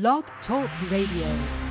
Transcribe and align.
Blog 0.00 0.24
Talk 0.44 0.68
Radio. 0.90 1.63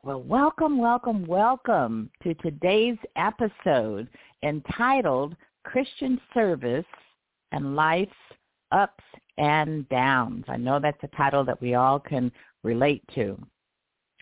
Well, 0.04 0.22
welcome, 0.22 0.78
welcome, 0.78 1.26
welcome 1.26 2.10
to 2.24 2.34
today's 2.36 2.96
episode 3.18 4.08
entitled 4.42 5.36
Christian 5.66 6.22
Service 6.34 6.86
and 7.52 7.76
Life's 7.76 8.14
Ups 8.72 9.04
and 9.38 9.90
Downs. 9.90 10.46
I 10.48 10.56
know 10.56 10.80
that's 10.80 11.04
a 11.04 11.10
title 11.18 11.44
that 11.44 11.62
we 11.62 11.74
all 11.74 12.00
can 12.00 12.32
relate 12.64 13.04
to. 13.16 13.38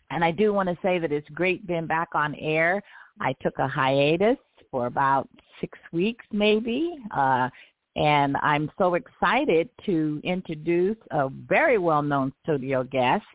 And 0.09 0.25
I 0.25 0.31
do 0.31 0.53
want 0.53 0.69
to 0.69 0.77
say 0.81 0.97
that 0.97 1.11
it's 1.11 1.29
great 1.35 1.67
being 1.67 1.85
back 1.85 2.09
on 2.15 2.33
air. 2.33 2.81
I 3.21 3.35
took 3.43 3.59
a 3.59 3.67
hiatus 3.67 4.37
for 4.71 4.87
about 4.87 5.27
six 5.61 5.77
weeks 5.91 6.25
maybe. 6.31 6.97
Uh, 7.11 7.49
and 7.95 8.37
I'm 8.41 8.71
so 8.77 8.93
excited 8.93 9.69
to 9.85 10.21
introduce 10.23 10.97
a 11.11 11.29
very 11.29 11.77
well-known 11.77 12.31
studio 12.43 12.83
guest. 12.83 13.25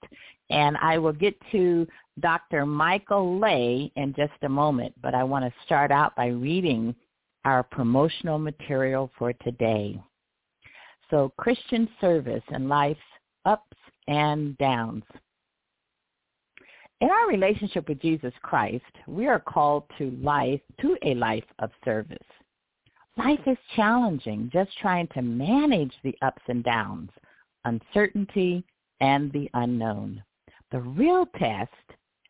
And 0.50 0.77
I 0.78 0.98
will 0.98 1.12
get 1.12 1.34
to 1.52 1.86
Dr. 2.20 2.64
Michael 2.64 3.38
Ley 3.38 3.92
in 3.96 4.14
just 4.16 4.32
a 4.42 4.48
moment, 4.48 4.94
but 5.02 5.14
I 5.14 5.24
want 5.24 5.44
to 5.44 5.52
start 5.64 5.90
out 5.90 6.14
by 6.16 6.27
reading 6.28 6.94
our 7.44 7.62
promotional 7.62 8.38
material 8.38 9.10
for 9.18 9.32
today. 9.32 10.00
So 11.10 11.32
Christian 11.36 11.88
service 12.00 12.42
and 12.48 12.68
life's 12.68 13.00
ups 13.44 13.77
and 14.08 14.56
downs. 14.58 15.05
In 17.05 17.10
our 17.10 17.28
relationship 17.28 17.86
with 17.86 18.00
Jesus 18.00 18.33
Christ, 18.41 18.83
we 19.06 19.27
are 19.27 19.38
called 19.38 19.84
to 19.98 20.12
life, 20.22 20.62
to 20.80 20.97
a 21.02 21.14
life 21.14 21.44
of 21.58 21.70
service. 21.84 22.16
Life 23.19 23.46
is 23.46 23.58
challenging, 23.77 24.48
just 24.50 24.70
trying 24.78 25.08
to 25.08 25.20
manage 25.20 25.92
the 26.02 26.16
ups 26.22 26.41
and 26.48 26.64
downs, 26.64 27.11
uncertainty, 27.66 28.64
and 29.02 29.30
the 29.33 29.50
unknown. 29.52 30.24
The 30.72 30.80
real 30.80 31.27
test 31.38 31.72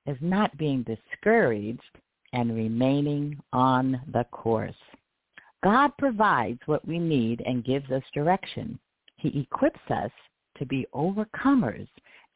is 0.07 0.17
not 0.21 0.59
being 0.59 0.83
discouraged 0.83 1.81
and 2.33 2.57
remaining 2.57 3.39
on 3.53 4.03
the 4.13 4.25
course. 4.33 4.75
God 5.63 5.93
provides 5.99 6.59
what 6.67 6.85
we 6.85 6.99
need 6.99 7.45
and 7.47 7.65
gives 7.65 7.93
us 7.93 8.03
direction. 8.13 8.81
He 9.19 9.39
equips 9.39 9.89
us 9.89 10.11
to 10.59 10.67
be 10.67 10.85
overcomers 10.93 11.87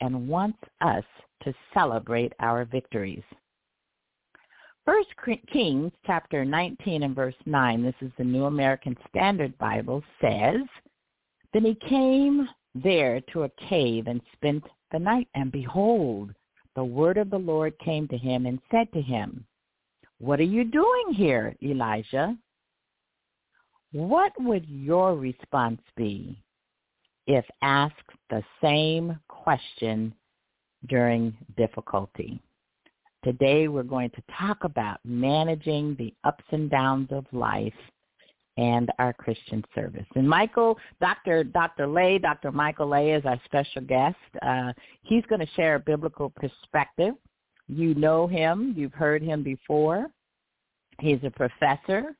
and 0.00 0.28
wants 0.28 0.58
us 0.80 1.04
to 1.42 1.54
celebrate 1.74 2.32
our 2.40 2.64
victories. 2.64 3.22
First 4.84 5.08
Kings 5.52 5.92
chapter 6.06 6.44
19 6.44 7.02
and 7.02 7.14
verse 7.14 7.34
9, 7.44 7.82
this 7.82 7.94
is 8.00 8.10
the 8.16 8.24
New 8.24 8.46
American 8.46 8.96
Standard 9.08 9.56
Bible, 9.58 10.02
says, 10.20 10.62
Then 11.52 11.64
he 11.64 11.74
came 11.74 12.48
there 12.74 13.20
to 13.32 13.42
a 13.42 13.50
cave 13.68 14.06
and 14.06 14.20
spent 14.32 14.64
the 14.90 14.98
night, 14.98 15.28
and 15.34 15.52
behold, 15.52 16.32
the 16.74 16.84
word 16.84 17.18
of 17.18 17.28
the 17.28 17.38
Lord 17.38 17.78
came 17.80 18.08
to 18.08 18.16
him 18.16 18.46
and 18.46 18.60
said 18.70 18.90
to 18.92 19.02
him, 19.02 19.44
What 20.20 20.40
are 20.40 20.44
you 20.44 20.64
doing 20.64 21.12
here, 21.12 21.54
Elijah? 21.62 22.36
What 23.92 24.32
would 24.38 24.66
your 24.68 25.16
response 25.16 25.80
be 25.96 26.42
if 27.28 27.44
asked 27.62 27.94
the 28.30 28.42
same 28.60 29.16
question 29.28 30.12
during 30.88 31.36
difficulty? 31.56 32.40
Today 33.22 33.68
we're 33.68 33.82
going 33.82 34.10
to 34.10 34.22
talk 34.36 34.64
about 34.64 34.98
managing 35.04 35.94
the 35.98 36.12
ups 36.24 36.44
and 36.50 36.70
downs 36.70 37.08
of 37.12 37.26
life 37.32 37.72
and 38.56 38.90
our 38.98 39.12
Christian 39.12 39.62
service. 39.74 40.06
And 40.16 40.28
Michael, 40.28 40.78
Dr. 41.00 41.44
Dr. 41.44 41.86
Ley, 41.86 42.18
Dr. 42.18 42.50
Michael 42.50 42.88
Ley 42.88 43.12
is 43.12 43.24
our 43.24 43.40
special 43.44 43.82
guest. 43.82 44.16
Uh, 44.42 44.72
he's 45.02 45.24
going 45.26 45.40
to 45.40 45.52
share 45.54 45.76
a 45.76 45.80
biblical 45.80 46.30
perspective. 46.30 47.14
You 47.68 47.94
know 47.94 48.26
him. 48.26 48.74
You've 48.76 48.94
heard 48.94 49.22
him 49.22 49.42
before. 49.42 50.06
He's 51.00 51.20
a 51.22 51.30
professor, 51.30 52.16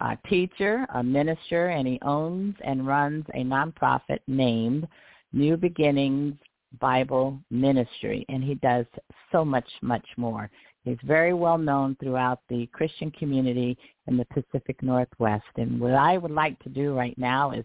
a 0.00 0.16
teacher, 0.28 0.86
a 0.94 1.02
minister, 1.02 1.68
and 1.68 1.86
he 1.86 1.98
owns 2.02 2.54
and 2.64 2.86
runs 2.86 3.24
a 3.34 3.38
nonprofit 3.38 4.20
named 4.26 4.86
New 5.32 5.56
Beginnings 5.56 6.34
Bible 6.80 7.38
Ministry, 7.50 8.24
and 8.28 8.42
he 8.44 8.54
does 8.56 8.86
so 9.32 9.44
much, 9.44 9.68
much 9.82 10.06
more. 10.16 10.50
He's 10.84 10.98
very 11.04 11.34
well 11.34 11.58
known 11.58 11.96
throughout 11.96 12.40
the 12.48 12.66
Christian 12.72 13.10
community 13.10 13.76
in 14.06 14.16
the 14.16 14.26
Pacific 14.26 14.82
Northwest. 14.82 15.44
And 15.56 15.80
what 15.80 15.94
I 15.94 16.16
would 16.16 16.30
like 16.30 16.58
to 16.60 16.68
do 16.68 16.94
right 16.94 17.16
now 17.18 17.50
is 17.50 17.64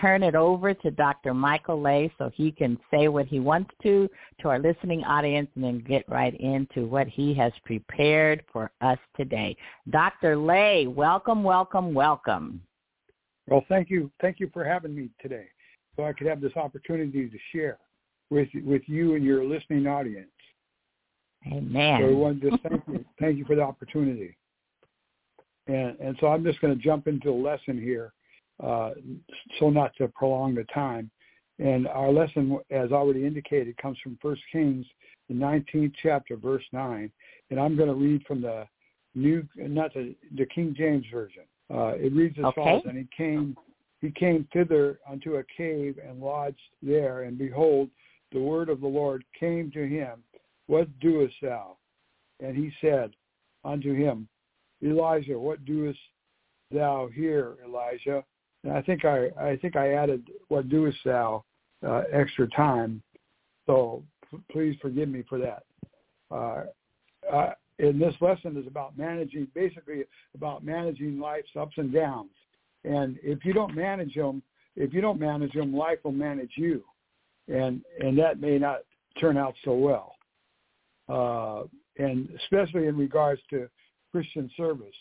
turn 0.00 0.22
it 0.22 0.34
over 0.34 0.74
to 0.74 0.90
Dr. 0.90 1.34
Michael 1.34 1.80
Ley 1.80 2.12
so 2.18 2.30
he 2.34 2.50
can 2.50 2.78
say 2.90 3.08
what 3.08 3.26
he 3.26 3.40
wants 3.40 3.70
to 3.82 4.08
to 4.40 4.48
our 4.48 4.58
listening 4.58 5.04
audience 5.04 5.48
and 5.54 5.64
then 5.64 5.78
get 5.78 6.04
right 6.08 6.38
into 6.40 6.86
what 6.86 7.06
he 7.08 7.34
has 7.34 7.52
prepared 7.64 8.44
for 8.52 8.70
us 8.80 8.98
today. 9.16 9.56
Dr. 9.90 10.36
Ley, 10.36 10.86
welcome, 10.86 11.42
welcome, 11.42 11.94
welcome. 11.94 12.60
Well, 13.48 13.64
thank 13.68 13.90
you. 13.90 14.10
Thank 14.20 14.40
you 14.40 14.50
for 14.52 14.64
having 14.64 14.94
me 14.94 15.10
today 15.20 15.46
so 15.96 16.04
I 16.04 16.12
could 16.12 16.26
have 16.26 16.40
this 16.40 16.56
opportunity 16.56 17.28
to 17.28 17.38
share 17.52 17.78
with 18.30 18.48
with 18.64 18.82
you 18.86 19.14
and 19.14 19.24
your 19.24 19.44
listening 19.44 19.86
audience. 19.86 20.28
Amen. 21.52 22.00
So 22.00 22.08
I 22.08 22.12
want 22.12 22.40
to 22.40 22.50
just 22.50 22.62
thank 22.62 22.82
you, 22.88 23.04
thank 23.20 23.38
you 23.38 23.44
for 23.44 23.54
the 23.54 23.62
opportunity. 23.62 24.36
And 25.66 25.98
and 26.00 26.16
so 26.20 26.28
I'm 26.28 26.44
just 26.44 26.60
going 26.60 26.76
to 26.76 26.82
jump 26.82 27.06
into 27.06 27.28
the 27.28 27.32
lesson 27.32 27.80
here, 27.80 28.12
uh, 28.62 28.90
so 29.58 29.70
not 29.70 29.94
to 29.96 30.08
prolong 30.08 30.54
the 30.54 30.64
time. 30.64 31.10
And 31.58 31.86
our 31.86 32.10
lesson, 32.10 32.58
as 32.70 32.90
already 32.92 33.26
indicated, 33.26 33.76
comes 33.76 33.98
from 34.02 34.18
1 34.20 34.36
Kings, 34.50 34.86
the 35.28 35.34
19th 35.34 35.92
chapter, 36.02 36.36
verse 36.36 36.64
nine. 36.72 37.10
And 37.50 37.60
I'm 37.60 37.76
going 37.76 37.88
to 37.88 37.94
read 37.94 38.24
from 38.26 38.42
the 38.42 38.66
new, 39.14 39.46
not 39.56 39.94
the 39.94 40.14
the 40.36 40.46
King 40.46 40.74
James 40.76 41.04
version. 41.12 41.44
Uh, 41.72 41.94
it 41.96 42.12
reads 42.12 42.38
as 42.38 42.46
Okay. 42.46 42.54
follows: 42.54 42.82
And 42.86 42.98
he 42.98 43.08
came, 43.16 43.56
he 44.00 44.10
came 44.10 44.48
thither 44.52 44.98
unto 45.08 45.36
a 45.36 45.44
cave 45.56 45.98
and 46.06 46.20
lodged 46.20 46.58
there. 46.82 47.22
And 47.22 47.38
behold, 47.38 47.90
the 48.32 48.40
word 48.40 48.68
of 48.68 48.80
the 48.80 48.86
Lord 48.86 49.24
came 49.38 49.70
to 49.70 49.86
him, 49.86 50.22
What 50.66 50.88
doest 50.98 51.36
thou? 51.40 51.76
And 52.40 52.56
he 52.56 52.72
said 52.80 53.12
unto 53.64 53.94
him, 53.94 54.28
Elijah, 54.82 55.38
what 55.38 55.64
doest 55.64 55.98
thou 56.70 57.08
here, 57.14 57.56
Elijah? 57.64 58.24
And 58.64 58.72
I 58.72 58.82
think 58.82 59.04
I, 59.04 59.28
I 59.38 59.56
think 59.56 59.76
I 59.76 59.92
added, 59.92 60.28
What 60.48 60.68
doest 60.68 60.98
thou? 61.04 61.44
Uh, 61.86 62.02
extra 62.12 62.48
time. 62.48 63.02
So 63.66 64.02
p- 64.30 64.38
please 64.50 64.76
forgive 64.80 65.08
me 65.08 65.22
for 65.28 65.38
that. 65.38 65.64
Uh, 66.30 66.64
uh, 67.30 67.52
and 67.78 68.00
this 68.00 68.14
lesson 68.20 68.56
is 68.56 68.66
about 68.66 68.96
managing, 68.96 69.48
basically 69.54 70.04
about 70.34 70.64
managing 70.64 71.20
life's 71.20 71.50
ups 71.58 71.74
and 71.76 71.92
downs. 71.92 72.30
And 72.84 73.18
if 73.22 73.44
you 73.44 73.52
don't 73.52 73.74
manage 73.74 74.14
them, 74.14 74.42
if 74.76 74.94
you 74.94 75.02
don't 75.02 75.20
manage 75.20 75.52
them, 75.52 75.76
life 75.76 75.98
will 76.04 76.12
manage 76.12 76.52
you 76.56 76.84
and 77.48 77.82
and 78.00 78.18
that 78.18 78.40
may 78.40 78.58
not 78.58 78.80
turn 79.20 79.36
out 79.36 79.54
so 79.64 79.74
well. 79.74 80.14
Uh, 81.08 81.64
and 82.02 82.28
especially 82.42 82.86
in 82.86 82.96
regards 82.96 83.40
to 83.50 83.68
Christian 84.10 84.50
service, 84.56 84.94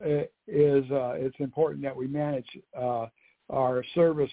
is 0.00 0.90
uh, 0.90 1.14
it's 1.16 1.36
important 1.40 1.82
that 1.82 1.96
we 1.96 2.06
manage 2.06 2.46
uh, 2.78 3.06
our 3.50 3.84
service 3.94 4.30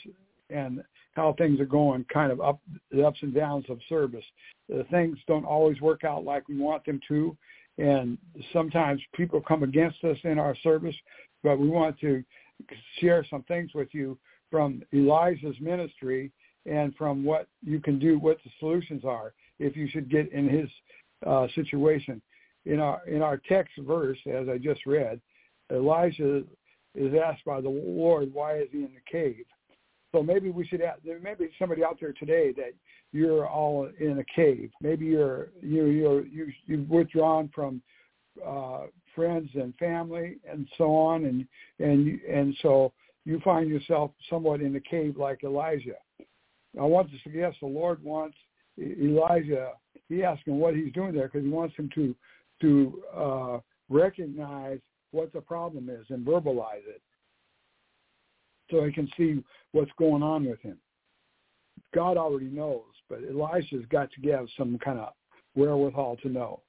and 0.50 0.83
how 1.13 1.33
things 1.38 1.60
are 1.60 1.65
going, 1.65 2.06
kind 2.12 2.31
of 2.31 2.42
up 2.42 2.60
the 2.92 3.06
ups 3.06 3.19
and 3.21 3.33
downs 3.33 3.65
of 3.69 3.80
service. 3.88 4.25
The 4.68 4.86
things 4.92 5.18
don't 5.27 5.45
always 5.45 5.80
work 5.80 6.04
out 6.04 6.24
like 6.24 6.50
we 6.50 6.57
want 6.57 6.86
them 6.86 7.00
to, 7.07 7.38
and 7.77 8.18
sometimes 8.51 9.01
people 9.13 9.42
come 9.42 9.63
against 9.63 10.04
us 10.04 10.18
in 10.24 10.39
our 10.39 10.56
service 10.63 10.95
but 11.44 11.60
we 11.60 11.68
want 11.68 12.00
to 12.00 12.24
share 13.00 13.25
some 13.30 13.44
things 13.44 13.71
with 13.75 13.89
you 13.92 14.18
from 14.50 14.81
Elijah's 14.94 15.59
ministry 15.59 16.31
and 16.66 16.95
from 16.95 17.24
what 17.24 17.48
you 17.62 17.80
can 17.80 18.00
do, 18.00 18.18
what 18.18 18.38
the 18.44 18.51
solutions 18.59 19.04
are 19.04 19.33
if 19.59 19.75
you 19.75 19.88
should 19.89 20.09
get 20.09 20.31
in 20.31 20.48
his 20.48 20.69
uh, 21.27 21.48
situation. 21.54 22.21
In 22.66 22.80
our 22.80 23.06
in 23.06 23.21
our 23.21 23.42
text 23.50 23.74
verse, 23.80 24.18
as 24.25 24.48
I 24.48 24.57
just 24.57 24.86
read, 24.86 25.19
Elijah 25.71 26.44
is 26.95 27.13
asked 27.15 27.45
by 27.45 27.62
the 27.62 27.69
Lord, 27.69 28.33
"Why 28.33 28.57
is 28.57 28.69
he 28.71 28.80
in 28.80 28.94
the 28.94 29.12
cave?" 29.12 29.45
So 30.13 30.21
maybe 30.21 30.51
we 30.51 30.65
should 30.65 30.81
ask, 30.81 31.01
there 31.04 31.19
may 31.19 31.33
be 31.33 31.50
somebody 31.57 31.83
out 31.83 31.98
there 32.00 32.13
today 32.13 32.51
that 32.54 32.74
you're 33.12 33.48
all 33.48 33.89
in 34.00 34.19
a 34.19 34.24
cave. 34.36 34.69
Maybe 34.80 35.06
you're 35.06 35.50
you 35.62 35.86
you're 35.86 36.25
you 36.25 36.51
you've 36.68 36.89
withdrawn 36.89 37.50
from 37.54 37.81
uh, 38.45 38.81
friends 39.15 39.50
and 39.56 39.74
family 39.75 40.38
and 40.50 40.68
so 40.77 40.95
on, 40.95 41.25
and 41.25 41.48
and 41.80 42.21
and 42.21 42.56
so 42.62 42.94
you 43.25 43.39
find 43.44 43.69
yourself 43.69 44.12
somewhat 44.30 44.62
in 44.62 44.75
a 44.75 44.80
cave 44.80 45.18
like 45.18 45.44
Elijah. 45.44 45.98
I 46.80 46.83
want 46.83 47.09
to 47.09 47.18
suggest 47.24 47.57
the 47.59 47.68
Lord 47.68 48.04
wants 48.04 48.38
Elijah. 48.80 49.71
He 50.09 50.24
asks 50.24 50.45
him 50.45 50.59
what 50.59 50.75
he's 50.75 50.94
doing 50.94 51.13
there 51.13 51.27
because 51.27 51.44
he 51.44 51.50
wants 51.50 51.75
him 51.75 51.89
to 51.95 52.16
to 52.62 53.04
uh, 53.16 53.57
recognize 53.89 54.80
what 55.13 55.31
the 55.31 55.42
problem 55.42 55.89
is 55.89 56.06
and 56.10 56.25
verbalize 56.25 56.86
it, 56.88 57.01
so 58.69 58.83
he 58.83 58.92
can 58.92 59.10
see 59.15 59.44
what's 59.71 59.92
going 59.98 60.24
on 60.24 60.45
with 60.45 60.60
him. 60.62 60.77
God 61.94 62.18
already 62.18 62.48
knows, 62.48 62.81
but 63.10 63.19
Elijah's 63.24 63.86
got 63.89 64.10
to 64.12 64.31
have 64.31 64.48
some 64.57 64.77
kind 64.80 65.00
of 65.00 65.13
wherewithal 65.56 66.18
to 66.18 66.30
know. 66.30 66.62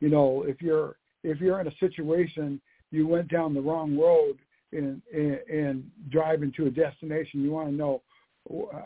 You 0.00 0.08
know, 0.08 0.44
if 0.46 0.62
you're 0.62 0.96
if 1.24 1.40
you're 1.40 1.60
in 1.60 1.68
a 1.68 1.76
situation 1.78 2.60
you 2.92 3.08
went 3.08 3.28
down 3.28 3.54
the 3.54 3.60
wrong 3.60 3.98
road 3.98 4.38
and 4.72 5.02
and, 5.12 5.38
and 5.48 5.90
driving 6.10 6.52
to 6.56 6.66
a 6.66 6.70
destination, 6.70 7.42
you 7.42 7.50
want 7.50 7.68
to 7.68 7.74
know 7.74 8.02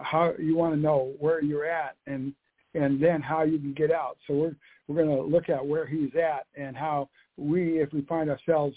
how 0.02 0.32
you 0.38 0.56
want 0.56 0.75
to 0.75 0.81
know 0.81 1.12
where 1.19 1.42
you're 1.42 1.66
at 1.66 1.96
and 2.06 2.32
and 2.75 3.02
then 3.02 3.20
how 3.20 3.42
you 3.42 3.58
can 3.58 3.75
get 3.75 3.90
out. 3.90 4.16
So 4.26 4.34
we're 4.34 4.56
we're 4.88 5.04
going 5.04 5.16
to 5.16 5.22
look 5.22 5.49
at 5.49 5.64
where 5.64 5.87
he's 5.87 6.14
at 6.14 6.46
and 6.56 6.76
how 6.76 7.08
we, 7.37 7.81
if 7.81 7.93
we 7.93 8.03
find 8.03 8.31
ourselves 8.31 8.77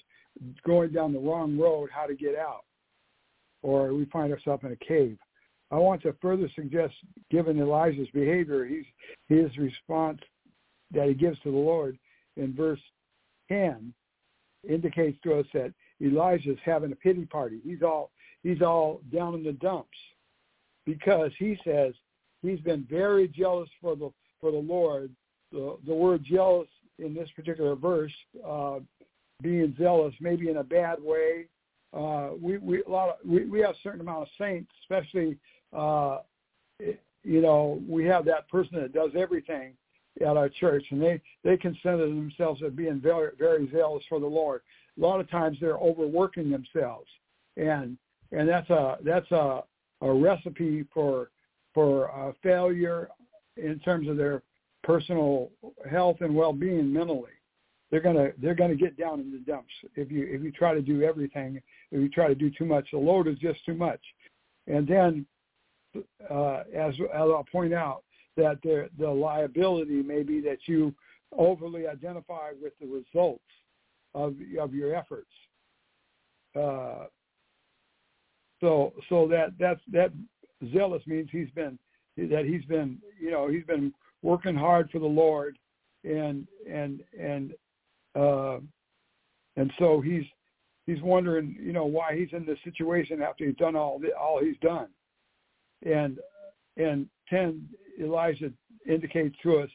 going 0.65 0.91
down 0.91 1.13
the 1.13 1.19
wrong 1.19 1.57
road, 1.57 1.89
how 1.91 2.05
to 2.05 2.15
get 2.15 2.35
out, 2.35 2.63
or 3.61 3.93
we 3.93 4.05
find 4.05 4.31
ourselves 4.31 4.63
in 4.63 4.71
a 4.71 4.75
cave. 4.75 5.17
I 5.71 5.75
want 5.75 6.01
to 6.03 6.15
further 6.21 6.49
suggest, 6.55 6.93
given 7.29 7.59
Elijah's 7.59 8.07
behavior, 8.13 8.65
he's, 8.65 8.85
his 9.27 9.55
response 9.57 10.19
that 10.91 11.07
he 11.07 11.13
gives 11.13 11.39
to 11.41 11.51
the 11.51 11.57
Lord 11.57 11.97
in 12.37 12.55
verse 12.55 12.79
10 13.49 13.93
indicates 14.67 15.17
to 15.23 15.35
us 15.35 15.45
that 15.53 15.73
Elijah's 16.01 16.57
having 16.63 16.91
a 16.91 16.95
pity 16.95 17.25
party. 17.25 17.59
He's 17.63 17.83
all 17.83 18.11
he's 18.43 18.61
all 18.61 19.01
down 19.13 19.35
in 19.35 19.43
the 19.43 19.53
dumps 19.53 19.97
because 20.85 21.31
he 21.37 21.57
says 21.63 21.93
he's 22.41 22.59
been 22.61 22.85
very 22.89 23.27
jealous 23.27 23.69
for 23.81 23.95
the 23.95 24.11
for 24.39 24.51
the 24.51 24.57
Lord. 24.57 25.11
The 25.51 25.77
the 25.85 25.93
word 25.93 26.23
jealous 26.29 26.67
in 26.99 27.13
this 27.13 27.29
particular 27.35 27.75
verse, 27.75 28.11
uh, 28.45 28.79
being 29.41 29.75
zealous, 29.79 30.13
maybe 30.19 30.49
in 30.49 30.57
a 30.57 30.63
bad 30.63 31.01
way. 31.01 31.45
Uh, 31.93 32.31
we 32.39 32.57
we 32.57 32.83
a 32.83 32.89
lot 32.89 33.09
of, 33.09 33.15
we 33.25 33.45
we 33.45 33.59
have 33.59 33.71
a 33.71 33.79
certain 33.81 34.01
amount 34.01 34.23
of 34.23 34.27
saints, 34.37 34.71
especially 34.83 35.37
uh, 35.73 36.19
you 37.23 37.41
know 37.41 37.81
we 37.87 38.05
have 38.05 38.25
that 38.25 38.47
person 38.49 38.79
that 38.79 38.93
does 38.93 39.11
everything 39.17 39.73
at 40.21 40.37
our 40.37 40.49
church, 40.49 40.85
and 40.91 41.01
they 41.01 41.21
they 41.43 41.57
consider 41.57 42.07
themselves 42.07 42.61
as 42.65 42.73
being 42.73 42.99
very 42.99 43.31
very 43.39 43.69
zealous 43.71 44.03
for 44.07 44.19
the 44.19 44.27
Lord. 44.27 44.61
A 44.97 45.01
lot 45.01 45.19
of 45.19 45.29
times 45.29 45.57
they're 45.59 45.77
overworking 45.77 46.51
themselves, 46.51 47.07
and 47.57 47.97
and 48.31 48.47
that's 48.47 48.69
a 48.69 48.97
that's 49.03 49.31
a 49.31 49.63
a 50.01 50.13
recipe 50.13 50.85
for 50.93 51.31
for 51.73 52.11
uh, 52.11 52.33
failure 52.43 53.09
in 53.57 53.79
terms 53.79 54.07
of 54.07 54.17
their 54.17 54.43
personal 54.89 55.51
health 55.87 56.17
and 56.21 56.33
well-being 56.35 56.91
mentally. 56.91 57.29
They're 57.91 58.01
gonna 58.01 58.29
they're 58.41 58.55
gonna 58.55 58.75
get 58.75 58.97
down 58.97 59.19
in 59.19 59.31
the 59.31 59.37
dumps 59.37 59.71
if 59.95 60.11
you 60.11 60.25
if 60.27 60.41
you 60.41 60.51
try 60.51 60.73
to 60.73 60.81
do 60.81 61.03
everything. 61.03 61.61
If 61.91 62.01
you 62.01 62.09
try 62.09 62.27
to 62.27 62.33
do 62.33 62.49
too 62.49 62.65
much, 62.65 62.87
the 62.91 62.97
load 62.97 63.27
is 63.27 63.37
just 63.37 63.63
too 63.65 63.75
much. 63.75 63.99
And 64.65 64.87
then, 64.87 65.27
uh, 66.29 66.63
as 66.75 66.95
as 66.95 67.09
I'll 67.13 67.45
point 67.51 67.71
out, 67.71 68.03
that 68.35 68.59
the 68.63 68.89
the 68.97 69.07
liability 69.07 70.01
may 70.01 70.23
be 70.23 70.41
that 70.41 70.57
you 70.65 70.93
overly 71.37 71.87
identify 71.87 72.49
with 72.59 72.73
the 72.79 72.87
results 72.87 73.43
of 74.15 74.37
of 74.59 74.73
your 74.73 74.95
efforts. 74.95 75.31
Uh, 76.55 77.05
so 78.59 78.93
so 79.07 79.27
that 79.27 79.53
that's 79.59 79.81
that 79.91 80.11
zealous 80.73 81.03
means 81.05 81.29
he's 81.31 81.51
been 81.51 81.77
that 82.17 82.45
he's 82.45 82.65
been 82.65 82.97
you 83.19 83.29
know 83.29 83.47
he's 83.47 83.65
been 83.65 83.93
working 84.21 84.55
hard 84.55 84.89
for 84.91 84.99
the 84.99 85.05
Lord 85.05 85.57
and 86.03 86.47
and 86.69 87.01
and 87.19 87.53
uh 88.15 88.57
and 89.55 89.71
so 89.77 90.01
he's 90.01 90.23
he's 90.85 91.01
wondering 91.01 91.55
you 91.59 91.73
know 91.73 91.85
why 91.85 92.15
he's 92.15 92.33
in 92.33 92.45
this 92.45 92.59
situation 92.63 93.21
after 93.21 93.45
he's 93.45 93.55
done 93.55 93.75
all 93.75 93.99
the, 93.99 94.15
all 94.17 94.39
he's 94.41 94.57
done 94.61 94.87
and 95.85 96.19
and 96.77 97.07
10 97.29 97.67
Elijah 97.99 98.51
indicates 98.87 99.35
to 99.43 99.59
us 99.59 99.69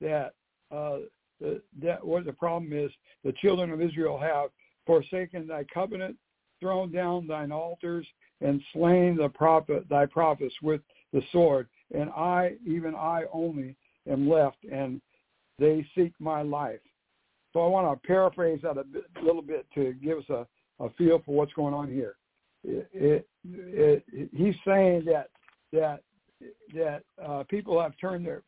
that 0.00 0.34
uh 0.70 0.98
the, 1.40 1.60
that 1.82 2.04
what 2.04 2.24
the 2.24 2.32
problem 2.32 2.72
is 2.72 2.90
the 3.24 3.32
children 3.32 3.70
of 3.70 3.80
Israel 3.80 4.18
have 4.18 4.50
forsaken 4.86 5.46
thy 5.46 5.64
covenant 5.72 6.16
thrown 6.60 6.92
down 6.92 7.26
thine 7.26 7.52
altars 7.52 8.06
and 8.40 8.62
slain 8.72 9.16
the 9.16 9.28
prophet, 9.28 9.88
thy 9.88 10.06
prophets 10.06 10.54
with 10.62 10.80
the 11.12 11.22
sword. 11.32 11.68
And 11.94 12.08
I, 12.10 12.54
even 12.66 12.94
I 12.94 13.24
only, 13.32 13.76
am 14.08 14.28
left, 14.28 14.58
and 14.70 15.00
they 15.58 15.86
seek 15.94 16.12
my 16.18 16.42
life. 16.42 16.80
So 17.52 17.60
I 17.60 17.68
want 17.68 18.02
to 18.02 18.06
paraphrase 18.06 18.60
that 18.62 18.78
a 18.78 18.84
bit, 18.84 19.04
little 19.22 19.42
bit 19.42 19.66
to 19.74 19.92
give 19.94 20.18
us 20.18 20.28
a, 20.30 20.46
a 20.82 20.90
feel 20.90 21.22
for 21.24 21.34
what's 21.34 21.52
going 21.52 21.74
on 21.74 21.88
here. 21.88 22.16
It, 22.64 22.88
it, 22.92 23.28
it, 23.44 24.30
he's 24.34 24.54
saying 24.64 25.04
that 25.06 25.28
that 25.72 26.02
that 26.74 27.02
uh, 27.24 27.44
people 27.48 27.80
have 27.80 27.92
turned 28.00 28.26
their. 28.26 28.42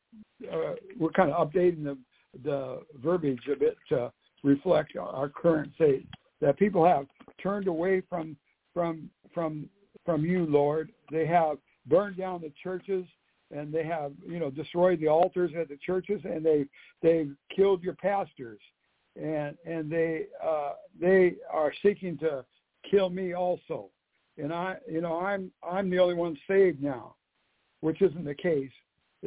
Uh, 0.52 0.74
we're 0.98 1.10
kind 1.10 1.30
of 1.30 1.48
updating 1.48 1.84
the 1.84 1.98
the 2.42 2.80
verbiage 3.02 3.40
a 3.52 3.58
bit 3.58 3.76
to 3.88 4.12
reflect 4.42 4.96
our 4.96 5.28
current 5.28 5.74
state. 5.74 6.06
That 6.40 6.58
people 6.58 6.84
have 6.84 7.06
turned 7.42 7.66
away 7.66 8.02
from 8.08 8.36
from 8.72 9.10
from 9.32 9.68
from 10.04 10.24
you, 10.24 10.46
Lord. 10.46 10.92
They 11.10 11.26
have 11.26 11.58
burned 11.86 12.16
down 12.16 12.40
the 12.40 12.52
churches 12.62 13.04
and 13.50 13.72
they 13.72 13.84
have, 13.84 14.12
you 14.26 14.38
know, 14.38 14.50
destroyed 14.50 15.00
the 15.00 15.08
altars 15.08 15.52
at 15.58 15.68
the 15.68 15.78
churches 15.84 16.20
and 16.24 16.44
they 16.44 16.66
they've 17.02 17.34
killed 17.54 17.82
your 17.82 17.94
pastors 17.94 18.60
and 19.16 19.56
and 19.66 19.90
they 19.90 20.26
uh 20.42 20.72
they 21.00 21.34
are 21.50 21.72
seeking 21.82 22.18
to 22.18 22.44
kill 22.90 23.10
me 23.10 23.34
also. 23.34 23.90
And 24.38 24.52
I 24.52 24.76
you 24.90 25.00
know, 25.00 25.20
I'm 25.20 25.50
I'm 25.62 25.90
the 25.90 25.98
only 25.98 26.14
one 26.14 26.36
saved 26.48 26.82
now, 26.82 27.14
which 27.80 28.02
isn't 28.02 28.24
the 28.24 28.34
case. 28.34 28.72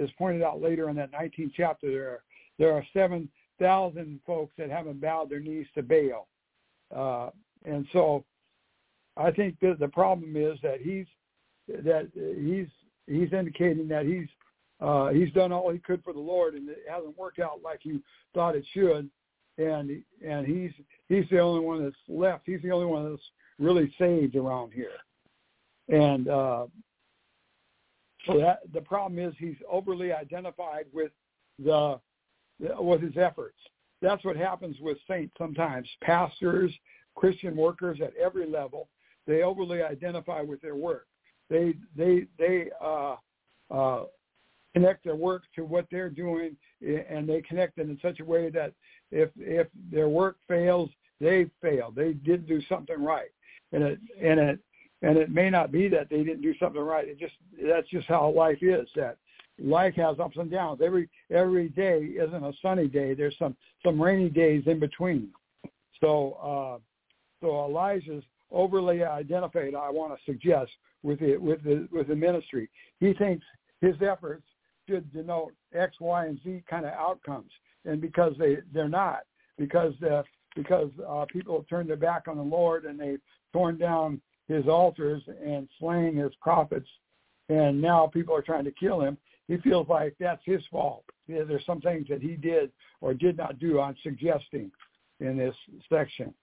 As 0.02 0.10
pointed 0.18 0.44
out 0.44 0.62
later 0.62 0.90
in 0.90 0.96
that 0.98 1.12
19th 1.12 1.54
chapter, 1.58 1.90
there 1.90 2.10
are, 2.10 2.24
there 2.60 2.72
are 2.72 2.86
7,000 2.94 4.20
folks 4.28 4.54
that 4.56 4.70
haven't 4.70 5.02
bowed 5.02 5.28
their 5.28 5.40
knees 5.40 5.66
to 5.74 5.82
Baal. 5.82 6.28
Uh, 6.96 7.32
and 7.66 7.88
so 7.92 8.24
I 9.18 9.32
think 9.32 9.60
that 9.62 9.80
the 9.80 9.88
problem 9.88 10.36
is 10.38 10.60
that 10.62 10.82
he's 10.82 11.08
that 11.68 12.10
he's 12.14 12.68
he's 13.08 13.34
indicating 13.34 13.88
that 13.88 14.06
he's 14.06 14.28
uh, 14.80 15.10
he's 15.10 15.32
done 15.32 15.52
all 15.52 15.72
he 15.72 15.80
could 15.80 16.04
for 16.04 16.14
the 16.14 16.20
Lord, 16.20 16.54
and 16.54 16.70
it 16.70 16.86
hasn't 16.88 17.18
worked 17.18 17.40
out 17.40 17.62
like 17.64 17.80
he 17.82 18.00
thought 18.36 18.56
it 18.56 18.66
should, 18.74 19.10
and 19.58 20.04
and 20.26 20.46
he's 20.46 20.72
he's 21.08 21.26
the 21.32 21.40
only 21.40 21.62
one 21.62 21.84
that's 21.84 21.96
left. 22.08 22.44
He's 22.46 22.62
the 22.62 22.72
only 22.72 22.86
one 22.86 23.10
that's 23.10 23.24
really 23.58 23.94
saved 23.98 24.36
around 24.36 24.72
here, 24.74 24.92
and 25.90 26.28
uh, 26.28 26.68
so 28.28 28.38
that 28.38 28.60
the 28.74 28.82
problem 28.82 29.20
is 29.20 29.34
he's 29.40 29.56
overly 29.70 30.12
identified 30.12 30.86
with 30.94 31.12
the 31.64 32.00
with 32.60 33.02
his 33.02 33.18
efforts. 33.18 33.58
That's 34.00 34.24
what 34.24 34.36
happens 34.36 34.78
with 34.80 35.00
saints 35.08 35.34
sometimes. 35.40 35.90
Pastors, 36.04 36.72
Christian 37.16 37.56
workers 37.56 38.00
at 38.00 38.14
every 38.16 38.48
level 38.48 38.90
they 39.28 39.44
overly 39.44 39.82
identify 39.82 40.42
with 40.42 40.62
their 40.62 40.76
work. 40.76 41.06
They 41.50 41.76
they 41.96 42.28
they 42.38 42.70
uh, 42.82 43.16
uh, 43.72 44.04
connect 44.74 45.04
their 45.04 45.16
work 45.16 45.44
to 45.56 45.64
what 45.64 45.86
they're 45.92 46.10
doing, 46.10 46.56
and 46.82 47.28
they 47.28 47.42
connect 47.42 47.78
it 47.78 47.90
in 47.90 47.98
such 48.02 48.20
a 48.20 48.26
way 48.26 48.50
that 48.50 48.74
if 49.12 49.30
if 49.38 49.68
their 49.92 50.10
work 50.10 50.38
fails, 50.48 50.90
they 51.20 51.48
failed. 51.62 51.96
They 51.96 52.14
did 52.14 52.48
do 52.48 52.62
something 52.68 53.02
right, 53.02 53.32
and 53.72 53.84
it 53.84 54.00
and 54.22 54.40
it 54.40 54.60
and 55.02 55.18
it 55.18 55.30
may 55.30 55.50
not 55.50 55.72
be 55.72 55.88
that 55.90 56.10
they 56.10 56.24
didn't 56.24 56.42
do 56.42 56.56
something 56.60 56.82
right. 56.82 57.08
It 57.08 57.20
just 57.20 57.36
that's 57.66 57.88
just 57.90 58.08
how 58.08 58.30
life 58.30 58.60
is. 58.62 58.88
That 58.96 59.18
life 59.60 59.96
has 59.96 60.20
ups 60.20 60.38
and 60.38 60.52
downs. 60.52 60.82
Every 60.84 61.10
every 61.32 61.70
day 61.70 62.14
isn't 62.20 62.44
a 62.44 62.54
sunny 62.62 62.88
day. 62.88 63.14
There's 63.14 63.38
some 63.38 63.56
some 63.84 64.02
rainy 64.02 64.30
days 64.30 64.64
in 64.66 64.80
between. 64.80 65.30
So 66.02 66.34
uh, 66.34 66.80
so 67.42 67.66
Elijah's 67.66 68.24
overly 68.52 69.04
identified. 69.04 69.76
I 69.76 69.90
want 69.90 70.14
to 70.14 70.32
suggest 70.32 70.72
with 71.04 71.20
the 71.20 71.38
with 71.38 71.64
the 71.64 71.88
with 71.92 72.08
the 72.08 72.16
ministry. 72.16 72.70
He 73.00 73.14
thinks 73.14 73.46
his 73.82 73.96
efforts 74.02 74.44
should 74.88 75.12
denote 75.14 75.54
X, 75.74 75.96
Y, 76.00 76.26
and 76.26 76.40
Z 76.44 76.64
kind 76.70 76.86
of 76.86 76.94
outcomes, 76.94 77.52
and 77.86 78.02
because 78.02 78.34
they 78.40 78.58
they're 78.74 78.90
not, 78.90 79.22
because 79.58 79.94
uh, 80.04 80.24
because 80.56 80.90
uh, 81.08 81.26
people 81.32 81.56
have 81.58 81.68
turned 81.68 81.90
their 81.90 81.96
back 81.96 82.28
on 82.28 82.38
the 82.38 82.44
Lord 82.44 82.86
and 82.86 83.00
they've 83.00 83.22
torn 83.54 83.78
down 83.78 84.20
his 84.48 84.68
altars 84.68 85.22
and 85.46 85.68
slain 85.80 86.16
his 86.16 86.32
prophets, 86.42 86.88
and 87.50 87.82
now 87.82 88.08
people 88.08 88.36
are 88.36 88.42
trying 88.42 88.64
to 88.64 88.72
kill 88.72 89.02
him. 89.02 89.18
He 89.48 89.58
feels 89.58 89.88
like 89.88 90.16
that's 90.20 90.42
his 90.46 90.62
fault. 90.72 91.04
There's 91.28 91.66
some 91.66 91.82
things 91.82 92.08
that 92.10 92.22
he 92.22 92.36
did 92.36 92.72
or 93.02 93.14
did 93.14 93.38
not 93.38 93.60
do. 93.60 93.80
I'm 93.80 93.96
suggesting 94.04 94.72
in 95.20 95.38
this 95.38 95.56
section. 95.90 96.34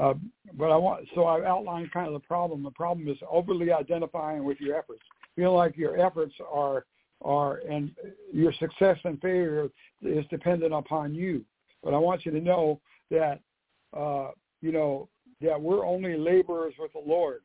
Uh, 0.00 0.14
but 0.56 0.70
I 0.70 0.76
want 0.76 1.06
so 1.14 1.26
I've 1.26 1.44
outlined 1.44 1.92
kind 1.92 2.06
of 2.06 2.14
the 2.14 2.26
problem. 2.26 2.62
The 2.62 2.70
problem 2.70 3.08
is 3.08 3.18
overly 3.30 3.70
identifying 3.70 4.44
with 4.44 4.58
your 4.60 4.78
efforts. 4.78 5.02
Feel 5.36 5.54
like 5.54 5.76
your 5.76 6.00
efforts 6.00 6.34
are 6.50 6.86
are 7.22 7.56
and 7.68 7.90
your 8.32 8.52
success 8.54 8.96
and 9.04 9.20
failure 9.20 9.68
is 10.00 10.24
dependent 10.30 10.72
upon 10.72 11.14
you. 11.14 11.44
But 11.82 11.92
I 11.92 11.98
want 11.98 12.24
you 12.24 12.32
to 12.32 12.40
know 12.40 12.80
that 13.10 13.40
uh, 13.94 14.30
you 14.62 14.72
know 14.72 15.08
that 15.42 15.60
we're 15.60 15.84
only 15.84 16.16
laborers 16.16 16.74
with 16.78 16.92
the 16.92 17.02
Lord, 17.04 17.42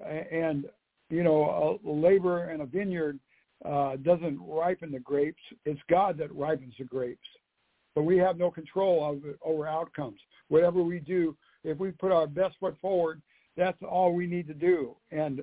and 0.00 0.64
you 1.10 1.22
know 1.22 1.78
a 1.84 1.88
labor 1.88 2.50
in 2.50 2.62
a 2.62 2.66
vineyard 2.66 3.18
uh, 3.64 3.96
doesn't 3.96 4.40
ripen 4.46 4.92
the 4.92 5.00
grapes. 5.00 5.42
It's 5.66 5.80
God 5.90 6.16
that 6.18 6.34
ripens 6.34 6.74
the 6.78 6.84
grapes. 6.84 7.28
But 7.94 8.02
we 8.02 8.18
have 8.18 8.36
no 8.36 8.50
control 8.50 9.02
over, 9.02 9.36
over 9.42 9.66
outcomes. 9.66 10.20
Whatever 10.48 10.82
we 10.82 11.00
do, 11.00 11.34
if 11.66 11.78
we 11.78 11.90
put 11.90 12.12
our 12.12 12.26
best 12.26 12.56
foot 12.60 12.76
forward, 12.80 13.20
that's 13.56 13.78
all 13.82 14.14
we 14.14 14.26
need 14.26 14.46
to 14.48 14.54
do. 14.54 14.96
And 15.10 15.42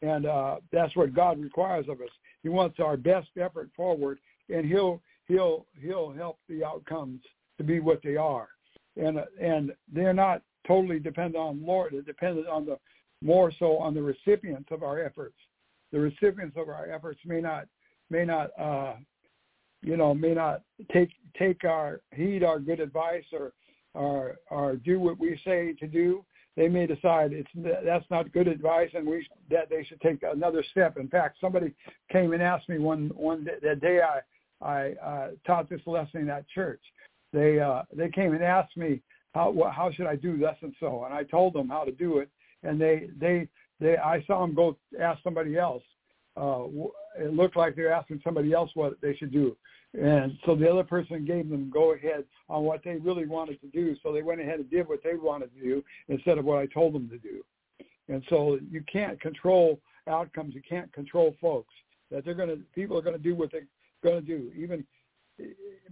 and 0.00 0.26
uh, 0.26 0.56
that's 0.72 0.94
what 0.94 1.12
God 1.12 1.40
requires 1.40 1.86
of 1.88 2.00
us. 2.00 2.10
He 2.42 2.48
wants 2.48 2.78
our 2.78 2.96
best 2.96 3.28
effort 3.40 3.68
forward, 3.76 4.18
and 4.48 4.64
he'll 4.64 5.02
he'll 5.26 5.66
he'll 5.80 6.12
help 6.12 6.38
the 6.48 6.64
outcomes 6.64 7.20
to 7.58 7.64
be 7.64 7.80
what 7.80 8.00
they 8.02 8.16
are. 8.16 8.48
And 8.96 9.18
and 9.40 9.72
they're 9.92 10.14
not 10.14 10.42
totally 10.66 11.00
dependent 11.00 11.36
on 11.36 11.64
Lord. 11.64 11.94
It 11.94 12.06
depends 12.06 12.46
on 12.50 12.64
the 12.64 12.78
more 13.22 13.52
so 13.58 13.76
on 13.78 13.94
the 13.94 14.02
recipients 14.02 14.70
of 14.70 14.82
our 14.82 15.02
efforts. 15.02 15.36
The 15.92 15.98
recipients 15.98 16.56
of 16.56 16.68
our 16.68 16.90
efforts 16.90 17.20
may 17.24 17.40
not 17.40 17.66
may 18.10 18.24
not 18.24 18.50
uh, 18.58 18.94
you 19.82 19.96
know 19.96 20.14
may 20.14 20.34
not 20.34 20.62
take 20.92 21.10
take 21.38 21.64
our 21.64 22.00
heed 22.14 22.44
our 22.44 22.60
good 22.60 22.80
advice 22.80 23.24
or 23.32 23.52
or 23.94 24.36
or 24.50 24.76
do 24.76 25.00
what 25.00 25.18
we 25.18 25.40
say 25.44 25.72
to 25.74 25.86
do 25.86 26.24
they 26.58 26.68
may 26.68 26.88
decide 26.88 27.32
it's 27.32 27.48
that's 27.84 28.04
not 28.10 28.32
good 28.32 28.48
advice 28.48 28.90
and 28.92 29.06
we 29.06 29.24
that 29.48 29.70
they 29.70 29.84
should 29.84 30.00
take 30.00 30.24
another 30.24 30.64
step. 30.72 30.96
In 30.96 31.06
fact, 31.06 31.36
somebody 31.40 31.72
came 32.10 32.32
and 32.32 32.42
asked 32.42 32.68
me 32.68 32.78
one 32.78 33.12
one 33.14 33.44
day, 33.44 33.52
that 33.62 33.80
day 33.80 34.00
I 34.00 34.20
I 34.60 34.92
uh, 34.94 35.28
taught 35.46 35.70
this 35.70 35.80
lesson 35.86 36.22
in 36.22 36.26
that 36.26 36.48
church. 36.48 36.80
They 37.32 37.60
uh, 37.60 37.82
they 37.94 38.08
came 38.08 38.34
and 38.34 38.42
asked 38.42 38.76
me 38.76 39.00
how 39.34 39.54
how 39.72 39.92
should 39.92 40.06
I 40.06 40.16
do 40.16 40.36
this 40.36 40.56
and 40.60 40.74
so, 40.80 41.04
and 41.04 41.14
I 41.14 41.22
told 41.22 41.54
them 41.54 41.68
how 41.68 41.84
to 41.84 41.92
do 41.92 42.18
it, 42.18 42.28
and 42.64 42.80
they 42.80 43.08
they 43.20 43.46
they 43.78 43.96
I 43.96 44.24
saw 44.26 44.40
them 44.40 44.56
go 44.56 44.76
ask 45.00 45.22
somebody 45.22 45.56
else. 45.56 45.84
Uh, 46.38 46.64
it 47.18 47.34
looked 47.34 47.56
like 47.56 47.74
they're 47.74 47.92
asking 47.92 48.20
somebody 48.22 48.52
else 48.52 48.70
what 48.74 49.00
they 49.00 49.16
should 49.16 49.32
do. 49.32 49.56
And 49.94 50.38
so 50.44 50.54
the 50.54 50.70
other 50.70 50.84
person 50.84 51.24
gave 51.24 51.48
them 51.48 51.70
go 51.72 51.94
ahead 51.94 52.24
on 52.48 52.62
what 52.62 52.84
they 52.84 52.96
really 52.96 53.26
wanted 53.26 53.60
to 53.62 53.66
do. 53.68 53.96
So 54.02 54.12
they 54.12 54.22
went 54.22 54.40
ahead 54.40 54.60
and 54.60 54.70
did 54.70 54.86
what 54.88 55.00
they 55.02 55.14
wanted 55.14 55.52
to 55.54 55.60
do 55.60 55.84
instead 56.08 56.38
of 56.38 56.44
what 56.44 56.58
I 56.58 56.66
told 56.66 56.94
them 56.94 57.08
to 57.08 57.18
do. 57.18 57.42
And 58.08 58.22
so 58.28 58.58
you 58.70 58.82
can't 58.90 59.20
control 59.20 59.80
outcomes. 60.06 60.54
You 60.54 60.62
can't 60.68 60.92
control 60.92 61.34
folks. 61.40 61.74
That 62.10 62.24
they're 62.24 62.34
going 62.34 62.50
to, 62.50 62.58
people 62.74 62.96
are 62.96 63.02
going 63.02 63.16
to 63.16 63.22
do 63.22 63.34
what 63.34 63.50
they're 63.50 63.66
going 64.02 64.20
to 64.20 64.26
do. 64.26 64.52
Even 64.56 64.84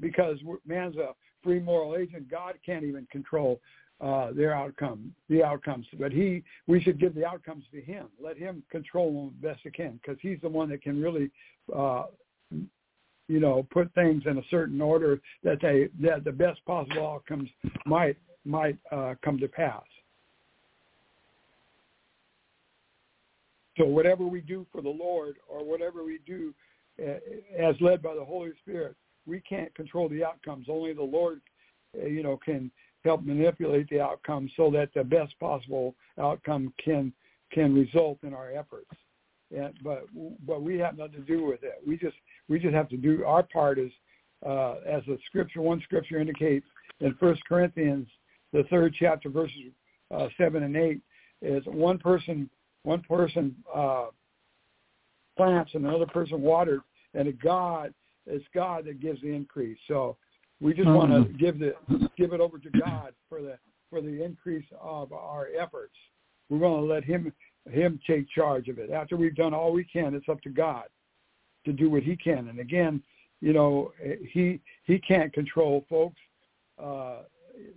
because 0.01 0.39
man's 0.67 0.97
a 0.97 1.15
free 1.43 1.61
moral 1.61 1.97
agent, 1.97 2.31
God 2.31 2.55
can't 2.65 2.85
even 2.85 3.07
control 3.11 3.61
uh, 4.01 4.33
their 4.33 4.55
outcome, 4.55 5.15
the 5.29 5.43
outcomes. 5.43 5.87
But 5.99 6.13
he, 6.13 6.43
we 6.67 6.83
should 6.83 7.01
give 7.01 7.15
the 7.15 7.27
outcomes 7.27 7.65
to 7.73 7.81
him. 7.81 8.07
Let 8.23 8.37
him 8.37 8.63
control 8.71 9.13
them 9.13 9.35
best 9.41 9.61
he 9.63 9.71
can, 9.71 9.99
because 10.03 10.19
he's 10.21 10.39
the 10.43 10.49
one 10.49 10.69
that 10.71 10.83
can 10.83 11.01
really 11.01 11.31
uh, 11.75 12.05
you 13.29 13.41
know, 13.41 13.67
put 13.71 13.93
things 13.95 14.23
in 14.27 14.39
a 14.39 14.43
certain 14.51 14.81
order 14.81 15.21
that 15.43 15.59
they 15.61 15.89
that 16.01 16.25
the 16.25 16.33
best 16.33 16.65
possible 16.65 17.07
outcomes 17.07 17.51
might 17.85 18.17
might 18.45 18.79
uh, 18.93 19.15
come 19.25 19.39
to 19.39 19.49
pass. 19.49 19.83
So 23.77 23.85
whatever 23.85 24.25
we 24.25 24.41
do 24.41 24.65
for 24.73 24.81
the 24.81 24.89
Lord, 24.89 25.37
or 25.49 25.65
whatever 25.65 26.05
we 26.05 26.21
do 26.25 26.55
uh, 27.03 27.19
as 27.59 27.75
led 27.81 28.01
by 28.01 28.15
the 28.15 28.25
Holy 28.25 28.53
Spirit, 28.63 28.95
we 29.27 29.41
can't 29.41 29.75
control 29.75 30.09
the 30.09 30.25
outcomes. 30.25 30.67
Only 30.71 30.95
the 30.95 31.03
Lord, 31.03 31.41
uh, 32.01 32.07
you 32.07 32.23
know, 32.23 32.39
can 32.43 32.71
help 33.05 33.25
manipulate 33.25 33.89
the 33.89 34.01
outcome 34.01 34.51
so 34.57 34.71
that 34.71 34.91
the 34.95 35.05
best 35.05 35.39
possible 35.39 35.95
outcome 36.19 36.73
can 36.83 37.13
can 37.53 37.75
result 37.75 38.19
in 38.25 38.35
our 38.35 38.51
efforts. 38.51 38.91
And, 39.57 39.73
but 39.83 40.07
but 40.47 40.63
we 40.63 40.79
have 40.79 40.99
nothing 40.99 41.15
to 41.15 41.21
do 41.21 41.45
with 41.45 41.63
it. 41.63 41.81
We 41.87 41.97
just 41.97 42.17
we 42.49 42.59
just 42.59 42.75
have 42.75 42.89
to 42.91 42.97
do 42.97 43.25
our 43.25 43.43
part 43.43 43.79
as 43.79 43.91
uh, 44.45 44.77
as 44.87 45.03
the 45.07 45.19
scripture 45.27 45.63
one 45.63 45.81
scripture 45.83 46.21
indicates 46.21 46.67
in 47.01 47.15
First 47.15 47.43
Corinthians 47.49 48.09
the 48.53 48.65
third 48.65 48.95
chapter 48.99 49.29
verses 49.29 49.73
uh, 50.11 50.29
seven 50.39 50.63
and 50.65 50.77
eight 50.77 51.01
is 51.43 51.63
one 51.67 51.99
person 51.99 52.51
one 52.83 53.03
person 53.03 53.55
uh, 53.75 54.07
plants 55.37 55.71
and 55.75 55.87
another 55.87 56.07
person 56.07 56.41
waters 56.41 56.81
and 57.15 57.39
God 57.41 57.95
it's 58.27 58.45
God 58.53 58.87
that 58.87 59.01
gives 59.01 59.21
the 59.23 59.29
increase. 59.29 59.79
So 59.87 60.17
we 60.61 60.73
just 60.73 60.89
want 60.89 61.11
to 61.13 61.33
give 61.35 61.59
the 61.59 61.75
give 62.17 62.33
it 62.33 62.41
over 62.41 62.59
to 62.59 62.71
God 62.71 63.13
for 63.29 63.43
the 63.43 63.59
for 63.91 64.01
the 64.01 64.23
increase 64.23 64.67
of 64.81 65.13
our 65.13 65.49
efforts. 65.59 65.95
We're 66.49 66.59
going 66.59 66.81
to 66.81 66.93
let 66.93 67.05
him 67.05 67.33
him 67.71 68.01
take 68.07 68.29
charge 68.31 68.69
of 68.69 68.79
it. 68.79 68.91
After 68.91 69.17
we've 69.17 69.35
done 69.35 69.53
all 69.53 69.73
we 69.73 69.85
can, 69.85 70.15
it's 70.15 70.29
up 70.29 70.41
to 70.43 70.51
God 70.51 70.85
to 71.65 71.73
do 71.73 71.91
what 71.91 72.03
he 72.03 72.17
can. 72.17 72.49
And 72.49 72.61
again, 72.61 73.03
you 73.41 73.53
know, 73.53 73.93
he 74.33 74.61
he 74.85 74.99
can't 74.99 75.33
control 75.33 75.85
folks. 75.91 76.21
Uh, 76.83 77.23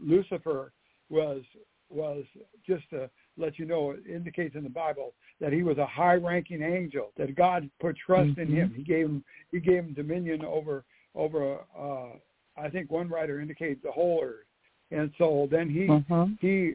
Lucifer 0.01 0.71
was 1.09 1.41
was 1.89 2.23
just 2.65 2.89
to 2.91 3.09
let 3.37 3.57
you 3.57 3.65
know, 3.65 3.91
it 3.91 4.03
indicates 4.07 4.55
in 4.55 4.63
the 4.63 4.69
Bible 4.69 5.13
that 5.41 5.51
he 5.51 5.63
was 5.63 5.77
a 5.77 5.85
high-ranking 5.85 6.61
angel. 6.61 7.11
That 7.17 7.35
God 7.35 7.69
put 7.79 7.97
trust 7.97 8.31
mm-hmm. 8.31 8.41
in 8.41 8.55
him. 8.55 8.73
He 8.75 8.83
gave 8.83 9.05
him 9.05 9.23
he 9.51 9.59
gave 9.59 9.83
him 9.83 9.93
dominion 9.93 10.45
over 10.45 10.85
over. 11.13 11.59
Uh, 11.77 12.17
I 12.59 12.69
think 12.69 12.91
one 12.91 13.09
writer 13.09 13.39
indicates 13.39 13.81
the 13.83 13.91
whole 13.91 14.21
earth. 14.23 14.45
And 14.91 15.11
so 15.17 15.47
then 15.51 15.69
he 15.69 15.87
uh-huh. 15.87 16.27
he 16.41 16.73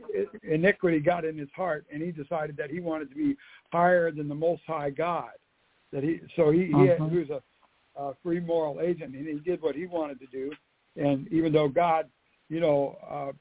iniquity 0.49 1.01
got 1.01 1.25
in 1.25 1.37
his 1.37 1.49
heart, 1.55 1.85
and 1.93 2.01
he 2.01 2.13
decided 2.13 2.57
that 2.57 2.71
he 2.71 2.79
wanted 2.79 3.09
to 3.11 3.17
be 3.17 3.37
higher 3.73 4.13
than 4.13 4.29
the 4.29 4.35
Most 4.35 4.63
High 4.67 4.91
God. 4.91 5.33
That 5.93 6.05
he 6.05 6.21
so 6.37 6.51
he 6.51 6.71
uh-huh. 6.73 6.83
he, 6.83 6.89
had, 6.89 7.11
he 7.11 7.19
was 7.19 7.31
a, 7.31 8.01
a 8.01 8.15
free 8.23 8.39
moral 8.39 8.81
agent, 8.81 9.17
and 9.17 9.27
he 9.27 9.35
did 9.41 9.61
what 9.61 9.75
he 9.75 9.87
wanted 9.87 10.21
to 10.21 10.27
do. 10.27 10.53
And 10.97 11.27
even 11.33 11.53
though 11.53 11.67
God, 11.67 12.09
you 12.49 12.61
know, 12.61 12.97
uh, 13.11 13.33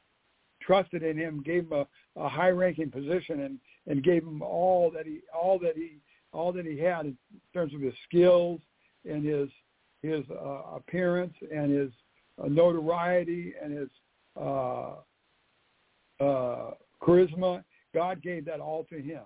trusted 0.60 1.04
in 1.04 1.18
him, 1.18 1.44
gave 1.46 1.66
him 1.66 1.74
a, 1.74 1.88
a 2.20 2.28
high-ranking 2.28 2.90
position, 2.90 3.42
and 3.42 3.60
and 3.86 4.04
gave 4.04 4.24
him 4.24 4.42
all 4.42 4.90
that 4.90 5.06
he 5.06 5.20
all 5.40 5.60
that 5.60 5.76
he 5.76 5.98
all 6.32 6.52
that 6.52 6.66
he 6.66 6.80
had 6.80 7.06
in 7.06 7.18
terms 7.54 7.76
of 7.76 7.82
his 7.82 7.94
skills 8.10 8.60
and 9.08 9.24
his 9.24 9.50
his 10.02 10.24
uh, 10.32 10.76
appearance 10.76 11.34
and 11.56 11.72
his 11.72 11.92
notoriety 12.38 13.54
and 13.62 13.78
his 13.78 13.90
uh, 14.40 14.96
uh, 16.20 16.72
charisma. 17.02 17.64
God 17.94 18.22
gave 18.24 18.46
that 18.46 18.60
all 18.60 18.86
to 18.86 19.00
him, 19.00 19.22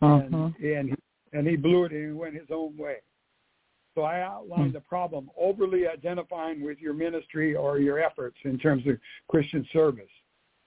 uh-huh. 0.00 0.14
and 0.14 0.34
and 0.64 0.88
he, 0.90 1.38
and 1.38 1.46
he 1.46 1.56
blew 1.56 1.84
it 1.84 1.92
and 1.92 2.06
he 2.06 2.12
went 2.12 2.34
his 2.34 2.48
own 2.50 2.76
way. 2.76 2.96
So 3.94 4.02
I 4.02 4.22
outlined 4.22 4.70
hmm. 4.70 4.74
the 4.74 4.80
problem: 4.80 5.30
overly 5.38 5.86
identifying 5.86 6.62
with 6.62 6.78
your 6.78 6.94
ministry 6.94 7.54
or 7.54 7.78
your 7.78 8.00
efforts 8.02 8.36
in 8.44 8.58
terms 8.58 8.86
of 8.86 8.96
Christian 9.28 9.66
service, 9.72 10.10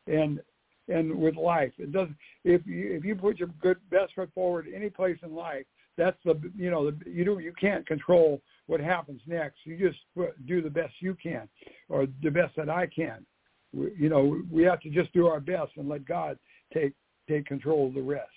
and 0.08 0.40
and 0.88 1.14
with 1.16 1.36
life. 1.36 1.74
It 1.78 1.92
does 1.92 2.10
if 2.44 2.66
you 2.66 2.94
if 2.94 3.04
you 3.04 3.16
put 3.16 3.40
your 3.40 3.50
good 3.62 3.78
best 3.90 4.14
foot 4.16 4.30
forward 4.34 4.68
any 4.74 4.90
place 4.90 5.18
in 5.24 5.34
life, 5.34 5.66
that's 5.98 6.18
the 6.24 6.40
you 6.56 6.70
know 6.70 6.92
the, 6.92 6.98
you 7.10 7.26
do 7.26 7.40
you 7.40 7.54
can't 7.60 7.86
control 7.86 8.42
what 8.68 8.80
happens 8.80 9.22
next. 9.26 9.58
You 9.66 9.78
just 9.78 10.00
do 10.46 10.62
the 10.62 10.70
best 10.70 10.94
you 11.00 11.16
can, 11.22 11.50
or 11.90 12.08
the 12.22 12.30
best 12.30 12.56
that 12.58 12.70
I 12.70 12.88
can. 12.88 13.26
We, 13.74 13.94
you 13.98 14.10
know, 14.10 14.42
we 14.52 14.64
have 14.64 14.80
to 14.82 14.90
just 14.90 15.12
do 15.14 15.28
our 15.28 15.40
best 15.40 15.72
and 15.78 15.90
let 15.90 16.06
God 16.06 16.38
take 16.74 16.94
take 17.28 17.46
control 17.46 17.88
of 17.88 17.94
the 17.94 18.02
rest. 18.02 18.30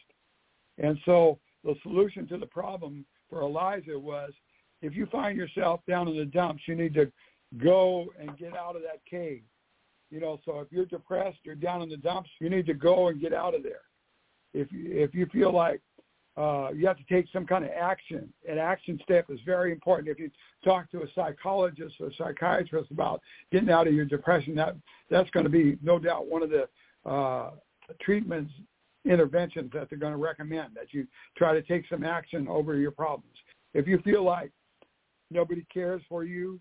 And 0.78 0.98
so 1.04 1.38
the 1.62 1.74
solution 1.82 2.26
to 2.28 2.38
the 2.38 2.46
problem 2.46 3.04
for 3.28 3.42
Elijah 3.42 3.98
was, 3.98 4.32
if 4.82 4.96
you 4.96 5.06
find 5.06 5.36
yourself 5.36 5.80
down 5.86 6.08
in 6.08 6.16
the 6.16 6.24
dumps, 6.24 6.62
you 6.66 6.74
need 6.74 6.94
to 6.94 7.12
go 7.62 8.06
and 8.18 8.36
get 8.38 8.56
out 8.56 8.76
of 8.76 8.82
that 8.82 9.04
cave. 9.08 9.42
You 10.10 10.20
know, 10.20 10.40
so 10.44 10.60
if 10.60 10.68
you're 10.72 10.86
depressed, 10.86 11.38
you're 11.44 11.54
down 11.54 11.82
in 11.82 11.88
the 11.88 11.96
dumps, 11.96 12.30
you 12.40 12.50
need 12.50 12.66
to 12.66 12.74
go 12.74 13.08
and 13.08 13.20
get 13.20 13.32
out 13.32 13.54
of 13.54 13.62
there. 13.62 13.82
If 14.52 14.68
if 14.72 15.14
you 15.14 15.26
feel 15.26 15.52
like 15.54 15.80
uh, 16.40 16.70
you 16.74 16.86
have 16.86 16.96
to 16.96 17.04
take 17.04 17.26
some 17.32 17.46
kind 17.46 17.64
of 17.64 17.70
action, 17.70 18.32
an 18.48 18.56
action 18.56 18.98
step 19.02 19.26
is 19.28 19.38
very 19.44 19.72
important. 19.72 20.08
If 20.08 20.18
you 20.18 20.30
talk 20.64 20.90
to 20.92 21.02
a 21.02 21.06
psychologist 21.14 21.96
or 22.00 22.06
a 22.06 22.14
psychiatrist 22.14 22.90
about 22.90 23.20
getting 23.52 23.68
out 23.68 23.86
of 23.86 23.92
your 23.92 24.06
depression, 24.06 24.54
that 24.54 24.74
that's 25.10 25.28
going 25.30 25.44
to 25.44 25.50
be 25.50 25.76
no 25.82 25.98
doubt 25.98 26.28
one 26.28 26.42
of 26.42 26.48
the 26.50 26.66
uh, 27.08 27.50
treatments 28.00 28.52
interventions 29.04 29.70
that 29.72 29.88
they're 29.88 29.98
going 29.98 30.12
to 30.12 30.18
recommend 30.18 30.74
that 30.74 30.92
you 30.92 31.06
try 31.36 31.52
to 31.52 31.62
take 31.62 31.84
some 31.88 32.04
action 32.04 32.48
over 32.48 32.76
your 32.76 32.90
problems. 32.90 33.36
If 33.74 33.86
you 33.86 33.98
feel 34.00 34.22
like 34.22 34.50
nobody 35.30 35.66
cares 35.72 36.02
for 36.08 36.24
you, 36.24 36.58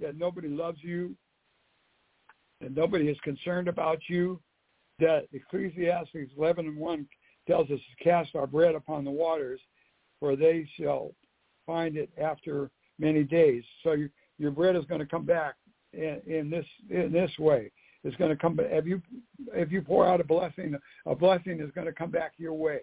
that 0.00 0.16
nobody 0.16 0.48
loves 0.48 0.78
you, 0.82 1.14
that 2.60 2.74
nobody 2.74 3.08
is 3.08 3.18
concerned 3.22 3.68
about 3.68 3.98
you, 4.08 4.40
that 4.98 5.26
Ecclesiastes 5.32 6.30
11 6.36 6.66
and 6.66 6.76
1 6.76 7.06
tells 7.46 7.70
us 7.70 7.80
to 7.80 8.04
cast 8.04 8.34
our 8.34 8.46
bread 8.46 8.74
upon 8.74 9.04
the 9.04 9.10
waters, 9.10 9.60
for 10.20 10.36
they 10.36 10.68
shall 10.76 11.12
find 11.66 11.96
it 11.96 12.10
after 12.20 12.70
many 12.98 13.24
days. 13.24 13.64
So 13.82 13.92
your, 13.92 14.10
your 14.38 14.50
bread 14.50 14.76
is 14.76 14.84
going 14.84 15.00
to 15.00 15.06
come 15.06 15.24
back 15.24 15.54
in, 15.92 16.20
in 16.26 16.50
this 16.50 16.66
in 16.90 17.12
this 17.12 17.30
way. 17.38 17.70
It's 18.04 18.16
going 18.16 18.30
to 18.30 18.36
come. 18.36 18.58
If 18.60 18.86
you 18.86 19.00
if 19.52 19.70
you 19.70 19.82
pour 19.82 20.06
out 20.06 20.20
a 20.20 20.24
blessing, 20.24 20.74
a 21.06 21.14
blessing 21.14 21.60
is 21.60 21.70
going 21.74 21.86
to 21.86 21.92
come 21.92 22.10
back 22.10 22.32
your 22.36 22.54
way. 22.54 22.80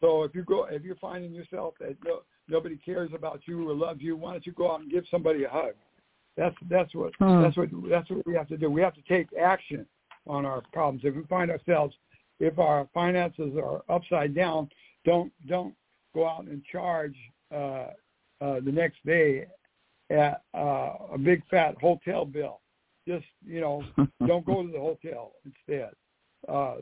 So 0.00 0.24
if 0.24 0.34
you 0.34 0.42
go, 0.42 0.66
if 0.70 0.82
you're 0.82 0.96
finding 0.96 1.32
yourself 1.32 1.74
that 1.80 1.96
no, 2.04 2.20
nobody 2.48 2.76
cares 2.76 3.10
about 3.14 3.40
you 3.46 3.68
or 3.68 3.74
loves 3.74 4.02
you, 4.02 4.16
why 4.16 4.32
don't 4.32 4.46
you 4.46 4.52
go 4.52 4.72
out 4.72 4.80
and 4.80 4.90
give 4.90 5.04
somebody 5.10 5.44
a 5.44 5.48
hug? 5.48 5.74
That's 6.36 6.56
that's 6.68 6.94
what 6.94 7.12
hmm. 7.18 7.42
that's 7.42 7.56
what 7.56 7.68
that's 7.88 8.10
what 8.10 8.26
we 8.26 8.34
have 8.34 8.48
to 8.48 8.56
do. 8.56 8.70
We 8.70 8.82
have 8.82 8.94
to 8.94 9.02
take 9.08 9.28
action 9.40 9.86
on 10.26 10.44
our 10.44 10.62
problems. 10.72 11.02
If 11.04 11.14
we 11.14 11.22
find 11.24 11.50
ourselves, 11.50 11.94
if 12.44 12.58
our 12.58 12.86
finances 12.92 13.52
are 13.56 13.82
upside 13.88 14.34
down, 14.34 14.68
don't 15.04 15.32
don't 15.48 15.74
go 16.14 16.28
out 16.28 16.44
and 16.44 16.62
charge 16.64 17.16
uh, 17.52 17.88
uh, 18.40 18.60
the 18.60 18.72
next 18.72 19.04
day 19.06 19.46
at 20.10 20.42
uh, 20.54 20.92
a 21.12 21.18
big 21.18 21.42
fat 21.50 21.74
hotel 21.80 22.24
bill. 22.26 22.60
Just 23.08 23.24
you 23.46 23.60
know, 23.60 23.82
don't 24.26 24.44
go 24.44 24.62
to 24.62 24.70
the 24.70 24.78
hotel 24.78 25.32
instead. 25.44 25.90
Uh, 26.48 26.76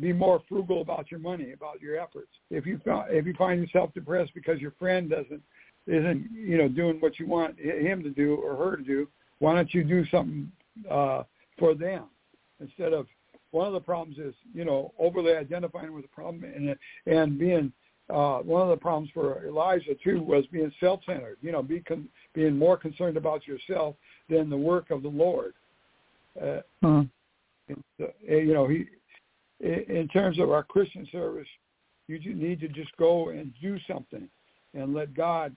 be 0.00 0.12
more 0.12 0.40
frugal 0.48 0.80
about 0.80 1.10
your 1.10 1.20
money, 1.20 1.52
about 1.52 1.80
your 1.80 2.00
efforts. 2.00 2.30
If 2.50 2.64
you 2.64 2.80
if 2.86 3.26
you 3.26 3.34
find 3.34 3.60
yourself 3.60 3.92
depressed 3.94 4.32
because 4.34 4.60
your 4.60 4.72
friend 4.78 5.10
doesn't 5.10 5.42
isn't 5.88 6.30
you 6.32 6.58
know 6.58 6.68
doing 6.68 6.98
what 7.00 7.18
you 7.18 7.26
want 7.26 7.58
him 7.58 8.02
to 8.04 8.10
do 8.10 8.36
or 8.36 8.54
her 8.56 8.76
to 8.76 8.82
do, 8.84 9.08
why 9.40 9.56
don't 9.56 9.74
you 9.74 9.82
do 9.82 10.06
something 10.06 10.50
uh, 10.88 11.24
for 11.58 11.74
them 11.74 12.04
instead 12.60 12.92
of 12.92 13.06
one 13.52 13.66
of 13.66 13.72
the 13.72 13.80
problems 13.80 14.18
is 14.18 14.34
you 14.52 14.64
know 14.64 14.92
overly 14.98 15.32
identifying 15.32 15.92
with 15.92 16.02
the 16.02 16.08
problem 16.08 16.44
and 16.44 16.76
and 17.06 17.38
being 17.38 17.72
uh, 18.10 18.38
one 18.38 18.62
of 18.62 18.68
the 18.68 18.76
problems 18.76 19.10
for 19.14 19.46
Elijah 19.46 19.94
too 20.02 20.22
was 20.22 20.44
being 20.52 20.72
self-centered. 20.80 21.38
You 21.40 21.52
know, 21.52 21.62
be 21.62 21.80
con- 21.80 22.08
being 22.34 22.56
more 22.56 22.76
concerned 22.76 23.16
about 23.16 23.46
yourself 23.46 23.94
than 24.28 24.50
the 24.50 24.56
work 24.56 24.90
of 24.90 25.02
the 25.02 25.08
Lord. 25.08 25.54
Uh, 26.40 26.60
hmm. 26.82 27.02
and, 27.68 27.84
uh, 28.02 28.06
you 28.28 28.52
know, 28.54 28.66
he 28.66 28.86
in 29.60 30.08
terms 30.12 30.38
of 30.40 30.50
our 30.50 30.64
Christian 30.64 31.06
service, 31.12 31.46
you 32.08 32.18
need 32.34 32.60
to 32.60 32.68
just 32.68 32.94
go 32.96 33.28
and 33.28 33.52
do 33.62 33.78
something 33.86 34.28
and 34.74 34.92
let 34.92 35.14
God 35.14 35.54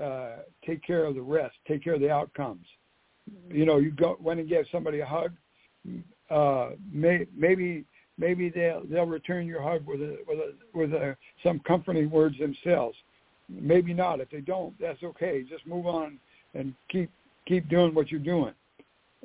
uh, 0.00 0.36
take 0.64 0.82
care 0.82 1.04
of 1.04 1.16
the 1.16 1.22
rest, 1.22 1.56
take 1.66 1.82
care 1.82 1.94
of 1.94 2.00
the 2.00 2.10
outcomes. 2.10 2.66
You 3.48 3.66
know, 3.66 3.78
you 3.78 3.90
go 3.90 4.16
went 4.20 4.40
and 4.40 4.48
gave 4.48 4.64
somebody 4.70 5.00
a 5.00 5.06
hug. 5.06 5.32
Uh, 6.32 6.70
may, 6.90 7.26
maybe 7.36 7.84
maybe 8.16 8.48
they'll 8.48 8.82
they'll 8.90 9.06
return 9.06 9.46
your 9.46 9.62
hug 9.62 9.86
with 9.86 10.00
a 10.00 10.18
with 10.26 10.38
a 10.38 10.54
with 10.74 10.92
a, 10.94 11.16
some 11.42 11.60
comforting 11.66 12.10
words 12.10 12.38
themselves. 12.38 12.96
Maybe 13.48 13.92
not. 13.92 14.20
If 14.20 14.30
they 14.30 14.40
don't, 14.40 14.78
that's 14.80 15.02
okay. 15.02 15.42
Just 15.42 15.66
move 15.66 15.86
on 15.86 16.18
and 16.54 16.74
keep 16.88 17.10
keep 17.46 17.68
doing 17.68 17.94
what 17.94 18.10
you're 18.10 18.20
doing, 18.20 18.54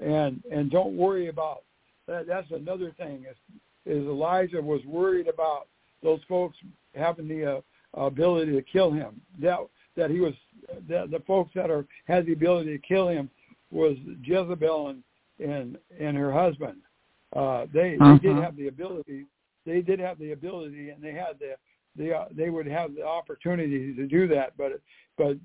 and 0.02 0.42
and 0.52 0.70
don't 0.70 0.98
worry 0.98 1.30
about 1.30 1.64
that. 2.08 2.28
That's 2.28 2.52
another 2.52 2.92
thing. 2.98 3.26
Is, 3.30 3.38
is 3.86 4.06
Elijah 4.06 4.62
was 4.62 4.82
worried 4.86 5.28
about 5.28 5.68
those 6.04 6.20
folks 6.28 6.58
having 6.94 7.28
the 7.28 7.58
uh, 7.58 7.62
ability 8.02 8.52
to 8.52 8.62
kill 8.62 8.92
him. 8.92 9.22
That 9.40 9.60
that 9.96 10.12
he 10.12 10.20
was 10.20 10.34
that 10.90 11.10
the 11.12 11.22
folks 11.26 11.52
that 11.56 11.70
are 11.70 11.86
had 12.06 12.26
the 12.26 12.34
ability 12.34 12.78
to 12.78 12.86
kill 12.86 13.08
him 13.08 13.30
was 13.72 13.96
Jezebel 14.24 14.90
and 14.90 15.04
and 15.40 15.78
and 16.00 16.18
her 16.18 16.34
husband. 16.34 16.78
Uh, 17.36 17.66
they 17.74 17.98
uh-huh. 18.00 18.14
they 18.14 18.20
did 18.20 18.32
uh-huh. 18.32 18.42
have 18.42 18.56
the 18.56 18.68
ability. 18.68 19.26
They 19.66 19.82
did 19.82 20.00
have 20.00 20.18
the 20.20 20.32
ability, 20.32 20.90
and 20.90 21.04
they 21.04 21.12
had 21.12 21.40
the 21.40 21.56
they 21.96 22.14
uh, 22.14 22.26
they 22.32 22.50
would 22.50 22.68
have 22.68 22.96
the 22.96 23.06
opportunity 23.06 23.94
to 23.94 24.08
do 24.08 24.28
that. 24.28 24.54
But 24.58 24.80
but 25.18 25.38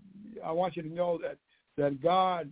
I 0.44 0.52
want 0.52 0.76
you 0.76 0.82
to 0.82 0.94
know 0.94 1.18
that 1.22 1.36
that 1.76 2.02
God 2.02 2.50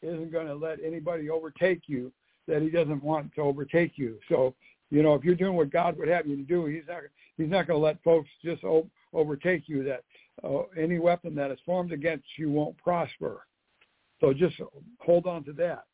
isn't 0.00 0.32
going 0.32 0.46
to 0.46 0.54
let 0.54 0.78
anybody 0.84 1.30
overtake 1.30 1.82
you 1.86 2.12
that 2.48 2.62
He 2.62 2.70
doesn't 2.70 3.02
want 3.02 3.34
to 3.34 3.42
overtake 3.42 3.92
you. 3.96 4.18
So 4.28 4.54
you 4.90 5.02
know 5.02 5.14
if 5.14 5.24
you're 5.24 5.34
doing 5.34 5.54
what 5.54 5.70
God 5.70 5.98
would 5.98 6.08
have 6.08 6.26
you 6.26 6.36
to 6.36 6.42
do, 6.42 6.66
He's 6.66 6.84
not 6.88 7.02
He's 7.36 7.50
not 7.50 7.66
going 7.66 7.78
to 7.78 7.84
let 7.84 8.02
folks 8.02 8.28
just 8.42 8.64
o- 8.64 8.88
overtake 9.12 9.64
you. 9.68 9.84
That 9.84 10.02
uh, 10.42 10.62
any 10.78 10.98
weapon 10.98 11.34
that 11.34 11.50
is 11.50 11.58
formed 11.66 11.92
against 11.92 12.24
you 12.36 12.50
won't 12.50 12.76
prosper. 12.78 13.46
So 14.20 14.32
just 14.32 14.54
hold 15.00 15.26
on 15.26 15.44
to 15.44 15.52
that. 15.54 15.84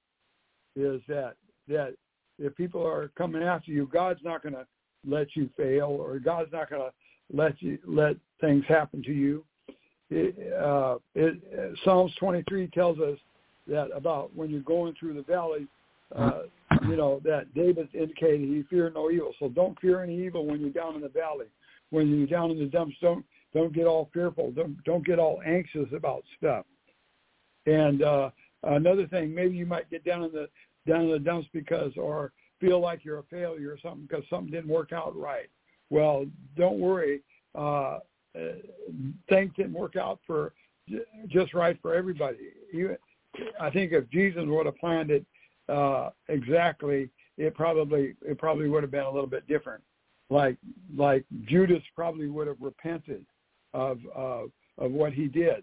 Is 0.76 1.00
that 1.08 1.34
that 1.66 1.94
if 2.38 2.55
people 2.57 2.87
are 2.87 3.11
coming 3.16 3.42
after 3.42 3.70
you, 3.70 3.88
God's 3.92 4.20
not 4.22 4.42
going 4.42 4.55
to 4.55 4.66
let 5.07 5.29
you 5.35 5.48
fail, 5.57 5.87
or 5.87 6.18
God's 6.18 6.53
not 6.53 6.70
going 6.70 6.83
to 6.83 6.92
let 7.33 7.61
you 7.61 7.79
let 7.87 8.16
things 8.40 8.64
happen 8.68 9.03
to 9.03 9.12
you. 9.12 9.44
It, 10.11 10.55
uh, 10.55 10.96
it, 11.14 11.77
Psalms 11.85 12.12
23 12.18 12.68
tells 12.68 12.98
us 12.98 13.18
that 13.66 13.90
about 13.94 14.35
when 14.35 14.51
you're 14.51 14.61
going 14.61 14.94
through 14.98 15.14
the 15.14 15.22
valley, 15.22 15.66
uh, 16.16 16.42
you 16.88 16.96
know 16.96 17.20
that 17.24 17.53
David 17.55 17.88
indicated 17.92 18.40
he 18.48 18.64
feared 18.70 18.94
no 18.94 19.11
evil. 19.11 19.35
So 19.38 19.48
don't 19.48 19.79
fear 19.81 20.03
any 20.03 20.24
evil 20.24 20.46
when 20.46 20.61
you're 20.61 20.70
down 20.70 20.94
in 20.94 21.03
the 21.03 21.09
valley. 21.09 21.46
When 21.90 22.09
you're 22.16 22.27
down 22.27 22.51
in 22.51 22.59
the 22.59 22.66
dumps, 22.66 22.96
don't 23.01 23.24
don't 23.53 23.74
get 23.74 23.87
all 23.87 24.09
fearful. 24.12 24.53
Don't 24.53 24.83
don't 24.85 25.05
get 25.05 25.18
all 25.18 25.40
anxious 25.44 25.88
about 25.94 26.24
stuff. 26.38 26.64
And 27.66 28.03
uh, 28.03 28.31
another 28.62 29.07
thing, 29.07 29.35
maybe 29.35 29.57
you 29.57 29.66
might 29.66 29.90
get 29.90 30.05
down 30.05 30.22
in 30.24 30.33
the 30.33 30.48
down 30.88 31.03
in 31.03 31.11
the 31.11 31.18
dumps 31.18 31.48
because 31.53 31.92
or 31.96 32.33
feel 32.61 32.81
like 32.81 33.05
you're 33.05 33.18
a 33.18 33.24
failure 33.24 33.70
or 33.70 33.79
something 33.83 34.07
because 34.09 34.24
something 34.29 34.51
didn't 34.51 34.70
work 34.70 34.92
out 34.92 35.16
right. 35.16 35.48
Well, 35.90 36.27
don't 36.57 36.79
worry. 36.79 37.22
Uh, 37.55 37.98
things 39.29 39.53
didn't 39.57 39.72
work 39.72 39.96
out 39.96 40.20
for 40.27 40.53
just 41.29 41.55
right 41.55 41.79
for 41.81 41.94
everybody. 41.94 42.38
You, 42.72 42.96
I 43.61 43.70
think 43.70 43.92
if 43.92 44.09
Jesus 44.11 44.44
would 44.46 44.66
have 44.66 44.79
planned 44.79 45.11
it 45.11 45.24
uh, 45.68 46.11
exactly, 46.29 47.11
it 47.37 47.55
probably 47.55 48.14
it 48.22 48.38
probably 48.38 48.68
would 48.68 48.83
have 48.83 48.90
been 48.90 49.05
a 49.05 49.11
little 49.11 49.29
bit 49.29 49.46
different. 49.46 49.83
Like 50.31 50.57
like 50.96 51.24
Judas 51.46 51.83
probably 51.94 52.29
would 52.29 52.46
have 52.46 52.61
repented 52.61 53.24
of 53.74 53.98
uh, 54.16 54.44
of 54.79 54.92
what 54.92 55.12
he 55.12 55.27
did. 55.27 55.62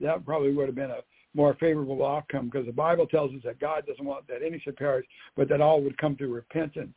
That 0.00 0.24
probably 0.24 0.52
would 0.52 0.66
have 0.66 0.74
been 0.74 0.90
a 0.90 1.00
more 1.34 1.54
favorable 1.60 2.04
outcome 2.04 2.46
because 2.46 2.66
the 2.66 2.72
Bible 2.72 3.06
tells 3.06 3.32
us 3.32 3.40
that 3.44 3.60
God 3.60 3.86
doesn't 3.86 4.04
want 4.04 4.26
that 4.28 4.42
any 4.44 4.58
should 4.58 4.76
perish, 4.76 5.06
but 5.36 5.48
that 5.48 5.60
all 5.60 5.80
would 5.82 5.96
come 5.98 6.16
to 6.16 6.28
repentance. 6.28 6.96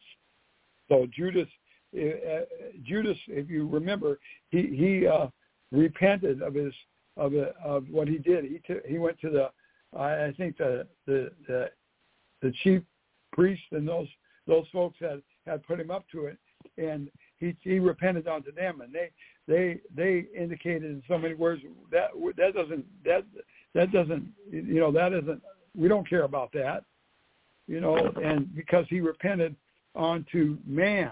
So 0.90 1.08
Judas, 1.16 1.48
uh, 1.96 2.46
Judas, 2.84 3.18
if 3.28 3.50
you 3.50 3.68
remember, 3.68 4.20
he 4.50 4.76
he 4.76 5.08
uh, 5.08 5.28
repented 5.72 6.42
of 6.42 6.56
his 6.56 6.74
of 7.18 7.34
of 7.64 7.86
what 7.90 8.08
he 8.08 8.18
did. 8.18 8.46
He 8.46 8.60
t- 8.66 8.82
he 8.88 8.98
went 8.98 9.20
to 9.22 9.30
the 9.30 9.50
I 9.98 10.34
think 10.38 10.58
the 10.58 10.88
the 11.06 11.32
the, 11.48 11.70
the 12.42 12.52
chief 12.64 12.82
priest 13.32 13.64
and 13.72 13.88
those 13.88 14.08
those 14.48 14.66
folks 14.74 14.98
that 15.02 15.22
had 15.46 15.64
put 15.64 15.80
him 15.80 15.92
up 15.92 16.06
to 16.12 16.26
it, 16.26 16.38
and 16.78 17.10
he 17.38 17.56
he 17.62 17.80
repented 17.80 18.28
unto 18.28 18.52
them, 18.52 18.82
and 18.82 18.94
they 18.94 19.10
they 19.48 19.80
they 19.96 20.26
indicated 20.36 20.84
in 20.84 21.04
so 21.08 21.18
many 21.18 21.36
words 21.36 21.62
that 21.92 22.10
that 22.38 22.54
doesn't 22.54 22.86
that 23.06 23.24
that 23.74 23.92
doesn't 23.92 24.28
you 24.52 24.80
know 24.80 24.92
that 24.92 25.14
isn't 25.14 25.42
we 25.76 25.88
don't 25.88 26.08
care 26.08 26.24
about 26.24 26.52
that 26.54 26.84
you 27.68 27.80
know 27.80 27.98
and 28.24 28.54
because 28.56 28.86
he 28.90 29.00
repented 29.00 29.56
unto 29.96 30.58
man. 30.66 31.12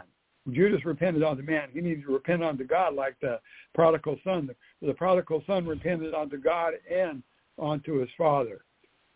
Judas 0.51 0.83
repented 0.85 1.23
unto 1.23 1.43
man. 1.43 1.69
He 1.71 1.81
needed 1.81 2.03
to 2.05 2.13
repent 2.13 2.43
unto 2.43 2.63
god 2.63 2.95
like 2.95 3.15
the 3.21 3.39
prodigal 3.75 4.17
son. 4.23 4.47
The, 4.47 4.87
the 4.87 4.93
prodigal 4.93 5.43
son 5.45 5.65
repented 5.67 6.13
unto 6.13 6.37
god 6.37 6.73
and 6.91 7.21
unto 7.61 7.99
his 7.99 8.09
father. 8.17 8.63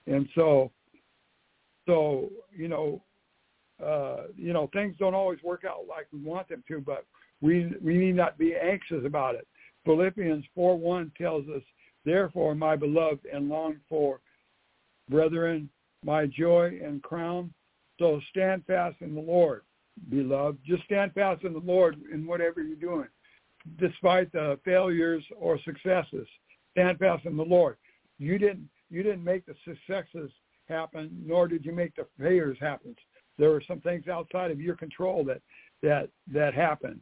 And 0.08 0.28
so 0.36 0.72
so 1.88 2.30
you 2.56 2.68
know 2.68 3.02
uh 3.84 4.28
you 4.38 4.54
know 4.54 4.70
things 4.72 4.96
don't 5.00 5.16
always 5.16 5.42
work 5.44 5.64
out 5.68 5.86
like 5.90 6.08
we 6.14 6.20
want 6.20 6.48
them 6.48 6.64
to 6.68 6.80
but 6.80 7.06
we 7.42 7.74
we 7.82 7.98
need 7.98 8.16
not 8.16 8.38
be 8.38 8.56
anxious 8.56 9.04
about 9.06 9.36
it. 9.36 9.48
Philippians 9.84 10.46
4 10.54 10.78
1 10.78 11.12
tells 11.18 11.48
us 11.50 11.62
Therefore, 12.06 12.56
my 12.56 12.76
beloved 12.76 13.26
and 13.32 13.50
longed 13.50 13.80
for 13.90 14.20
brethren, 15.10 15.70
my 16.04 16.28
joy 16.28 16.80
and 16.84 17.02
crown. 17.02 17.54
So 18.00 18.22
stand 18.30 18.64
fast 18.66 18.98
in 19.02 19.16
the 19.16 19.22
Lord, 19.22 19.64
beloved. 20.10 20.60
Just 20.66 20.84
stand 20.84 21.14
fast 21.14 21.44
in 21.44 21.54
the 21.54 21.60
Lord 21.60 21.98
in 22.14 22.26
whatever 22.28 22.62
you're 22.62 22.76
doing, 22.76 23.08
despite 23.80 24.32
the 24.32 24.60
failures 24.64 25.24
or 25.36 25.60
successes. 25.64 26.28
Stand 26.72 27.00
fast 27.00 27.26
in 27.26 27.38
the 27.38 27.44
Lord. 27.44 27.78
You 28.20 28.38
didn't 28.38 28.70
you 28.92 29.02
didn't 29.02 29.24
make 29.24 29.46
the 29.46 29.56
successes 29.66 30.32
happen, 30.70 31.10
nor 31.26 31.48
did 31.48 31.66
you 31.66 31.72
make 31.72 31.96
the 31.96 32.06
failures 32.20 32.58
happen. 32.60 32.96
There 33.38 33.50
were 33.50 33.64
some 33.68 33.82
things 33.82 34.08
outside 34.08 34.52
of 34.52 34.62
your 34.62 34.76
control 34.76 35.24
that 35.26 35.42
that 35.82 36.10
that 36.32 36.54
happened. 36.54 37.00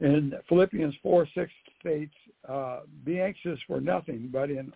In 0.00 0.32
Philippians 0.48 0.94
4, 1.02 1.26
6 1.34 1.52
states, 1.80 2.14
uh, 2.48 2.80
be 3.04 3.20
anxious 3.20 3.58
for 3.66 3.80
nothing, 3.80 4.28
but 4.30 4.50
in 4.50 4.72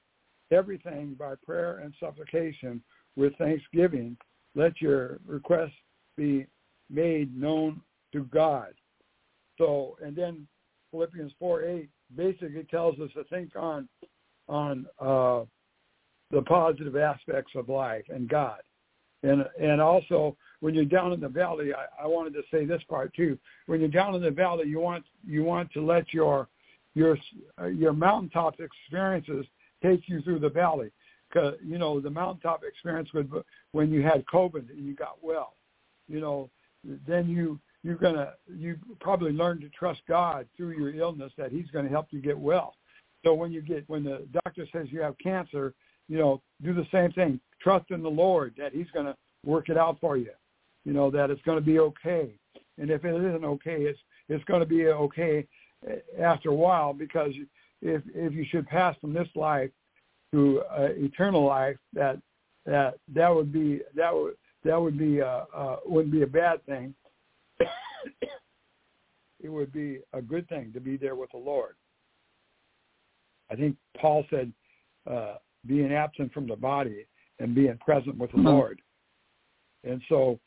everything 0.50 1.14
by 1.18 1.34
prayer 1.44 1.78
and 1.78 1.92
supplication 2.00 2.82
with 3.16 3.36
thanksgiving, 3.36 4.16
let 4.54 4.80
your 4.80 5.20
requests 5.26 5.72
be 6.16 6.46
made 6.88 7.38
known 7.38 7.80
to 8.12 8.24
God. 8.24 8.72
So, 9.58 9.96
and 10.02 10.16
then 10.16 10.46
Philippians 10.90 11.32
4, 11.38 11.64
8 11.64 11.88
basically 12.16 12.64
tells 12.70 12.98
us 12.98 13.10
to 13.14 13.24
think 13.24 13.50
on 13.56 13.88
on 14.48 14.84
uh, 14.98 15.44
the 16.32 16.42
positive 16.42 16.96
aspects 16.96 17.52
of 17.54 17.68
life 17.68 18.04
and 18.08 18.28
God. 18.28 18.60
And 19.22 19.44
and 19.60 19.80
also 19.80 20.36
when 20.60 20.74
you're 20.74 20.84
down 20.84 21.12
in 21.12 21.20
the 21.20 21.28
valley, 21.28 21.72
I, 21.74 22.04
I 22.04 22.06
wanted 22.06 22.34
to 22.34 22.42
say 22.50 22.64
this 22.64 22.82
part 22.88 23.12
too. 23.14 23.38
When 23.66 23.80
you're 23.80 23.88
down 23.88 24.14
in 24.14 24.22
the 24.22 24.30
valley, 24.30 24.68
you 24.68 24.80
want 24.80 25.04
you 25.26 25.42
want 25.42 25.72
to 25.72 25.84
let 25.84 26.12
your 26.12 26.48
your 26.94 27.18
your 27.72 27.92
mountaintop 27.92 28.60
experiences 28.60 29.46
take 29.82 30.08
you 30.08 30.22
through 30.22 30.40
the 30.40 30.50
valley. 30.50 30.90
Cause 31.32 31.54
you 31.64 31.78
know 31.78 32.00
the 32.00 32.10
mountaintop 32.10 32.62
experience 32.64 33.10
with 33.14 33.30
when 33.72 33.90
you 33.90 34.02
had 34.02 34.24
COVID 34.26 34.68
and 34.70 34.84
you 34.84 34.94
got 34.94 35.18
well, 35.22 35.54
you 36.08 36.20
know, 36.20 36.50
then 37.06 37.28
you 37.28 37.58
you're 37.82 37.94
gonna 37.94 38.34
you 38.54 38.76
probably 39.00 39.32
learn 39.32 39.60
to 39.60 39.68
trust 39.70 40.00
God 40.08 40.46
through 40.56 40.70
your 40.70 40.92
illness 40.94 41.32
that 41.38 41.52
He's 41.52 41.70
going 41.72 41.84
to 41.84 41.90
help 41.90 42.08
you 42.10 42.20
get 42.20 42.38
well. 42.38 42.74
So 43.24 43.32
when 43.34 43.52
you 43.52 43.62
get 43.62 43.88
when 43.88 44.04
the 44.04 44.26
doctor 44.44 44.66
says 44.72 44.88
you 44.90 45.00
have 45.02 45.16
cancer, 45.18 45.72
you 46.08 46.18
know, 46.18 46.42
do 46.62 46.74
the 46.74 46.86
same 46.90 47.12
thing. 47.12 47.40
Trust 47.62 47.90
in 47.90 48.02
the 48.02 48.10
Lord 48.10 48.54
that 48.58 48.72
He's 48.72 48.90
going 48.92 49.06
to 49.06 49.14
work 49.44 49.68
it 49.68 49.76
out 49.76 49.98
for 50.00 50.16
you. 50.16 50.30
You 50.84 50.92
know 50.92 51.10
that 51.10 51.30
it's 51.30 51.42
going 51.42 51.58
to 51.58 51.64
be 51.64 51.78
okay. 51.78 52.30
And 52.78 52.90
if 52.90 53.04
it 53.04 53.14
isn't 53.14 53.44
okay, 53.44 53.82
it's 53.82 53.98
it's 54.28 54.44
going 54.44 54.60
to 54.60 54.66
be 54.66 54.86
okay 54.86 55.46
after 56.20 56.50
a 56.50 56.54
while 56.54 56.92
because 56.92 57.32
if 57.82 58.02
if 58.14 58.32
you 58.32 58.44
should 58.50 58.66
pass 58.66 58.96
from 59.00 59.12
this 59.12 59.28
life 59.34 59.70
to 60.32 60.62
uh, 60.70 60.88
eternal 60.92 61.44
life, 61.44 61.76
that 61.92 62.18
that 62.66 62.94
that 63.14 63.34
would 63.34 63.52
be 63.52 63.80
that 63.94 64.14
would 64.14 64.34
that 64.64 64.80
would 64.80 64.98
be 64.98 65.20
uh, 65.20 65.44
uh, 65.54 65.76
wouldn't 65.86 66.12
be 66.12 66.22
a 66.22 66.26
bad 66.26 66.64
thing. 66.66 66.94
it 69.40 69.48
would 69.48 69.72
be 69.72 70.00
a 70.12 70.22
good 70.22 70.48
thing 70.48 70.72
to 70.72 70.80
be 70.80 70.96
there 70.96 71.14
with 71.14 71.30
the 71.32 71.38
Lord. 71.38 71.74
I 73.50 73.56
think 73.56 73.76
Paul 74.00 74.24
said, 74.30 74.52
uh, 75.10 75.34
being 75.66 75.92
absent 75.92 76.32
from 76.32 76.46
the 76.46 76.56
body 76.56 77.06
and 77.38 77.54
being 77.54 77.76
present 77.78 78.16
with 78.16 78.30
the 78.30 78.38
mm-hmm. 78.38 78.48
Lord. 78.48 78.80
And 79.84 80.00
so, 80.08 80.38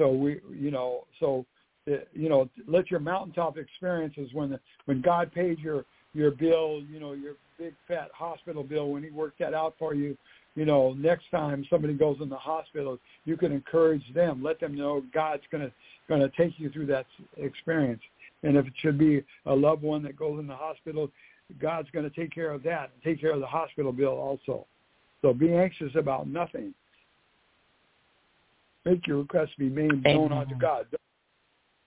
so 0.00 0.10
we, 0.10 0.40
you 0.50 0.70
know, 0.70 1.04
so, 1.20 1.44
uh, 1.86 1.96
you 2.14 2.30
know, 2.30 2.48
let 2.66 2.90
your 2.90 3.00
mountaintop 3.00 3.58
experiences 3.58 4.30
when 4.32 4.48
the, 4.48 4.60
when 4.86 5.02
God 5.02 5.30
paid 5.32 5.58
your 5.58 5.84
your 6.14 6.30
bill, 6.30 6.82
you 6.90 6.98
know, 6.98 7.12
your 7.12 7.34
big 7.58 7.74
fat 7.86 8.08
hospital 8.14 8.64
bill, 8.64 8.90
when 8.90 9.02
He 9.02 9.10
worked 9.10 9.38
that 9.40 9.52
out 9.52 9.74
for 9.78 9.94
you, 9.94 10.16
you 10.56 10.64
know, 10.64 10.94
next 10.94 11.30
time 11.30 11.66
somebody 11.68 11.92
goes 11.92 12.16
in 12.22 12.30
the 12.30 12.36
hospital, 12.36 12.98
you 13.26 13.36
can 13.36 13.52
encourage 13.52 14.02
them, 14.14 14.42
let 14.42 14.58
them 14.58 14.74
know 14.74 15.04
God's 15.12 15.42
gonna 15.52 15.70
gonna 16.08 16.30
take 16.34 16.54
you 16.56 16.70
through 16.70 16.86
that 16.86 17.04
experience. 17.36 18.00
And 18.42 18.56
if 18.56 18.66
it 18.66 18.72
should 18.80 18.96
be 18.96 19.22
a 19.44 19.54
loved 19.54 19.82
one 19.82 20.02
that 20.04 20.16
goes 20.16 20.40
in 20.40 20.46
the 20.46 20.56
hospital, 20.56 21.10
God's 21.60 21.90
going 21.90 22.08
to 22.08 22.16
take 22.16 22.32
care 22.34 22.52
of 22.52 22.62
that, 22.62 22.90
take 23.04 23.20
care 23.20 23.34
of 23.34 23.40
the 23.40 23.46
hospital 23.46 23.92
bill 23.92 24.12
also. 24.12 24.66
So 25.20 25.34
be 25.34 25.52
anxious 25.52 25.92
about 25.94 26.26
nothing. 26.26 26.72
Make 28.84 29.06
your 29.06 29.18
request 29.18 29.52
be 29.58 29.68
made 29.68 30.02
known 30.04 30.32
unto 30.32 30.56
God. 30.56 30.86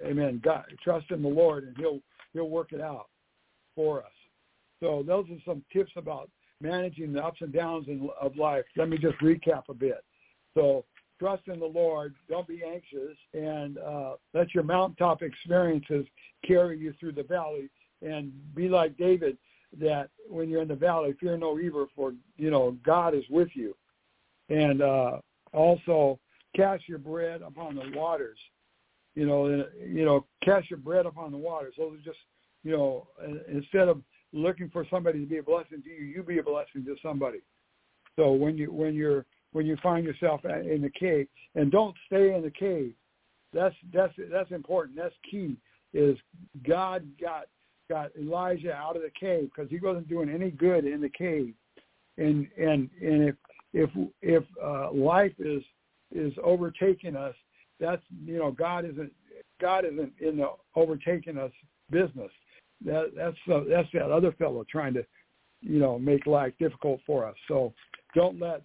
Amen. 0.06 0.42
God, 0.44 0.66
trust 0.84 1.10
in 1.12 1.22
the 1.22 1.30
Lord, 1.30 1.64
and 1.64 1.78
He'll 1.78 2.00
He'll 2.34 2.50
work 2.50 2.72
it 2.74 2.82
out 2.82 3.08
for 3.76 4.00
us. 4.00 4.12
So 4.80 5.04
those 5.06 5.26
are 5.30 5.38
some 5.46 5.64
tips 5.72 5.92
about 5.96 6.30
managing 6.62 7.14
the 7.14 7.24
ups 7.24 7.42
and 7.42 7.54
downs 7.54 7.88
in, 7.88 8.10
of 8.20 8.36
life. 8.38 8.66
Let 8.76 8.90
me 8.90 8.98
just 8.98 9.18
recap 9.20 9.64
a 9.70 9.74
bit. 9.74 10.04
So 10.56 10.86
trust 11.20 11.44
in 11.48 11.60
the 11.60 11.66
Lord. 11.66 12.16
Don't 12.30 12.48
be 12.48 12.62
anxious, 12.64 13.18
and 13.34 13.78
uh, 13.78 14.14
let 14.34 14.54
your 14.54 14.64
mountaintop 14.64 15.22
experiences 15.22 16.06
carry 16.46 16.78
you 16.78 16.94
through 17.00 17.14
the 17.14 17.24
valley. 17.24 17.70
And 18.02 18.34
be 18.54 18.68
like 18.68 18.98
David 18.98 19.38
that 19.80 20.10
when 20.28 20.50
you're 20.50 20.62
in 20.62 20.68
the 20.68 20.76
valley, 20.76 21.16
fear 21.20 21.38
no 21.38 21.58
evil, 21.60 21.88
for 21.96 22.14
you 22.38 22.52
know 22.52 22.76
God 22.86 23.16
is 23.16 23.24
with 23.30 23.50
you, 23.54 23.76
and 24.50 24.82
uh, 24.82 25.20
also 25.54 26.20
cast 26.56 26.88
your 26.88 27.00
bread 27.00 27.42
upon 27.42 27.76
the 27.76 27.92
waters. 27.96 28.38
You 29.16 29.28
know, 29.28 29.48
you 29.48 30.06
know, 30.06 30.26
cast 30.44 30.70
your 30.70 30.80
bread 30.80 31.06
upon 31.06 31.32
the 31.32 31.38
waters. 31.38 31.76
Those 31.78 32.00
are 32.00 32.04
just, 32.04 32.18
you 32.64 32.72
know, 32.72 33.08
instead 33.48 33.88
of 33.88 34.02
looking 34.32 34.70
for 34.70 34.86
somebody 34.90 35.20
to 35.20 35.26
be 35.26 35.38
a 35.38 35.44
blessing 35.44 35.84
to 35.84 35.90
you, 35.90 36.04
you 36.04 36.24
be 36.24 36.40
a 36.40 36.44
blessing 36.44 36.84
to 36.86 36.96
somebody. 37.04 37.40
So 38.16 38.32
when 38.32 38.58
you 38.58 38.72
when 38.72 38.94
you're 38.96 39.26
when 39.52 39.66
you 39.66 39.78
find 39.84 40.04
yourself 40.04 40.44
in 40.46 40.82
the 40.82 40.90
cave, 40.90 41.28
and 41.56 41.72
don't 41.72 41.96
stay 42.08 42.34
in 42.34 42.42
the 42.42 42.52
cave. 42.52 42.94
That's 43.54 43.76
that's 43.94 44.14
that's 44.32 44.52
important. 44.52 44.98
That's 44.98 45.16
key. 45.30 45.58
Is 45.94 46.18
God 46.68 47.06
got 47.22 47.46
got 47.90 48.10
Elijah 48.20 48.74
out 48.74 48.96
of 48.96 49.04
the 49.04 49.12
cave 49.18 49.52
because 49.54 49.70
he 49.70 49.80
wasn't 49.80 50.10
doing 50.10 50.30
any 50.30 50.50
good 50.50 50.86
in 50.86 51.02
the 51.02 51.10
cave. 51.10 51.54
And 52.18 52.48
and 52.58 52.90
and 53.02 53.30
if 53.30 53.36
if 53.74 53.90
if 54.22 54.44
uh, 54.64 54.92
life 54.92 55.34
is 55.40 55.64
is 56.14 56.34
overtaking 56.44 57.16
us, 57.16 57.36
that's 57.80 58.02
you 58.26 58.38
know 58.38 58.52
God 58.52 58.86
isn't 58.86 59.12
God 59.60 59.86
isn't 59.86 60.14
in 60.20 60.38
the 60.38 60.52
overtaking 60.76 61.38
us 61.38 61.52
business. 61.90 62.32
That 62.86 63.12
that's 63.16 63.38
that's 63.70 63.88
that 63.94 64.12
other 64.12 64.32
fellow 64.34 64.66
trying 64.70 64.94
to 64.96 65.06
you 65.62 65.80
know 65.80 65.98
make 65.98 66.26
life 66.26 66.54
difficult 66.60 67.02
for 67.06 67.26
us. 67.26 67.36
So 67.48 67.74
don't 68.16 68.40
let 68.40 68.64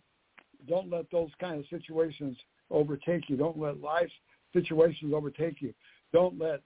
don't 0.69 0.91
let 0.91 1.11
those 1.11 1.31
kind 1.41 1.59
of 1.59 1.67
situations 1.71 2.37
overtake 2.71 3.29
you. 3.29 3.37
Don't 3.37 3.59
let 3.59 3.81
life 3.81 4.11
situations 4.53 5.13
overtake 5.15 5.61
you. 5.61 5.73
Don't 6.13 6.39
let 6.39 6.61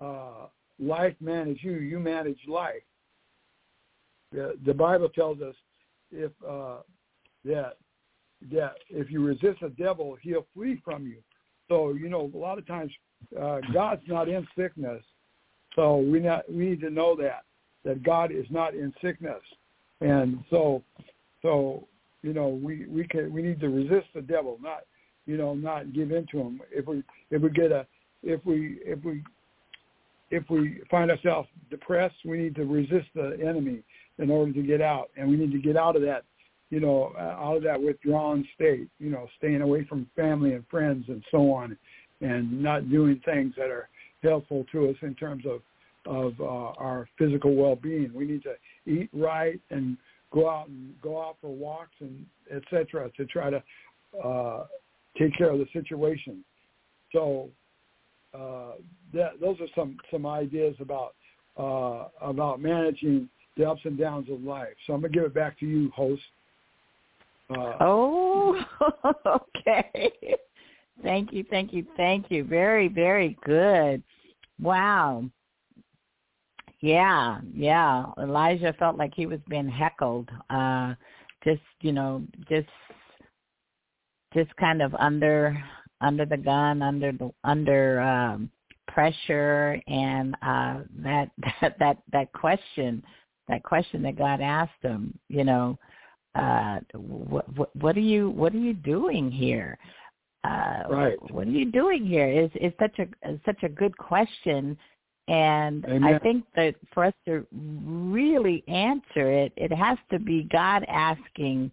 uh, 0.00 0.46
life 0.78 1.14
manage 1.20 1.62
you, 1.62 1.74
you 1.74 1.98
manage 1.98 2.38
life. 2.48 2.82
The, 4.32 4.54
the 4.64 4.74
Bible 4.74 5.08
tells 5.08 5.40
us 5.40 5.54
if 6.10 6.32
uh, 6.46 6.78
that 7.44 7.76
that 8.52 8.74
if 8.90 9.10
you 9.10 9.24
resist 9.24 9.60
the 9.60 9.70
devil, 9.70 10.16
he'll 10.20 10.46
flee 10.54 10.80
from 10.84 11.06
you. 11.06 11.18
So 11.68 11.92
you 11.94 12.08
know, 12.08 12.30
a 12.34 12.36
lot 12.36 12.58
of 12.58 12.66
times 12.66 12.92
uh, 13.40 13.60
God's 13.72 14.02
not 14.06 14.28
in 14.28 14.46
sickness, 14.56 15.02
so 15.74 15.96
we 15.96 16.20
not 16.20 16.50
we 16.50 16.70
need 16.70 16.80
to 16.80 16.90
know 16.90 17.16
that 17.16 17.44
that 17.84 18.02
God 18.02 18.32
is 18.32 18.46
not 18.50 18.74
in 18.74 18.92
sickness, 19.02 19.42
and 20.00 20.44
so 20.50 20.82
so 21.42 21.86
you 22.22 22.32
know 22.32 22.48
we 22.48 22.86
we 22.86 23.06
can 23.06 23.32
we 23.32 23.42
need 23.42 23.60
to 23.60 23.68
resist 23.68 24.06
the 24.14 24.22
devil, 24.22 24.58
not 24.60 24.80
you 25.26 25.36
know 25.36 25.54
not 25.54 25.92
give 25.92 26.10
in 26.10 26.26
to 26.32 26.40
him. 26.40 26.60
If 26.70 26.86
we 26.86 27.02
if 27.30 27.40
we 27.40 27.50
get 27.50 27.72
a 27.72 27.86
if 28.22 28.44
we 28.44 28.78
if 28.84 29.02
we 29.04 29.22
if 30.30 30.48
we 30.50 30.80
find 30.90 31.10
ourselves 31.10 31.48
depressed, 31.70 32.16
we 32.24 32.38
need 32.38 32.54
to 32.56 32.64
resist 32.64 33.06
the 33.14 33.38
enemy 33.40 33.82
in 34.18 34.30
order 34.30 34.52
to 34.52 34.62
get 34.62 34.80
out, 34.80 35.10
and 35.16 35.28
we 35.28 35.36
need 35.36 35.52
to 35.52 35.58
get 35.58 35.76
out 35.76 35.96
of 35.96 36.02
that, 36.02 36.24
you 36.70 36.80
know, 36.80 37.12
out 37.18 37.58
of 37.58 37.62
that 37.62 37.80
withdrawn 37.80 38.46
state, 38.54 38.88
you 38.98 39.10
know, 39.10 39.28
staying 39.38 39.62
away 39.62 39.84
from 39.84 40.06
family 40.16 40.54
and 40.54 40.64
friends 40.68 41.04
and 41.08 41.22
so 41.30 41.52
on, 41.52 41.76
and 42.20 42.62
not 42.62 42.90
doing 42.90 43.20
things 43.24 43.54
that 43.56 43.70
are 43.70 43.88
helpful 44.22 44.64
to 44.72 44.88
us 44.88 44.96
in 45.02 45.14
terms 45.14 45.44
of 45.46 45.60
of 46.06 46.34
uh, 46.38 46.44
our 46.44 47.08
physical 47.18 47.54
well-being. 47.54 48.10
We 48.14 48.26
need 48.26 48.42
to 48.42 48.56
eat 48.86 49.08
right 49.14 49.58
and 49.70 49.96
go 50.32 50.50
out 50.50 50.68
and 50.68 51.00
go 51.00 51.22
out 51.22 51.36
for 51.40 51.48
walks 51.48 51.94
and 52.00 52.26
etc. 52.54 53.10
to 53.16 53.24
try 53.26 53.50
to 53.50 53.62
uh, 54.22 54.66
take 55.18 55.36
care 55.36 55.50
of 55.50 55.58
the 55.58 55.66
situation. 55.72 56.44
So 57.12 57.48
uh, 58.34 58.72
that, 59.12 59.40
those 59.40 59.56
are 59.60 59.68
some 59.74 59.96
some 60.10 60.26
ideas 60.26 60.74
about 60.80 61.14
uh, 61.56 62.08
about 62.20 62.60
managing 62.60 63.28
the 63.56 63.68
ups 63.68 63.82
and 63.84 63.96
downs 63.96 64.28
of 64.30 64.42
life. 64.42 64.74
So 64.86 64.92
I'm 64.92 65.00
gonna 65.00 65.12
give 65.12 65.24
it 65.24 65.34
back 65.34 65.58
to 65.60 65.66
you, 65.66 65.90
host. 65.94 66.22
Uh, 67.50 67.76
oh, 67.80 68.64
okay. 69.26 70.12
thank 71.02 71.32
you, 71.32 71.44
thank 71.50 71.72
you, 71.72 71.86
thank 71.96 72.30
you. 72.30 72.44
Very, 72.44 72.88
very 72.88 73.36
good. 73.44 74.02
Wow. 74.60 75.24
Yeah, 76.80 77.40
yeah. 77.54 78.06
Elijah 78.18 78.74
felt 78.78 78.96
like 78.96 79.12
he 79.14 79.26
was 79.26 79.40
being 79.48 79.68
heckled. 79.68 80.30
Uh, 80.50 80.94
just 81.42 81.62
you 81.80 81.92
know, 81.92 82.22
just 82.48 82.68
just 84.34 84.54
kind 84.56 84.82
of 84.82 84.94
under 84.96 85.56
under 86.00 86.26
the 86.26 86.36
gun, 86.36 86.82
under 86.82 87.12
the 87.12 87.30
under 87.44 88.00
um, 88.00 88.50
pressure, 88.88 89.80
and 89.86 90.34
uh, 90.42 90.80
that 90.98 91.30
that 91.60 91.78
that 91.78 91.98
that 92.12 92.32
question, 92.32 93.02
that 93.48 93.62
question 93.62 94.02
that 94.02 94.18
God 94.18 94.40
asked 94.40 94.82
him, 94.82 95.18
you 95.28 95.44
know, 95.44 95.78
uh, 96.34 96.80
what 96.94 97.52
what, 97.56 97.76
what 97.76 97.96
are 97.96 98.00
you 98.00 98.30
what 98.30 98.54
are 98.54 98.58
you 98.58 98.74
doing 98.74 99.30
here? 99.30 99.78
Uh, 100.44 100.82
right. 100.90 101.32
What 101.32 101.46
are 101.46 101.50
you 101.50 101.70
doing 101.70 102.04
here? 102.04 102.28
Is 102.28 102.50
is 102.60 102.72
such 102.78 102.98
a 102.98 103.38
such 103.46 103.62
a 103.62 103.68
good 103.68 103.96
question, 103.96 104.76
and 105.28 105.84
Amen. 105.86 106.04
I 106.04 106.18
think 106.18 106.44
that 106.56 106.74
for 106.92 107.04
us 107.04 107.14
to 107.26 107.46
really 107.52 108.62
answer 108.68 109.30
it, 109.30 109.52
it 109.56 109.72
has 109.72 109.96
to 110.10 110.18
be 110.18 110.48
God 110.52 110.84
asking 110.88 111.70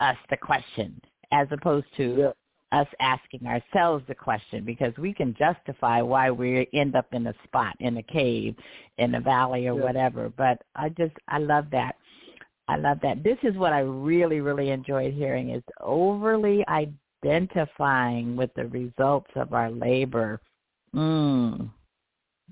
us 0.00 0.16
the 0.30 0.36
question 0.36 1.00
as 1.32 1.48
opposed 1.50 1.86
to 1.96 2.14
Yeah. 2.18 2.32
us 2.72 2.88
asking 3.00 3.46
ourselves 3.46 4.04
the 4.06 4.14
question 4.14 4.64
because 4.64 4.96
we 4.98 5.12
can 5.12 5.34
justify 5.34 6.02
why 6.02 6.30
we 6.30 6.68
end 6.72 6.96
up 6.96 7.12
in 7.12 7.26
a 7.26 7.34
spot 7.44 7.74
in 7.80 7.96
a 7.96 8.02
cave 8.02 8.56
in 8.98 9.14
a 9.14 9.20
valley 9.20 9.66
or 9.68 9.74
Yeah. 9.74 9.84
whatever 9.84 10.28
but 10.28 10.62
i 10.74 10.88
just 10.88 11.14
i 11.28 11.38
love 11.38 11.70
that 11.70 11.96
i 12.68 12.76
love 12.76 12.98
that 13.02 13.22
this 13.22 13.38
is 13.42 13.56
what 13.56 13.72
i 13.72 13.80
really 13.80 14.40
really 14.40 14.70
enjoyed 14.70 15.12
hearing 15.14 15.50
is 15.50 15.62
overly 15.80 16.64
identifying 16.68 18.36
with 18.36 18.52
the 18.54 18.66
results 18.66 19.30
of 19.36 19.52
our 19.52 19.70
labor 19.70 20.40
mm, 20.94 21.70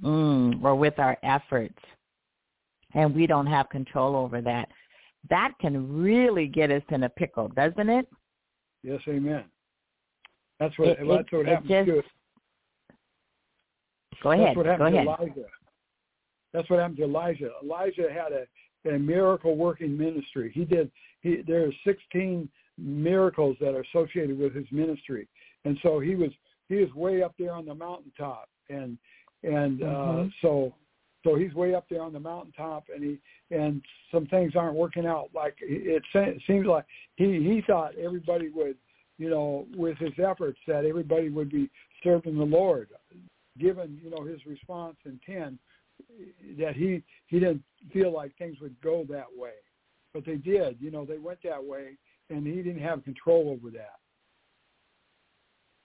mm, 0.03 0.65
or 0.65 0.75
with 0.75 0.99
our 0.99 1.17
efforts 1.23 1.79
and 2.95 3.15
we 3.15 3.27
don't 3.27 3.47
have 3.47 3.69
control 3.71 4.15
over 4.17 4.41
that 4.41 4.69
that 5.31 5.53
can 5.61 6.01
really 6.03 6.47
get 6.47 6.71
us 6.71 6.83
in 6.91 7.05
a 7.05 7.09
pickle 7.09 7.49
doesn't 7.49 7.89
it 7.89 8.07
Yes, 8.87 9.01
amen. 9.09 9.45
That's 10.61 10.79
what 10.79 10.89
It- 10.89 10.99
that's 11.09 11.33
it- 11.33 11.37
what 11.37 11.47
it 11.47 11.49
happened 11.49 11.69
just- 11.71 11.87
to 11.87 12.03
go 14.23 14.31
ahead 14.33 14.49
That's 14.49 14.57
what 14.59 14.65
go 14.65 14.71
happened 14.73 14.95
ahead 14.95 15.07
to 15.07 15.13
Elijah. 15.25 15.49
That's 16.53 16.71
what 16.71 16.79
happened 16.81 16.97
to 16.99 17.05
Elijah. 17.05 17.51
Elijah 17.63 18.13
had 18.13 18.33
a, 18.33 18.47
a 18.87 18.99
miracle 18.99 19.57
working 19.57 19.97
ministry. 19.97 20.51
He 20.55 20.65
did. 20.65 20.91
He 21.21 21.43
there 21.47 21.67
are 21.67 21.73
16 21.85 22.49
miracles 22.79 23.57
that 23.61 23.75
are 23.75 23.85
associated 23.93 24.39
with 24.39 24.55
his 24.55 24.67
ministry, 24.71 25.29
and 25.65 25.79
so 25.83 26.01
he 26.01 26.15
was 26.15 26.31
he 26.69 26.77
was 26.77 26.93
way 26.95 27.23
up 27.23 27.35
there 27.39 27.53
on 27.53 27.67
the 27.67 27.75
mountaintop, 27.75 28.49
and 28.69 28.99
and 29.43 29.83
uh, 29.83 29.87
Mhm. 29.87 30.33
so 30.43 30.75
so 31.25 31.35
he's 31.37 31.55
way 31.55 31.75
up 31.75 31.89
there 31.89 32.03
on 32.03 32.13
the 32.13 32.21
mountaintop, 32.21 32.85
and 32.95 33.03
he 33.03 33.19
and 33.51 33.83
some 34.13 34.27
things 34.27 34.55
aren't 34.57 34.77
working 34.77 35.07
out. 35.07 35.31
Like 35.35 35.57
it, 35.61 36.03
it 36.17 36.41
seems 36.47 36.67
like 36.67 36.85
he 37.17 37.43
he 37.43 37.63
thought 37.67 37.95
everybody 37.97 38.51
would, 38.51 38.77
you 39.19 39.31
know, 39.31 39.67
with 39.77 39.97
his 39.99 40.13
efforts 40.19 40.59
that 40.67 40.85
everybody 40.85 41.31
would 41.31 41.51
be 41.51 41.71
serving 42.03 42.37
the 42.37 42.45
Lord, 42.45 42.89
given 43.59 43.99
you 44.03 44.11
know 44.11 44.25
his 44.25 44.45
response 44.47 44.97
in 45.07 45.19
ten 45.25 45.59
that 46.59 46.77
he 46.77 47.03
he 47.27 47.41
didn't 47.41 47.63
feel 47.93 48.13
like 48.13 48.37
things 48.37 48.61
would 48.61 48.75
go 48.83 49.05
that 49.09 49.27
way, 49.37 49.55
but 50.13 50.25
they 50.25 50.37
did. 50.37 50.77
You 50.81 50.91
know, 50.91 51.05
they 51.05 51.19
went 51.19 51.39
that 51.45 51.63
way, 51.63 51.97
and 52.31 52.47
he 52.47 52.57
didn't 52.63 52.83
have 52.83 53.05
control 53.05 53.51
over 53.51 53.71
that. 53.71 53.99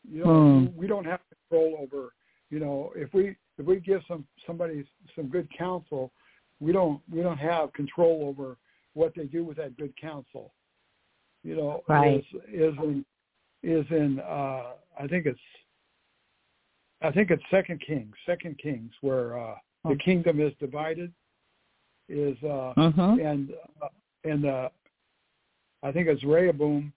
You 0.08 0.24
know, 0.24 0.60
Hmm. 0.66 0.78
we 0.78 0.88
don't 0.88 1.06
have 1.06 1.22
control 1.30 1.78
over. 1.80 2.14
You 2.50 2.60
know, 2.60 2.92
if 2.96 3.14
we 3.14 3.36
if 3.58 3.66
we 3.66 3.80
give 3.80 4.02
some 4.08 4.26
somebody 4.46 4.88
some 5.16 5.28
good 5.28 5.50
counsel, 5.56 6.12
we 6.60 6.72
don't 6.72 7.02
we 7.10 7.22
don't 7.22 7.38
have 7.38 7.74
control 7.74 8.24
over 8.28 8.58
what 8.94 9.14
they 9.16 9.26
do 9.26 9.44
with 9.44 9.58
that 9.58 9.78
good 9.78 9.96
counsel. 9.98 10.54
You 11.44 11.56
know, 11.56 11.84
Right. 11.88 12.20
is 12.20 12.26
is 12.52 12.78
in 12.80 13.06
is 13.64 13.86
in 13.92 14.20
uh 14.20 14.74
I 14.98 15.08
think 15.08 15.26
it's 15.26 15.40
I 17.02 17.12
think 17.12 17.32
it's 17.32 17.44
Second 17.50 17.82
Kings, 17.82 18.16
Second 18.26 18.58
Kings, 18.58 18.92
where 19.02 19.38
uh 19.40 19.56
the 19.86 19.96
kingdom 19.98 20.40
is 20.40 20.54
divided. 20.60 21.12
Is 22.08 22.38
uh 22.44 22.74
mhm 22.78 23.24
and 23.32 23.52
uh, 23.82 23.88
and 24.24 24.46
uh 24.46 24.70
I 25.84 25.92
think 25.92 26.08
it's 26.08 26.24
Rehoboam. 26.24 26.92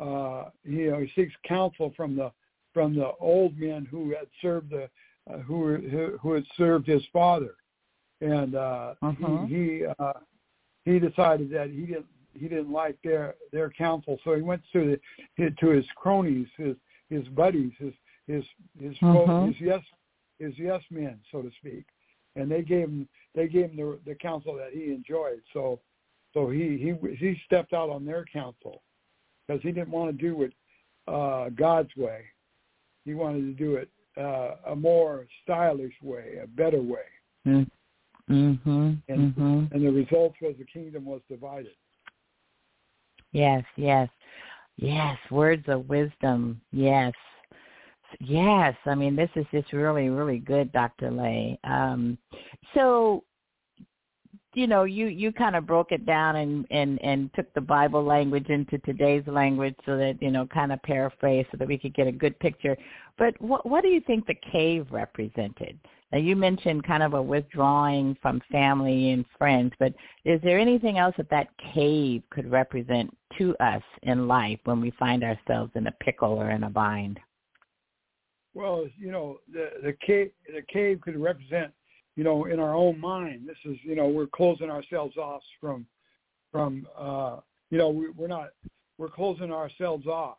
Uh, 0.00 0.44
you 0.64 0.90
know, 0.90 1.00
he 1.00 1.10
seeks 1.14 1.34
counsel 1.46 1.92
from 1.96 2.16
the 2.16 2.32
from 2.72 2.94
the 2.94 3.12
old 3.20 3.58
men 3.58 3.84
who 3.84 4.10
had 4.10 4.26
served 4.40 4.70
the 4.70 4.88
uh, 5.30 5.38
who, 5.38 5.76
who 5.76 6.18
who 6.20 6.32
had 6.32 6.44
served 6.56 6.86
his 6.86 7.02
father, 7.12 7.54
and 8.20 8.54
uh, 8.54 8.94
Mhm. 9.02 9.48
he 9.48 9.54
he 9.54 9.86
uh, 9.98 10.12
he 10.84 10.98
decided 10.98 11.50
that 11.50 11.70
he 11.70 11.86
didn't 11.86 12.06
he 12.32 12.48
didn't 12.48 12.72
like 12.72 12.96
their 13.02 13.34
their 13.52 13.68
counsel, 13.70 14.18
so 14.24 14.34
he 14.34 14.42
went 14.42 14.62
to 14.72 14.98
the 15.36 15.50
to 15.60 15.66
his 15.68 15.86
cronies, 15.96 16.48
his 16.56 16.76
his 17.10 17.28
buddies, 17.28 17.72
his 17.78 17.92
his 18.26 18.44
his 18.80 18.96
Mhm. 19.00 19.48
his 19.48 19.60
yes 19.60 19.82
his 20.38 20.58
yes 20.58 20.82
men, 20.90 21.20
so 21.30 21.42
to 21.42 21.50
speak, 21.58 21.84
and 22.36 22.50
they 22.50 22.62
gave 22.62 22.88
him 22.88 23.08
they 23.34 23.48
gave 23.48 23.70
him 23.70 23.76
the 23.76 23.98
the 24.06 24.14
counsel 24.14 24.54
that 24.56 24.72
he 24.72 24.92
enjoyed. 24.92 25.42
So 25.52 25.80
so 26.34 26.50
he 26.50 26.76
he 26.78 27.14
he 27.16 27.40
stepped 27.46 27.72
out 27.72 27.90
on 27.90 28.04
their 28.04 28.24
counsel 28.32 28.82
because 29.46 29.62
he 29.62 29.72
didn't 29.72 29.90
want 29.90 30.16
to 30.16 30.22
do 30.22 30.42
it 30.42 30.52
uh, 31.08 31.48
God's 31.50 31.94
way. 31.96 32.22
He 33.04 33.14
wanted 33.14 33.42
to 33.42 33.52
do 33.52 33.76
it 33.76 33.88
uh, 34.16 34.56
a 34.70 34.76
more 34.76 35.26
stylish 35.42 35.94
way, 36.02 36.38
a 36.42 36.46
better 36.46 36.82
way, 36.82 37.06
Mm. 37.46 37.66
Mhm. 38.28 39.02
And- 39.08 39.34
Mhm. 39.34 39.72
and 39.72 39.84
the 39.84 39.90
result 39.90 40.34
was 40.40 40.56
the 40.56 40.64
kingdom 40.64 41.04
was 41.04 41.22
divided. 41.28 41.74
Yes, 43.32 43.64
yes. 43.76 44.08
Yes, 44.76 45.18
words 45.30 45.68
of 45.68 45.88
wisdom. 45.88 46.60
Yes. 46.70 47.14
Yes, 48.20 48.74
I 48.86 48.94
mean 48.94 49.16
this 49.16 49.30
is 49.36 49.46
just 49.52 49.72
really 49.72 50.08
really 50.08 50.38
good 50.38 50.72
Dr. 50.72 51.10
Ley. 51.10 51.58
Um 51.64 52.18
so 52.74 53.24
you 54.54 54.66
know, 54.66 54.84
you 54.84 55.06
you 55.06 55.32
kind 55.32 55.56
of 55.56 55.66
broke 55.66 55.92
it 55.92 56.04
down 56.04 56.36
and 56.36 56.66
and 56.70 57.00
and 57.02 57.30
took 57.34 57.52
the 57.54 57.60
Bible 57.60 58.04
language 58.04 58.48
into 58.48 58.78
today's 58.78 59.26
language 59.26 59.74
so 59.86 59.96
that, 59.96 60.20
you 60.20 60.30
know, 60.30 60.46
kind 60.46 60.72
of 60.72 60.82
paraphrase 60.82 61.46
so 61.50 61.56
that 61.56 61.68
we 61.68 61.78
could 61.78 61.94
get 61.94 62.06
a 62.06 62.12
good 62.12 62.38
picture. 62.38 62.76
But 63.16 63.40
what 63.40 63.64
what 63.66 63.82
do 63.82 63.88
you 63.88 64.00
think 64.00 64.26
the 64.26 64.38
cave 64.52 64.86
represented? 64.90 65.78
Now 66.12 66.18
you 66.18 66.36
mentioned 66.36 66.84
kind 66.84 67.02
of 67.02 67.14
a 67.14 67.22
withdrawing 67.22 68.16
from 68.20 68.42
family 68.50 69.12
and 69.12 69.24
friends, 69.38 69.72
but 69.78 69.94
is 70.26 70.40
there 70.42 70.58
anything 70.58 70.98
else 70.98 71.14
that 71.16 71.30
that 71.30 71.48
cave 71.74 72.22
could 72.30 72.50
represent 72.50 73.16
to 73.38 73.56
us 73.56 73.82
in 74.02 74.28
life 74.28 74.58
when 74.64 74.82
we 74.82 74.90
find 74.98 75.24
ourselves 75.24 75.72
in 75.74 75.86
a 75.86 75.92
pickle 76.02 76.32
or 76.32 76.50
in 76.50 76.64
a 76.64 76.70
bind? 76.70 77.18
Well, 78.54 78.86
you 78.98 79.10
know, 79.10 79.38
the 79.52 79.70
the 79.82 79.94
cave 80.06 80.30
the 80.46 80.62
cave 80.62 81.00
could 81.00 81.16
represent, 81.16 81.72
you 82.16 82.24
know, 82.24 82.46
in 82.46 82.60
our 82.60 82.74
own 82.74 83.00
mind. 83.00 83.48
This 83.48 83.56
is, 83.64 83.78
you 83.82 83.96
know, 83.96 84.08
we're 84.08 84.26
closing 84.26 84.70
ourselves 84.70 85.16
off 85.16 85.42
from 85.60 85.86
from 86.50 86.86
uh 86.98 87.36
you 87.70 87.78
know, 87.78 87.88
we, 87.88 88.10
we're 88.10 88.28
not 88.28 88.50
we're 88.98 89.08
closing 89.08 89.52
ourselves 89.52 90.06
off, 90.06 90.36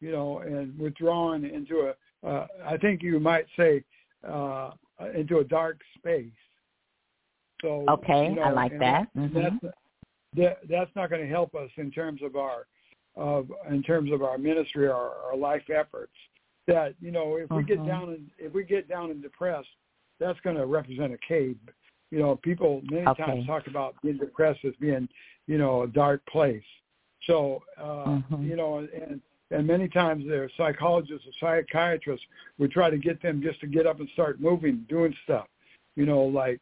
you 0.00 0.12
know, 0.12 0.38
and 0.38 0.78
withdrawing 0.78 1.44
into 1.44 1.90
a 1.90 2.26
uh 2.26 2.46
I 2.66 2.76
think 2.78 3.02
you 3.02 3.20
might 3.20 3.46
say 3.56 3.84
uh 4.26 4.70
into 5.14 5.38
a 5.38 5.44
dark 5.44 5.78
space. 5.98 6.32
So 7.60 7.84
Okay, 7.90 8.30
you 8.30 8.36
know, 8.36 8.42
I 8.42 8.50
like 8.50 8.78
that. 8.78 9.14
Mhm. 9.14 9.34
That's 9.34 9.74
that, 10.36 10.58
that's 10.68 10.90
not 10.94 11.10
going 11.10 11.22
to 11.22 11.28
help 11.28 11.54
us 11.54 11.70
in 11.76 11.90
terms 11.90 12.22
of 12.22 12.36
our 12.36 12.66
of 13.16 13.50
in 13.68 13.82
terms 13.82 14.12
of 14.12 14.22
our 14.22 14.38
ministry 14.38 14.86
or 14.86 15.12
our 15.26 15.36
life 15.36 15.68
efforts 15.68 16.14
that 16.70 16.94
you 17.00 17.10
know 17.10 17.36
if 17.36 17.50
we 17.50 17.64
get 17.64 17.80
Mhm. 17.80 17.86
down 17.86 18.08
and 18.10 18.30
if 18.38 18.52
we 18.52 18.62
get 18.62 18.88
down 18.88 19.10
and 19.10 19.20
depressed 19.20 19.68
that's 20.20 20.38
going 20.40 20.56
to 20.56 20.66
represent 20.66 21.12
a 21.12 21.18
cave 21.18 21.58
you 22.12 22.18
know 22.18 22.36
people 22.36 22.80
many 22.84 23.06
Okay. 23.08 23.24
times 23.24 23.46
talk 23.46 23.66
about 23.66 24.00
being 24.02 24.18
depressed 24.18 24.64
as 24.64 24.74
being 24.76 25.08
you 25.48 25.58
know 25.58 25.82
a 25.82 25.88
dark 25.88 26.24
place 26.26 26.64
so 27.22 27.62
uh 27.76 28.06
Mhm. 28.06 28.48
you 28.48 28.56
know 28.56 28.78
and 28.78 29.20
and 29.50 29.66
many 29.66 29.88
times 29.88 30.24
their 30.28 30.48
psychologists 30.56 31.26
or 31.26 31.32
psychiatrists 31.40 32.24
would 32.58 32.70
try 32.70 32.88
to 32.88 32.98
get 32.98 33.20
them 33.20 33.42
just 33.42 33.60
to 33.60 33.66
get 33.66 33.84
up 33.86 33.98
and 33.98 34.08
start 34.10 34.40
moving 34.40 34.86
doing 34.88 35.14
stuff 35.24 35.48
you 35.96 36.06
know 36.06 36.22
like 36.22 36.60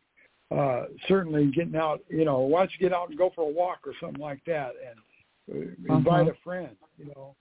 uh 0.51 0.87
certainly 1.07 1.47
getting 1.49 1.77
out 1.77 2.03
you 2.09 2.25
know 2.25 2.39
why 2.39 2.61
don't 2.61 2.73
you 2.73 2.79
get 2.79 2.95
out 2.95 3.11
and 3.11 3.19
go 3.19 3.31
for 3.35 3.43
a 3.43 3.53
walk 3.63 3.81
or 3.87 3.93
something 4.01 4.23
like 4.23 4.43
that 4.47 4.73
and 4.89 4.99
uh, 5.53 5.95
invite 5.95 6.27
Mhm. 6.27 6.31
a 6.31 6.35
friend 6.43 6.77
you 6.97 7.07
know 7.15 7.37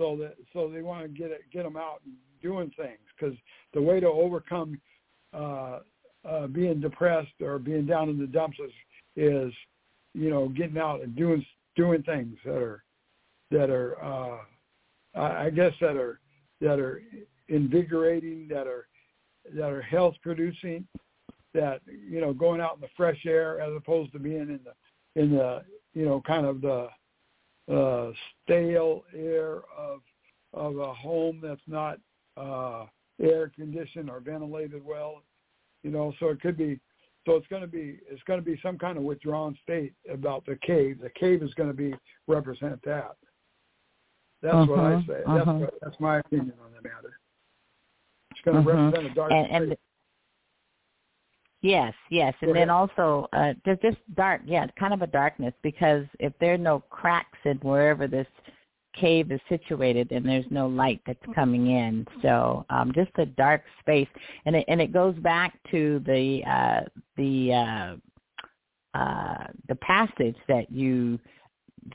so 0.00 0.16
that 0.16 0.34
so 0.54 0.70
they 0.70 0.80
want 0.80 1.02
to 1.02 1.08
get 1.08 1.30
it, 1.30 1.42
get 1.52 1.62
them 1.62 1.76
out 1.76 2.00
and 2.06 2.14
doing 2.42 2.72
things 2.76 2.98
because 3.14 3.36
the 3.74 3.82
way 3.82 4.00
to 4.00 4.08
overcome 4.08 4.80
uh 5.34 5.80
uh 6.26 6.46
being 6.46 6.80
depressed 6.80 7.40
or 7.42 7.58
being 7.58 7.84
down 7.84 8.08
in 8.08 8.18
the 8.18 8.26
dumps 8.26 8.56
is 8.58 8.72
is 9.16 9.52
you 10.14 10.30
know 10.30 10.48
getting 10.48 10.78
out 10.78 11.02
and 11.02 11.14
doing 11.14 11.44
doing 11.76 12.02
things 12.02 12.36
that 12.44 12.56
are 12.56 12.82
that 13.50 13.68
are 13.68 14.02
uh 14.02 14.38
I 15.14 15.46
I 15.46 15.50
guess 15.50 15.72
that 15.82 15.96
are 15.96 16.18
that 16.62 16.80
are 16.80 17.02
invigorating 17.48 18.48
that 18.48 18.66
are 18.66 18.88
that 19.54 19.70
are 19.70 19.82
health 19.82 20.14
producing 20.22 20.86
that 21.52 21.80
you 21.86 22.22
know 22.22 22.32
going 22.32 22.62
out 22.62 22.76
in 22.76 22.80
the 22.80 22.88
fresh 22.96 23.18
air 23.26 23.60
as 23.60 23.72
opposed 23.76 24.12
to 24.12 24.18
being 24.18 24.40
in 24.40 24.60
the 24.64 25.20
in 25.20 25.30
the 25.32 25.62
you 25.92 26.06
know 26.06 26.22
kind 26.26 26.46
of 26.46 26.62
the 26.62 26.88
uh 27.70 28.10
stale 28.44 29.04
air 29.14 29.60
of 29.76 30.00
of 30.52 30.78
a 30.78 30.92
home 30.92 31.40
that's 31.42 31.60
not 31.66 31.98
uh, 32.36 32.84
air 33.20 33.50
conditioned 33.54 34.10
or 34.10 34.20
ventilated 34.20 34.84
well. 34.84 35.22
You 35.82 35.90
know, 35.90 36.12
so 36.20 36.28
it 36.28 36.40
could 36.40 36.56
be. 36.56 36.80
So 37.26 37.36
it's 37.36 37.46
going 37.48 37.62
to 37.62 37.68
be 37.68 37.98
it's 38.08 38.22
going 38.26 38.40
to 38.40 38.44
be 38.44 38.58
some 38.62 38.78
kind 38.78 38.96
of 38.96 39.04
withdrawn 39.04 39.56
state 39.62 39.92
about 40.10 40.44
the 40.46 40.58
cave. 40.66 40.98
The 41.02 41.10
cave 41.10 41.42
is 41.42 41.52
going 41.54 41.68
to 41.68 41.74
be 41.74 41.94
represent 42.26 42.80
that. 42.84 43.16
That's 44.42 44.54
uh-huh, 44.54 44.66
what 44.66 44.78
I 44.78 44.94
uh-huh, 44.94 45.02
say. 45.06 45.22
Uh-huh. 45.26 45.36
That's 45.36 45.46
what, 45.46 45.74
that's 45.82 46.00
my 46.00 46.18
opinion 46.20 46.54
on 46.64 46.72
the 46.72 46.88
matter. 46.88 47.18
It's 48.30 48.40
going 48.42 48.64
to 48.64 48.70
uh-huh. 48.70 48.84
represent 48.84 49.12
a 49.12 49.14
dark 49.14 49.32
and, 49.32 49.70
and 49.70 49.76
Yes, 51.62 51.92
yes, 52.10 52.34
and 52.40 52.56
then 52.56 52.70
also 52.70 53.28
uh, 53.34 53.52
just 53.66 53.82
just 53.82 53.98
dark, 54.14 54.40
yeah, 54.46 54.66
kind 54.78 54.94
of 54.94 55.02
a 55.02 55.06
darkness 55.06 55.52
because 55.62 56.06
if 56.18 56.32
there 56.40 56.54
are 56.54 56.58
no 56.58 56.80
cracks 56.88 57.38
in 57.44 57.58
wherever 57.58 58.06
this 58.06 58.26
cave 58.94 59.30
is 59.30 59.40
situated, 59.48 60.08
then 60.10 60.24
there's 60.24 60.46
no 60.50 60.66
light 60.66 61.00
that's 61.06 61.18
coming 61.34 61.68
in. 61.68 62.06
So 62.22 62.64
um, 62.70 62.92
just 62.94 63.10
a 63.18 63.26
dark 63.26 63.62
space, 63.80 64.08
and 64.46 64.56
it 64.56 64.64
and 64.68 64.80
it 64.80 64.90
goes 64.90 65.14
back 65.16 65.58
to 65.70 66.02
the 66.06 66.42
uh, 66.48 66.80
the 67.18 67.52
uh, 67.52 68.98
uh, 68.98 69.46
the 69.68 69.76
passage 69.76 70.36
that 70.48 70.70
you 70.70 71.18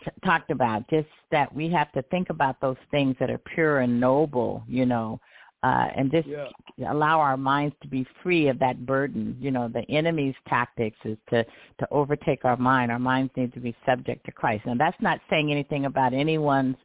t- 0.03 0.11
talked 0.23 0.51
about. 0.51 0.87
Just 0.89 1.07
that 1.31 1.53
we 1.53 1.71
have 1.71 1.91
to 1.93 2.03
think 2.03 2.29
about 2.29 2.61
those 2.61 2.77
things 2.91 3.15
that 3.19 3.31
are 3.31 3.41
pure 3.55 3.79
and 3.79 3.99
noble, 3.99 4.63
you 4.67 4.85
know, 4.85 5.19
uh, 5.65 5.87
and 5.95 6.11
just 6.11 6.27
yeah. 6.27 6.91
allow 6.91 7.19
our 7.19 7.37
minds 7.37 7.75
to 7.81 7.87
be 7.87 8.05
free 8.21 8.49
of 8.49 8.59
that 8.59 8.85
burden. 8.85 9.35
You 9.39 9.49
know, 9.49 9.67
the 9.67 9.81
enemy's 9.89 10.35
tactics 10.47 10.97
is 11.03 11.17
to 11.31 11.43
to 11.43 11.87
overtake 11.89 12.45
our 12.45 12.55
mind. 12.57 12.91
Our 12.91 12.99
minds 12.99 13.31
need 13.35 13.51
to 13.53 13.59
be 13.59 13.75
subject 13.83 14.25
to 14.27 14.31
Christ. 14.31 14.65
And 14.67 14.79
that's 14.79 15.01
not 15.01 15.19
saying 15.27 15.51
anything 15.51 15.85
about 15.85 16.13
anyone's 16.13 16.75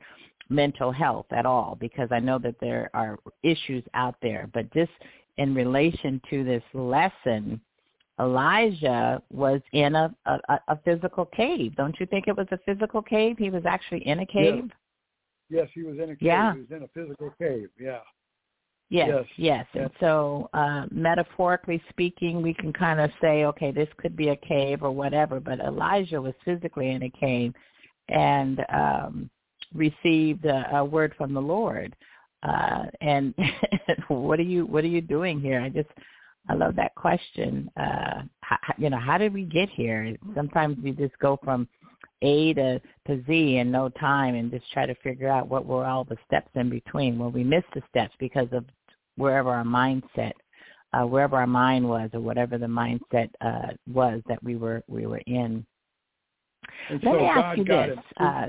mental 0.49 0.91
health 0.91 1.27
at 1.31 1.45
all, 1.45 1.77
because 1.79 2.09
I 2.11 2.21
know 2.21 2.39
that 2.39 2.57
there 2.61 2.89
are 2.95 3.19
issues 3.43 3.85
out 3.93 4.15
there. 4.23 4.49
But 4.55 4.73
just 4.73 4.93
in 5.37 5.55
relation 5.55 6.19
to 6.31 6.43
this 6.43 6.63
lesson, 6.73 7.61
Elijah 8.19 9.23
was 9.31 9.61
in 9.73 9.95
a, 9.95 10.15
a, 10.25 10.59
a 10.69 10.79
physical 10.87 11.27
cave. 11.27 11.77
Don't 11.77 11.97
you 12.01 12.07
think 12.07 12.29
it 12.29 12.37
was 12.37 12.49
a 12.51 12.59
physical 12.65 13.03
cave? 13.03 13.37
He 13.39 13.51
was 13.51 13.65
actually 13.67 14.07
in 14.07 14.21
a 14.21 14.27
cave. 14.27 14.65
Yes, 15.51 15.51
yes 15.51 15.69
he 15.75 15.83
was 15.83 15.97
in 15.99 16.05
a 16.05 16.17
cave. 16.17 16.19
Yeah. 16.21 16.55
He 16.55 16.61
was 16.61 16.71
in 16.71 16.83
a 16.83 16.89
physical 16.89 17.31
cave. 17.39 17.69
Yeah. 17.79 18.01
Yes, 18.91 19.25
yes, 19.37 19.67
yes. 19.73 19.83
And 19.83 19.91
so 20.01 20.51
uh, 20.53 20.87
metaphorically 20.91 21.81
speaking, 21.91 22.43
we 22.43 22.53
can 22.53 22.73
kind 22.73 23.01
of 23.01 23.11
say, 23.21 23.45
okay, 23.45 23.71
this 23.71 23.89
could 23.99 24.17
be 24.17 24.31
a 24.31 24.37
cave 24.37 24.83
or 24.83 24.91
whatever, 24.91 25.39
but 25.39 25.61
Elijah 25.61 26.21
was 26.21 26.35
physically 26.45 26.91
in 26.91 27.05
a 27.05 27.11
cave 27.11 27.55
and 28.09 28.65
um, 28.69 29.31
received 29.73 30.45
a, 30.45 30.79
a 30.79 30.85
word 30.85 31.15
from 31.17 31.33
the 31.33 31.41
Lord. 31.41 31.95
Uh, 32.43 32.87
and 33.01 33.33
what 34.09 34.41
are 34.41 34.45
you 34.45 34.67
what 34.67 34.83
are 34.83 34.89
you 34.89 35.01
doing 35.01 35.41
here? 35.41 35.61
I 35.61 35.69
just 35.69 35.91
I 36.49 36.55
love 36.55 36.75
that 36.77 36.95
question. 36.97 37.71
Uh, 37.77 38.23
how, 38.41 38.59
you 38.77 38.91
know, 38.91 38.99
how 38.99 39.19
did 39.19 39.33
we 39.33 39.45
get 39.45 39.69
here? 39.69 40.17
Sometimes 40.35 40.79
we 40.83 40.91
just 40.91 41.17
go 41.21 41.39
from 41.45 41.69
a 42.23 42.53
to, 42.55 42.81
to 43.07 43.25
Z 43.27 43.57
in 43.57 43.71
no 43.71 43.89
time 43.89 44.35
and 44.35 44.51
just 44.51 44.71
try 44.73 44.87
to 44.87 44.95
figure 44.97 45.29
out 45.29 45.49
what 45.49 45.65
were 45.65 45.87
all 45.87 46.05
the 46.05 46.17
steps 46.27 46.51
in 46.55 46.69
between. 46.69 47.19
Well, 47.19 47.31
we 47.31 47.45
missed 47.45 47.73
the 47.75 47.83
steps 47.89 48.15
because 48.19 48.49
of 48.53 48.65
wherever 49.17 49.51
our 49.51 49.65
mindset, 49.65 50.33
uh, 50.93 51.07
wherever 51.07 51.37
our 51.37 51.47
mind 51.47 51.89
was, 51.89 52.11
or 52.13 52.21
whatever 52.21 52.59
the 52.59 52.67
mindset 52.67 53.29
uh, 53.41 53.73
was 53.93 54.21
that 54.29 54.43
we 54.43 54.57
were 54.57 54.83
we 54.89 55.07
were 55.07 55.23
in. 55.27 55.65
And 56.89 57.03
Let 57.03 57.13
so 57.13 57.19
me 57.19 57.27
ask 57.27 57.41
God 57.41 57.59
you 57.59 57.65
this. 57.65 58.05
Uh, 58.19 58.47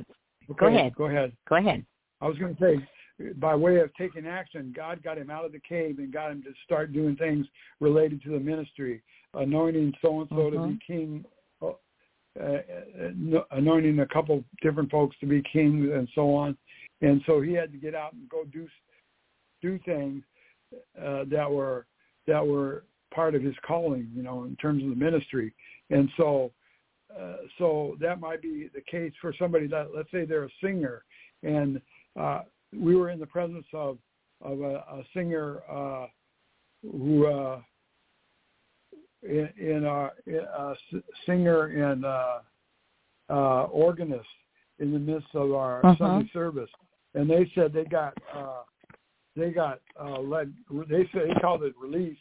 okay, 0.49 0.59
go 0.59 0.67
ahead. 0.67 0.95
Go 0.95 1.05
ahead. 1.05 1.33
Go 1.47 1.55
ahead. 1.57 1.85
I 2.21 2.27
was 2.27 2.37
going 2.37 2.55
to 2.55 2.61
say, 2.61 3.33
by 3.37 3.55
way 3.55 3.79
of 3.79 3.93
taking 3.95 4.27
action, 4.27 4.73
God 4.75 5.03
got 5.03 5.17
him 5.17 5.29
out 5.29 5.45
of 5.45 5.51
the 5.51 5.59
cave 5.59 5.99
and 5.99 6.11
got 6.11 6.31
him 6.31 6.41
to 6.43 6.51
start 6.63 6.93
doing 6.93 7.15
things 7.15 7.45
related 7.79 8.21
to 8.23 8.31
the 8.31 8.39
ministry, 8.39 9.01
anointing 9.33 9.93
so 10.01 10.21
and 10.21 10.29
so 10.29 10.49
to 10.49 10.51
be 10.51 10.57
mm-hmm. 10.57 10.73
king, 10.85 11.25
uh, 11.61 11.71
uh, 12.41 13.41
anointing 13.51 13.99
a 13.99 14.07
couple 14.07 14.43
different 14.61 14.89
folks 14.89 15.15
to 15.19 15.25
be 15.25 15.43
kings, 15.51 15.89
and 15.93 16.07
so 16.15 16.33
on. 16.33 16.57
And 17.01 17.21
so 17.25 17.41
he 17.41 17.53
had 17.53 17.71
to 17.71 17.77
get 17.77 17.95
out 17.95 18.13
and 18.13 18.29
go 18.29 18.43
do 18.45 18.67
do 19.61 19.79
things 19.85 20.23
uh, 21.01 21.23
that 21.29 21.49
were 21.49 21.85
that 22.27 22.45
were 22.45 22.83
part 23.13 23.35
of 23.35 23.41
his 23.41 23.55
calling, 23.65 24.09
you 24.15 24.23
know, 24.23 24.43
in 24.43 24.55
terms 24.55 24.83
of 24.83 24.89
the 24.89 24.95
ministry. 24.95 25.53
And 25.89 26.09
so, 26.15 26.51
uh, 27.19 27.37
so 27.57 27.97
that 27.99 28.19
might 28.19 28.41
be 28.41 28.69
the 28.73 28.81
case 28.81 29.11
for 29.19 29.33
somebody 29.37 29.67
that, 29.67 29.89
let's 29.93 30.09
say, 30.11 30.23
they're 30.23 30.45
a 30.45 30.49
singer, 30.63 31.03
and 31.43 31.81
uh, 32.19 32.41
we 32.73 32.95
were 32.95 33.09
in 33.09 33.19
the 33.19 33.25
presence 33.25 33.65
of 33.73 33.97
of 34.41 34.61
a, 34.61 34.75
a 34.75 35.03
singer 35.13 35.59
uh, 35.69 36.07
who 36.83 37.27
uh, 37.27 37.59
in, 39.23 39.49
in 39.59 39.85
a, 39.85 40.09
a 40.57 40.75
singer 41.25 41.65
and 41.65 42.05
uh, 42.05 42.39
uh, 43.29 43.63
organist 43.65 44.25
in 44.79 44.91
the 44.91 44.99
midst 44.99 45.27
of 45.33 45.53
our 45.53 45.85
uh-huh. 45.85 45.95
Sunday 45.97 46.29
service, 46.33 46.69
and 47.13 47.29
they 47.29 47.49
said 47.53 47.71
they 47.71 47.85
got 47.85 48.17
uh, 48.35 48.60
they 49.35 49.51
got 49.51 49.79
uh, 49.99 50.19
led. 50.19 50.53
They 50.89 51.03
say 51.13 51.27
they 51.27 51.39
called 51.39 51.63
it 51.63 51.73
release, 51.81 52.17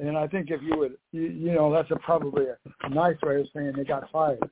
and 0.00 0.16
I 0.16 0.26
think 0.26 0.50
if 0.50 0.62
you 0.62 0.76
would, 0.78 0.96
you, 1.12 1.22
you 1.22 1.52
know, 1.52 1.72
that's 1.72 1.90
a 1.90 1.96
probably 1.96 2.46
a 2.82 2.88
nice 2.88 3.16
way 3.22 3.40
of 3.40 3.46
saying 3.54 3.74
they 3.76 3.84
got 3.84 4.10
fired. 4.10 4.50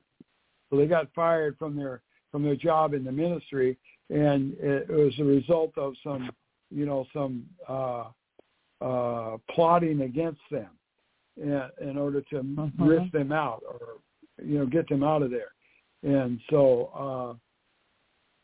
So 0.69 0.77
they 0.77 0.85
got 0.85 1.07
fired 1.15 1.57
from 1.57 1.75
their 1.75 2.01
from 2.31 2.43
their 2.43 2.55
job 2.55 2.93
in 2.93 3.03
the 3.03 3.11
ministry, 3.11 3.77
and 4.09 4.53
it, 4.59 4.89
it 4.89 4.95
was 4.95 5.13
a 5.19 5.23
result 5.23 5.71
of 5.77 5.93
some, 6.03 6.29
you 6.69 6.85
know, 6.85 7.05
some 7.13 7.45
uh, 7.67 8.05
uh, 8.81 9.37
plotting 9.49 10.01
against 10.01 10.41
them 10.51 10.69
in, 11.37 11.61
in 11.81 11.97
order 11.97 12.21
to 12.21 12.35
mm-hmm. 12.35 12.83
risk 12.83 13.11
them 13.11 13.31
out 13.31 13.63
or 13.67 13.79
you 14.43 14.59
know 14.59 14.65
get 14.65 14.87
them 14.89 15.03
out 15.03 15.21
of 15.21 15.31
there. 15.31 15.53
And 16.03 16.39
so 16.49 17.39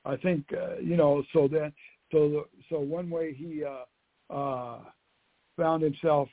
uh, 0.06 0.10
I 0.10 0.18
think 0.18 0.46
uh, 0.54 0.78
you 0.80 0.96
know 0.98 1.24
so 1.34 1.48
that 1.50 1.74
so 2.12 2.30
the, 2.30 2.44
so 2.70 2.80
one 2.80 3.10
way 3.10 3.34
he 3.34 3.64
uh, 3.64 4.34
uh, 4.34 4.80
found 5.58 5.84
himself 5.84 6.30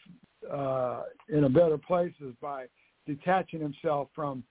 uh, 0.50 1.02
in 1.28 1.44
a 1.44 1.48
better 1.48 1.78
place 1.78 2.14
is 2.20 2.34
by 2.40 2.66
detaching 3.06 3.60
himself 3.60 4.08
from 4.14 4.42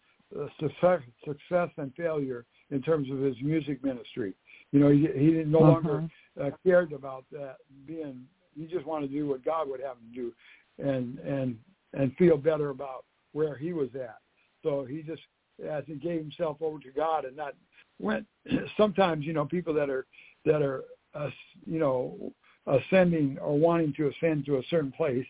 success, 0.60 1.02
success 1.26 1.70
and 1.78 1.94
failure 1.96 2.46
in 2.72 2.82
terms 2.82 3.10
of 3.12 3.20
his 3.20 3.36
music 3.42 3.84
ministry. 3.84 4.34
You 4.72 4.80
know, 4.80 4.90
he, 4.90 5.08
he 5.16 5.44
no 5.46 5.60
uh-huh. 5.60 5.72
longer 5.72 6.10
uh, 6.42 6.50
cared 6.66 6.92
about 6.92 7.26
that 7.32 7.58
being. 7.86 8.24
He 8.56 8.66
just 8.66 8.86
wanted 8.86 9.08
to 9.12 9.14
do 9.14 9.28
what 9.28 9.46
God 9.46 9.70
would 9.70 9.80
have 9.80 9.98
him 9.98 10.12
do, 10.14 10.34
and 10.80 11.20
and 11.20 11.58
and 11.94 12.16
feel 12.18 12.38
better 12.38 12.70
about 12.70 13.06
where 13.32 13.56
he 13.56 13.72
was 13.72 13.90
at. 13.96 14.18
So 14.64 14.84
he 14.84 15.04
just, 15.04 15.22
as 15.66 15.84
he 15.88 15.96
gave 15.96 16.20
himself 16.20 16.58
over 16.62 16.80
to 16.80 16.92
God, 16.92 17.26
and 17.26 17.38
not 17.38 17.54
went. 18.00 18.26
Sometimes 18.78 19.26
you 19.26 19.34
know 19.34 19.46
people 19.46 19.74
that 19.76 19.90
are 19.90 20.06
that 20.46 20.62
are 20.62 20.84
uh, 21.18 21.30
you 21.66 21.80
know, 21.80 22.32
ascending 22.68 23.38
or 23.40 23.58
wanting 23.58 23.94
to 23.94 24.10
ascend 24.10 24.46
to 24.46 24.58
a 24.58 24.64
certain 24.70 24.92
place, 24.92 25.26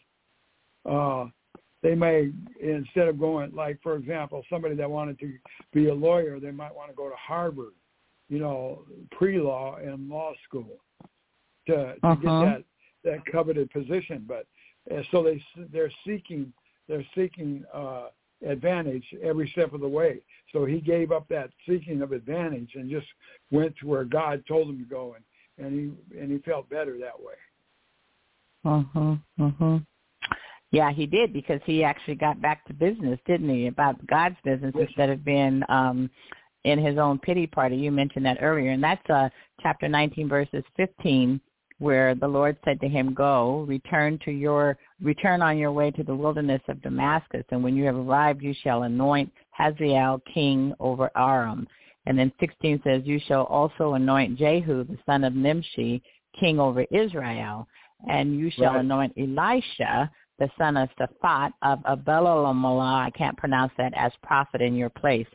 uh, 0.89 1.25
they 1.83 1.95
may 1.95 2.31
instead 2.59 3.07
of 3.07 3.19
going 3.19 3.53
like, 3.53 3.79
for 3.81 3.95
example, 3.95 4.43
somebody 4.49 4.75
that 4.75 4.89
wanted 4.89 5.19
to 5.19 5.33
be 5.73 5.89
a 5.89 5.93
lawyer, 5.93 6.39
they 6.39 6.51
might 6.51 6.73
want 6.75 6.89
to 6.89 6.95
go 6.95 7.09
to 7.09 7.15
Harvard, 7.15 7.73
you 8.29 8.39
know, 8.39 8.83
pre-law 9.11 9.75
and 9.75 10.09
law 10.09 10.33
school 10.47 10.79
to, 11.67 11.73
to 11.73 11.97
uh-huh. 12.03 12.15
get 12.15 12.23
that 12.23 12.63
that 13.03 13.31
coveted 13.31 13.69
position. 13.71 14.25
But 14.27 14.45
so 15.11 15.23
they 15.23 15.41
they're 15.71 15.91
seeking 16.05 16.51
they're 16.87 17.05
seeking 17.15 17.63
uh, 17.73 18.07
advantage 18.45 19.05
every 19.23 19.49
step 19.51 19.73
of 19.73 19.81
the 19.81 19.87
way. 19.87 20.19
So 20.53 20.65
he 20.65 20.79
gave 20.79 21.11
up 21.11 21.27
that 21.29 21.49
seeking 21.67 22.01
of 22.01 22.11
advantage 22.11 22.71
and 22.75 22.89
just 22.89 23.07
went 23.51 23.75
to 23.77 23.87
where 23.87 24.03
God 24.05 24.43
told 24.47 24.69
him 24.69 24.79
to 24.79 24.85
go 24.85 25.15
and 25.15 25.23
and 25.57 25.73
he 25.73 26.19
and 26.19 26.31
he 26.31 26.37
felt 26.39 26.69
better 26.69 26.97
that 26.99 27.19
way. 27.19 27.33
Mhm. 28.65 29.21
Mhm. 29.39 29.85
Yeah, 30.71 30.91
he 30.91 31.05
did 31.05 31.31
because 31.31 31.61
he 31.65 31.83
actually 31.83 32.15
got 32.15 32.41
back 32.41 32.65
to 32.65 32.73
business, 32.73 33.19
didn't 33.25 33.49
he? 33.49 33.67
About 33.67 34.05
God's 34.07 34.35
business 34.43 34.73
yes. 34.75 34.87
instead 34.87 35.09
of 35.09 35.23
being 35.23 35.63
um 35.69 36.09
in 36.63 36.79
his 36.79 36.97
own 36.97 37.19
pity 37.19 37.47
party. 37.47 37.77
You 37.77 37.91
mentioned 37.91 38.25
that 38.25 38.39
earlier, 38.41 38.71
and 38.71 38.83
that's 38.83 39.09
uh 39.09 39.29
chapter 39.61 39.87
19 39.87 40.27
verses 40.27 40.63
15 40.75 41.39
where 41.79 42.15
the 42.15 42.27
Lord 42.27 42.57
said 42.65 42.81
to 42.81 42.87
him, 42.87 43.13
"Go, 43.13 43.61
return 43.67 44.17
to 44.25 44.31
your 44.31 44.77
return 45.01 45.41
on 45.41 45.57
your 45.57 45.71
way 45.71 45.91
to 45.91 46.03
the 46.03 46.15
wilderness 46.15 46.61
of 46.67 46.81
Damascus, 46.81 47.45
and 47.51 47.63
when 47.63 47.75
you 47.75 47.85
have 47.85 47.95
arrived, 47.95 48.41
you 48.41 48.53
shall 48.53 48.83
anoint 48.83 49.31
Hazael 49.51 50.19
king 50.33 50.73
over 50.79 51.11
Aram." 51.15 51.67
And 52.07 52.17
then 52.17 52.31
16 52.39 52.81
says, 52.85 53.01
you 53.03 53.19
shall 53.27 53.43
also 53.43 53.95
anoint 53.95 54.39
Jehu, 54.39 54.85
the 54.85 54.97
son 55.05 55.25
of 55.25 55.35
Nimshi, 55.35 56.01
king 56.39 56.57
over 56.57 56.85
Israel. 56.89 57.67
And 58.07 58.39
you 58.39 58.49
shall 58.49 58.75
right. 58.75 58.79
anoint 58.79 59.11
Elisha, 59.17 60.09
the 60.39 60.49
son 60.57 60.77
of 60.77 60.87
Shaphat 60.97 61.51
of 61.63 61.79
Abel-meholah, 61.85 63.07
I 63.07 63.09
can't 63.09 63.35
pronounce 63.35 63.73
that, 63.77 63.91
as 63.97 64.13
prophet 64.23 64.61
in 64.61 64.73
your 64.73 64.89
place. 64.89 65.27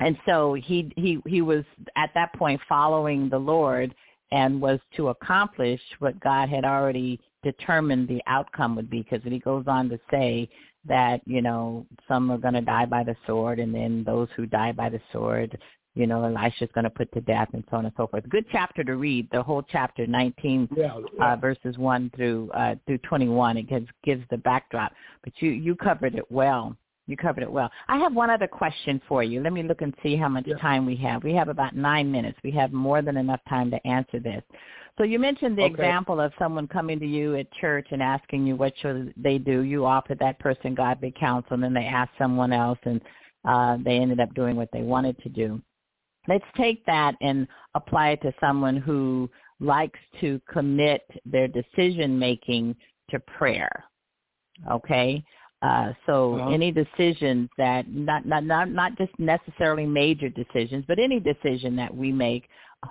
And 0.00 0.18
so 0.26 0.52
he, 0.52 0.92
he, 0.96 1.20
he 1.26 1.40
was 1.40 1.64
at 1.96 2.10
that 2.14 2.34
point 2.34 2.60
following 2.68 3.30
the 3.30 3.38
Lord 3.38 3.94
and 4.32 4.60
was 4.60 4.80
to 4.96 5.08
accomplish 5.08 5.80
what 5.98 6.20
God 6.20 6.50
had 6.50 6.66
already 6.66 7.18
determined 7.42 8.06
the 8.06 8.20
outcome 8.26 8.76
would 8.76 8.90
be 8.90 9.00
because 9.00 9.22
he 9.24 9.38
goes 9.38 9.64
on 9.66 9.88
to 9.88 9.98
say 10.10 10.46
that 10.86 11.20
you 11.26 11.42
know 11.42 11.86
some 12.08 12.30
are 12.30 12.38
going 12.38 12.54
to 12.54 12.60
die 12.60 12.86
by 12.86 13.02
the 13.02 13.16
sword 13.26 13.58
and 13.58 13.74
then 13.74 14.04
those 14.04 14.28
who 14.36 14.46
die 14.46 14.72
by 14.72 14.88
the 14.88 15.00
sword 15.12 15.56
you 15.94 16.06
know 16.06 16.24
elisha's 16.24 16.68
going 16.74 16.84
to 16.84 16.90
put 16.90 17.10
to 17.12 17.20
death 17.20 17.48
and 17.52 17.64
so 17.70 17.76
on 17.76 17.86
and 17.86 17.94
so 17.96 18.06
forth. 18.06 18.28
Good 18.28 18.46
chapter 18.50 18.84
to 18.84 18.96
read 18.96 19.28
the 19.32 19.42
whole 19.42 19.62
chapter 19.62 20.06
19 20.06 20.68
yeah, 20.76 20.98
yeah. 21.18 21.32
Uh, 21.32 21.36
verses 21.36 21.78
1 21.78 22.10
through 22.16 22.50
uh, 22.52 22.74
through 22.86 22.98
21 22.98 23.56
it 23.56 23.68
gives 23.68 23.88
gives 24.02 24.24
the 24.30 24.38
backdrop 24.38 24.92
but 25.22 25.32
you 25.38 25.50
you 25.50 25.74
covered 25.74 26.14
it 26.14 26.30
well 26.30 26.76
you 27.06 27.16
covered 27.16 27.42
it 27.42 27.50
well. 27.50 27.70
I 27.88 27.98
have 27.98 28.14
one 28.14 28.30
other 28.30 28.46
question 28.46 29.00
for 29.06 29.22
you. 29.22 29.42
Let 29.42 29.52
me 29.52 29.62
look 29.62 29.82
and 29.82 29.94
see 30.02 30.16
how 30.16 30.28
much 30.28 30.46
Yeah. 30.46 30.56
time 30.56 30.86
we 30.86 30.96
have. 30.96 31.22
We 31.22 31.34
have 31.34 31.48
about 31.48 31.76
nine 31.76 32.10
minutes. 32.10 32.38
We 32.42 32.50
have 32.52 32.72
more 32.72 33.02
than 33.02 33.16
enough 33.16 33.40
time 33.48 33.70
to 33.70 33.86
answer 33.86 34.20
this. 34.20 34.42
So 34.96 35.02
you 35.04 35.18
mentioned 35.18 35.58
the 35.58 35.64
Okay. 35.64 35.72
example 35.72 36.20
of 36.20 36.32
someone 36.38 36.68
coming 36.68 37.00
to 37.00 37.06
you 37.06 37.34
at 37.36 37.50
church 37.52 37.88
and 37.90 38.02
asking 38.02 38.46
you 38.46 38.56
what 38.56 38.76
should 38.78 39.12
they 39.16 39.38
do. 39.38 39.60
You 39.60 39.84
offered 39.84 40.18
that 40.20 40.38
person 40.38 40.74
godly 40.74 41.10
counsel, 41.18 41.54
and 41.54 41.62
then 41.62 41.74
they 41.74 41.86
asked 41.86 42.16
someone 42.16 42.52
else, 42.52 42.78
and 42.84 43.00
uh, 43.44 43.76
they 43.78 43.98
ended 43.98 44.20
up 44.20 44.32
doing 44.34 44.56
what 44.56 44.70
they 44.72 44.82
wanted 44.82 45.18
to 45.22 45.28
do. 45.28 45.60
Let's 46.26 46.44
take 46.56 46.86
that 46.86 47.16
and 47.20 47.46
apply 47.74 48.10
it 48.10 48.22
to 48.22 48.32
someone 48.40 48.76
who 48.76 49.28
likes 49.60 49.98
to 50.20 50.40
commit 50.50 51.02
their 51.26 51.48
decision 51.48 52.18
making 52.18 52.76
to 53.10 53.18
prayer. 53.20 53.84
Okay, 54.70 55.22
uh, 55.64 55.92
so 56.06 56.14
Uh-huh. 56.34 56.50
any 56.58 56.70
decisions 56.82 57.48
that 57.56 57.82
not 57.88 58.26
not 58.26 58.44
not 58.44 58.66
not 58.68 58.90
just 59.00 59.14
necessarily 59.18 59.86
major 59.86 60.28
decisions, 60.42 60.84
but 60.86 60.98
any 60.98 61.18
decision 61.32 61.74
that 61.76 61.92
we 62.02 62.12
make, 62.12 62.44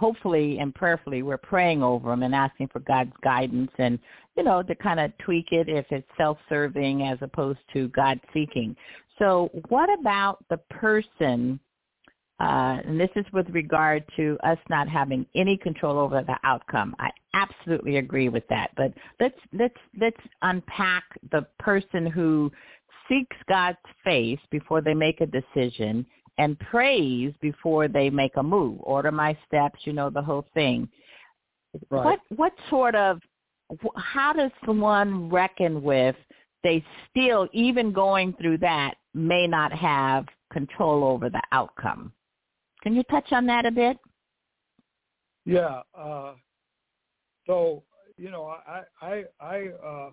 hopefully 0.04 0.48
and 0.62 0.74
prayerfully, 0.74 1.22
we're 1.22 1.38
praying 1.54 1.84
over 1.84 2.10
them 2.10 2.24
and 2.24 2.34
asking 2.34 2.68
for 2.74 2.80
God's 2.94 3.16
guidance 3.22 3.72
and 3.78 4.00
you 4.38 4.44
know 4.48 4.64
to 4.64 4.76
kind 4.88 5.00
of 5.00 5.08
tweak 5.26 5.50
it 5.52 5.70
if 5.70 5.86
it's 5.92 6.08
self-serving 6.18 6.96
as 7.12 7.18
opposed 7.22 7.64
to 7.74 7.80
God-seeking. 7.90 8.76
So 9.20 9.50
what 9.74 9.90
about 10.00 10.36
the 10.50 10.58
person? 10.84 11.60
Uh, 12.40 12.80
and 12.86 13.00
this 13.00 13.10
is 13.16 13.26
with 13.32 13.48
regard 13.52 14.04
to 14.16 14.38
us 14.44 14.58
not 14.70 14.90
having 14.90 15.26
any 15.36 15.56
control 15.56 16.00
over 16.00 16.24
the 16.24 16.36
outcome. 16.44 16.96
I 17.00 17.10
absolutely 17.34 17.98
agree 17.98 18.28
with 18.28 18.44
that. 18.50 18.72
But 18.76 18.94
let's 19.20 19.38
let's 19.54 19.78
let's 20.00 20.18
unpack 20.42 21.04
the 21.32 21.46
person 21.60 22.06
who 22.08 22.52
seeks 23.08 23.36
God's 23.48 23.78
face 24.04 24.40
before 24.50 24.82
they 24.82 24.94
make 24.94 25.22
a 25.22 25.28
decision 25.28 26.06
and 26.38 26.60
prays 26.60 27.34
before 27.40 27.88
they 27.88 28.10
make 28.10 28.36
a 28.38 28.44
move. 28.44 28.80
Order 28.82 29.12
my 29.12 29.38
steps, 29.48 29.80
you 29.84 29.94
know 29.94 30.10
the 30.10 30.22
whole 30.22 30.46
thing. 30.56 30.90
Right. 31.90 32.04
What 32.04 32.20
what 32.36 32.54
sort 32.70 32.96
of 32.96 33.20
how 33.96 34.34
does 34.34 34.52
one 34.66 35.30
reckon 35.30 35.84
with 35.84 36.16
they 36.64 36.84
still 37.10 37.48
even 37.54 37.92
going 37.92 38.34
through 38.34 38.58
that 38.60 38.96
may 39.14 39.46
not 39.48 39.72
have 39.72 40.26
control 40.52 41.04
over 41.04 41.30
the 41.30 41.42
outcome? 41.52 42.12
Can 42.84 42.96
you 42.96 43.04
touch 43.04 43.32
on 43.32 43.46
that 43.48 43.66
a 43.66 43.72
bit? 43.72 43.98
Yeah. 45.46 45.82
Uh, 45.98 46.34
so 47.48 47.84
you 48.18 48.30
know, 48.30 48.54
I 48.68 48.84
I 49.02 49.24
I 49.40 49.68
uh, 49.84 50.12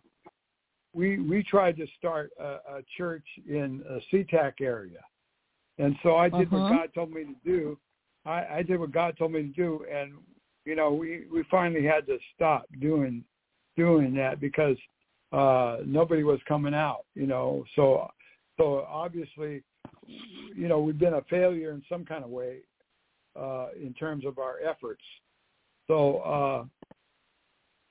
we 0.95 1.19
we 1.19 1.43
tried 1.43 1.77
to 1.77 1.87
start 1.99 2.31
a, 2.39 2.45
a 2.45 2.83
church 2.97 3.27
in 3.47 3.83
a 3.89 4.01
SeaTac 4.15 4.61
area, 4.61 5.05
and 5.79 5.97
so 6.03 6.17
I 6.17 6.29
did 6.29 6.51
what 6.51 6.63
Mhm. 6.63 6.69
God 6.69 6.95
told 6.95 7.13
me 7.13 7.25
to 7.25 7.35
do. 7.45 7.79
I, 8.25 8.59
I 8.59 8.63
did 8.63 8.79
what 8.79 8.93
God 8.93 9.17
told 9.17 9.33
me 9.33 9.43
to 9.43 9.49
do, 9.49 9.85
and 9.91 10.15
you 10.65 10.77
know, 10.77 10.93
we 10.93 11.27
we 11.33 11.43
finally 11.45 11.85
had 11.85 12.07
to 12.07 12.19
stop 12.35 12.67
doing 12.81 13.25
doing 13.77 14.15
that 14.15 14.41
because 14.41 14.77
uh 15.33 15.79
nobody 15.85 16.23
was 16.23 16.41
coming 16.49 16.75
out. 16.75 17.05
You 17.15 17.27
know, 17.27 17.65
so 17.75 18.09
so 18.57 18.87
obviously, 18.89 19.63
you 20.55 20.69
know, 20.69 20.81
we've 20.81 20.99
been 20.99 21.15
a 21.15 21.23
failure 21.23 21.73
in 21.73 21.83
some 21.89 22.05
kind 22.05 22.25
of 22.25 22.31
way 22.31 22.59
uh 23.39 23.69
in 23.81 23.95
terms 23.95 24.25
of 24.25 24.39
our 24.39 24.57
efforts. 24.61 25.03
So 25.87 26.19
uh 26.19 26.65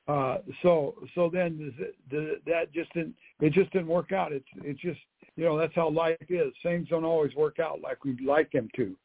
uh, 0.10 0.40
so 0.64 0.96
so 1.14 1.30
then 1.32 1.72
th- 1.78 1.94
th- 2.10 2.42
that 2.48 2.74
just 2.74 2.92
didn't 2.94 3.14
it 3.42 3.54
just 3.54 3.72
didn't 3.72 3.88
work 3.88 4.12
out. 4.12 4.34
It's 4.34 4.48
it's 4.64 4.82
just 4.82 5.00
you 5.36 5.46
know 5.46 5.56
that's 5.56 5.76
how 5.76 5.90
life 5.90 6.18
is. 6.30 6.52
Things 6.64 6.88
don't 6.90 7.06
always 7.06 7.36
work 7.36 7.60
out 7.60 7.80
like 7.82 8.04
we'd 8.04 8.22
like 8.22 8.52
them 8.52 8.70
to, 8.76 8.96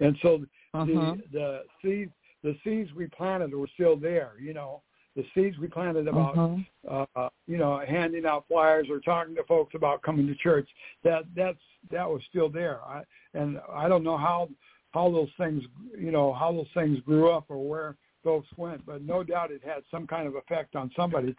and 0.00 0.18
so 0.20 0.44
Mhm. 0.74 0.86
the 0.86 1.22
the 1.32 1.64
seeds 1.82 2.12
the 2.42 2.58
seeds 2.62 2.92
we 2.92 3.06
planted 3.06 3.54
were 3.54 3.68
still 3.68 3.96
there. 3.96 4.34
You 4.38 4.52
know 4.52 4.82
the 5.16 5.24
seeds 5.34 5.58
we 5.58 5.66
planted 5.66 6.06
about 6.06 6.36
Mhm. 6.36 6.66
uh, 6.88 7.28
you 7.46 7.58
know 7.58 7.78
handing 7.78 8.26
out 8.26 8.46
flyers 8.46 8.88
or 8.88 9.00
talking 9.00 9.34
to 9.34 9.44
folks 9.44 9.74
about 9.74 10.02
coming 10.02 10.26
to 10.26 10.34
church. 10.36 10.68
That 11.02 11.24
that's 11.34 11.58
that 11.90 12.08
was 12.08 12.22
still 12.24 12.48
there. 12.48 12.80
I 12.84 13.04
and 13.34 13.60
I 13.68 13.88
don't 13.88 14.04
know 14.04 14.16
how 14.16 14.48
how 14.92 15.10
those 15.10 15.30
things 15.36 15.64
you 15.98 16.10
know 16.10 16.32
how 16.32 16.52
those 16.52 16.70
things 16.74 17.00
grew 17.00 17.30
up 17.30 17.46
or 17.48 17.68
where 17.68 17.96
folks 18.22 18.48
went, 18.56 18.84
but 18.86 19.02
no 19.02 19.22
doubt 19.22 19.50
it 19.50 19.62
had 19.64 19.82
some 19.90 20.06
kind 20.06 20.26
of 20.26 20.36
effect 20.36 20.76
on 20.76 20.90
somebody 20.94 21.34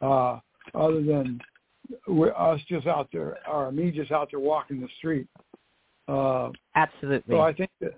uh, 0.00 0.40
other 0.74 1.02
than 1.02 1.40
us 2.36 2.60
just 2.68 2.86
out 2.86 3.08
there 3.12 3.38
or 3.48 3.70
me 3.70 3.90
just 3.90 4.10
out 4.10 4.28
there 4.30 4.40
walking 4.40 4.80
the 4.80 4.88
street. 4.98 5.28
Uh, 6.08 6.50
Absolutely. 6.74 7.34
so 7.34 7.40
I 7.40 7.52
think 7.52 7.70
that 7.80 7.94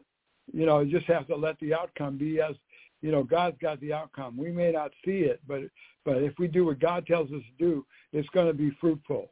you 0.52 0.66
know 0.66 0.80
you 0.80 0.90
just 0.98 1.10
have 1.10 1.26
to 1.26 1.36
let 1.36 1.58
the 1.60 1.74
outcome 1.74 2.18
be 2.18 2.40
as 2.40 2.54
you 3.02 3.10
know 3.10 3.22
God's 3.22 3.56
got 3.60 3.80
the 3.80 3.92
outcome. 3.92 4.36
We 4.36 4.50
may 4.50 4.72
not 4.72 4.92
see 5.04 5.20
it, 5.20 5.40
but 5.46 5.60
but 6.04 6.22
if 6.22 6.34
we 6.38 6.48
do 6.48 6.66
what 6.66 6.80
God 6.80 7.06
tells 7.06 7.30
us 7.32 7.42
to 7.42 7.64
do, 7.64 7.86
it's 8.12 8.28
going 8.30 8.46
to 8.46 8.54
be 8.54 8.76
fruitful. 8.80 9.30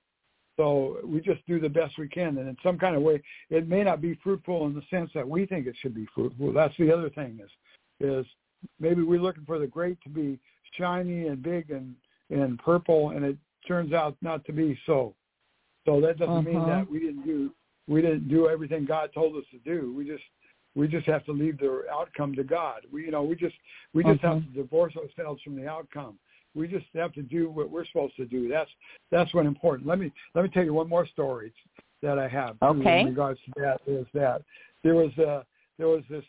So 0.56 0.98
we 1.04 1.20
just 1.20 1.46
do 1.46 1.60
the 1.60 1.68
best 1.68 1.98
we 1.98 2.08
can, 2.08 2.38
and 2.38 2.48
in 2.48 2.56
some 2.62 2.78
kind 2.78 2.96
of 2.96 3.02
way, 3.02 3.22
it 3.50 3.68
may 3.68 3.82
not 3.82 4.00
be 4.00 4.18
fruitful 4.22 4.66
in 4.66 4.74
the 4.74 4.82
sense 4.88 5.10
that 5.14 5.28
we 5.28 5.44
think 5.44 5.66
it 5.66 5.76
should 5.80 5.94
be 5.94 6.06
fruitful. 6.14 6.52
That's 6.52 6.76
the 6.78 6.92
other 6.92 7.10
thing 7.10 7.40
is 7.42 7.50
is 8.00 8.26
maybe 8.80 9.02
we're 9.02 9.20
looking 9.20 9.44
for 9.44 9.58
the 9.58 9.66
grape 9.66 10.00
to 10.02 10.08
be 10.08 10.38
shiny 10.72 11.28
and 11.28 11.42
big 11.42 11.70
and 11.70 11.94
and 12.30 12.58
purple, 12.58 13.10
and 13.10 13.24
it 13.24 13.36
turns 13.68 13.92
out 13.92 14.16
not 14.22 14.44
to 14.46 14.52
be 14.52 14.78
so. 14.86 15.14
So 15.86 16.00
that 16.00 16.18
doesn't 16.18 16.44
mean 16.44 16.56
Uh-huh. 16.56 16.66
that 16.66 16.90
we 16.90 17.00
didn't 17.00 17.24
do 17.24 17.52
we 17.88 18.02
didn't 18.02 18.28
do 18.28 18.48
everything 18.48 18.84
God 18.84 19.12
told 19.12 19.36
us 19.36 19.44
to 19.50 19.58
do. 19.58 19.94
We 19.96 20.06
just 20.06 20.24
we 20.76 20.86
just 20.86 21.06
have 21.06 21.24
to 21.24 21.32
leave 21.32 21.58
the 21.58 21.82
outcome 21.90 22.34
to 22.34 22.44
God. 22.44 22.82
We 22.92 23.04
you 23.06 23.10
know 23.10 23.24
we 23.24 23.34
just 23.34 23.56
we 23.94 24.04
just 24.04 24.20
have 24.20 24.36
Mhm. 24.36 24.52
to 24.52 24.62
divorce 24.62 24.94
ourselves 24.96 25.42
from 25.42 25.56
the 25.56 25.66
outcome. 25.66 26.18
We 26.54 26.68
just 26.68 26.86
have 26.94 27.12
to 27.14 27.22
do 27.22 27.50
what 27.50 27.70
we're 27.70 27.86
supposed 27.86 28.16
to 28.16 28.26
do. 28.26 28.48
That's 28.48 28.70
that's 29.10 29.32
what 29.34 29.46
important. 29.46 29.88
Let 29.88 29.98
me 29.98 30.12
let 30.34 30.42
me 30.42 30.50
tell 30.50 30.64
you 30.64 30.74
one 30.74 30.88
more 30.88 31.06
story 31.06 31.52
that 32.02 32.18
I 32.18 32.28
have 32.28 32.56
Okay. 32.62 33.00
in 33.00 33.06
regards 33.06 33.40
to 33.46 33.52
that 33.56 33.80
is 33.86 34.06
that 34.12 34.42
there 34.84 34.94
was 34.94 35.16
a 35.18 35.44
there 35.78 35.88
was 35.88 36.04
this 36.08 36.24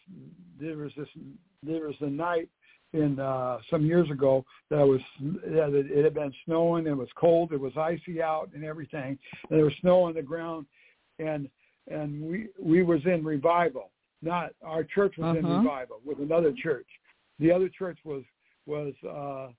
there 0.60 0.78
was 0.78 0.94
this 0.96 1.10
there 1.62 1.88
was 1.88 2.02
a 2.02 2.10
night 2.10 2.50
in 2.94 3.20
uh 3.20 3.60
some 3.70 3.86
years 3.86 4.10
ago 4.10 4.46
that 4.70 4.86
was 4.86 5.02
that 5.20 5.74
it, 5.74 5.92
it 5.92 6.04
had 6.06 6.14
been 6.14 6.34
snowing 6.46 6.88
it 6.88 6.96
was 6.96 7.12
cold 7.16 7.52
it 7.52 7.60
was 7.60 7.76
icy 7.76 8.22
out 8.22 8.50
and 8.56 8.64
everything 8.64 9.20
and 9.50 9.60
there 9.60 9.66
was 9.66 9.74
snow 9.82 10.04
on 10.04 10.14
the 10.14 10.22
ground 10.22 10.66
and 11.20 11.50
and 11.90 12.22
we 12.22 12.48
we 12.58 12.84
was 12.84 13.06
in 13.06 13.26
revival 13.26 13.92
not 14.22 14.52
our 14.64 14.84
church 14.84 15.18
was 15.18 15.36
in 15.36 15.46
Mhm. 15.46 15.62
revival 15.64 16.02
with 16.06 16.20
another 16.20 16.52
church 16.54 16.88
the 17.40 17.52
other 17.52 17.70
church 17.70 18.00
was 18.04 18.24
was 18.66 18.94
uh 19.04 19.52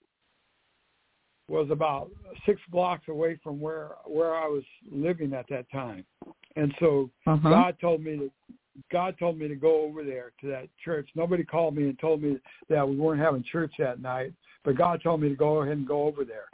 was 1.48 1.70
about 1.70 2.11
six 2.44 2.61
blocks 2.68 3.09
away 3.09 3.36
from 3.36 3.61
where 3.61 3.96
where 4.04 4.34
I 4.34 4.46
was 4.46 4.64
living 4.90 5.32
at 5.32 5.48
that 5.48 5.70
time 5.70 6.04
and 6.56 6.74
so 6.78 7.11
Mhm. 7.26 7.50
God 7.50 7.78
told 7.80 8.02
me 8.02 8.16
to 8.18 8.32
God 8.90 9.18
told 9.18 9.38
me 9.38 9.48
to 9.48 9.56
go 9.56 9.80
over 9.80 10.04
there 10.04 10.32
to 10.40 10.46
that 10.48 10.68
church. 10.84 11.09
Nobody 11.14 11.44
called 11.44 11.74
me 11.74 11.84
and 11.84 11.98
told 11.98 12.22
me 12.22 12.38
that 12.68 12.88
we 12.88 12.96
weren't 12.96 13.20
having 13.20 13.42
church 13.42 13.72
that 13.78 14.00
night, 14.00 14.32
but 14.64 14.76
God 14.76 15.02
told 15.02 15.20
me 15.20 15.28
to 15.28 15.34
go 15.34 15.62
ahead 15.62 15.76
and 15.76 15.86
go 15.86 16.02
over 16.04 16.24
there. 16.24 16.46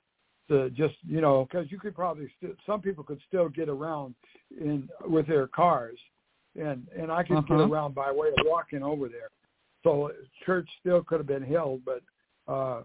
To 0.49 0.71
just 0.71 0.95
you 1.07 1.21
know, 1.21 1.45
because 1.45 1.71
you 1.71 1.79
could 1.79 1.95
probably 1.95 2.31
still, 2.37 2.53
some 2.67 2.83
people 2.83 3.03
could 3.03 3.21
still 3.29 3.49
get 3.49 3.69
around 3.69 4.15
in 4.59 4.89
with 5.07 5.27
their 5.27 5.47
cars, 5.47 5.99
and 6.61 6.87
and 6.97 7.11
I 7.11 7.23
could 7.23 7.47
get 7.47 7.57
Uh-huh. 7.57 7.69
around 7.69 7.95
by 7.95 8.11
way 8.13 8.29
of 8.29 8.47
walking 8.47 8.83
over 8.83 9.09
there. 9.09 9.31
So 9.83 10.13
church 10.47 10.69
still 10.81 11.03
could 11.03 11.19
have 11.19 11.27
been 11.27 11.43
held, 11.43 11.83
but 11.85 12.03
uh, 12.47 12.83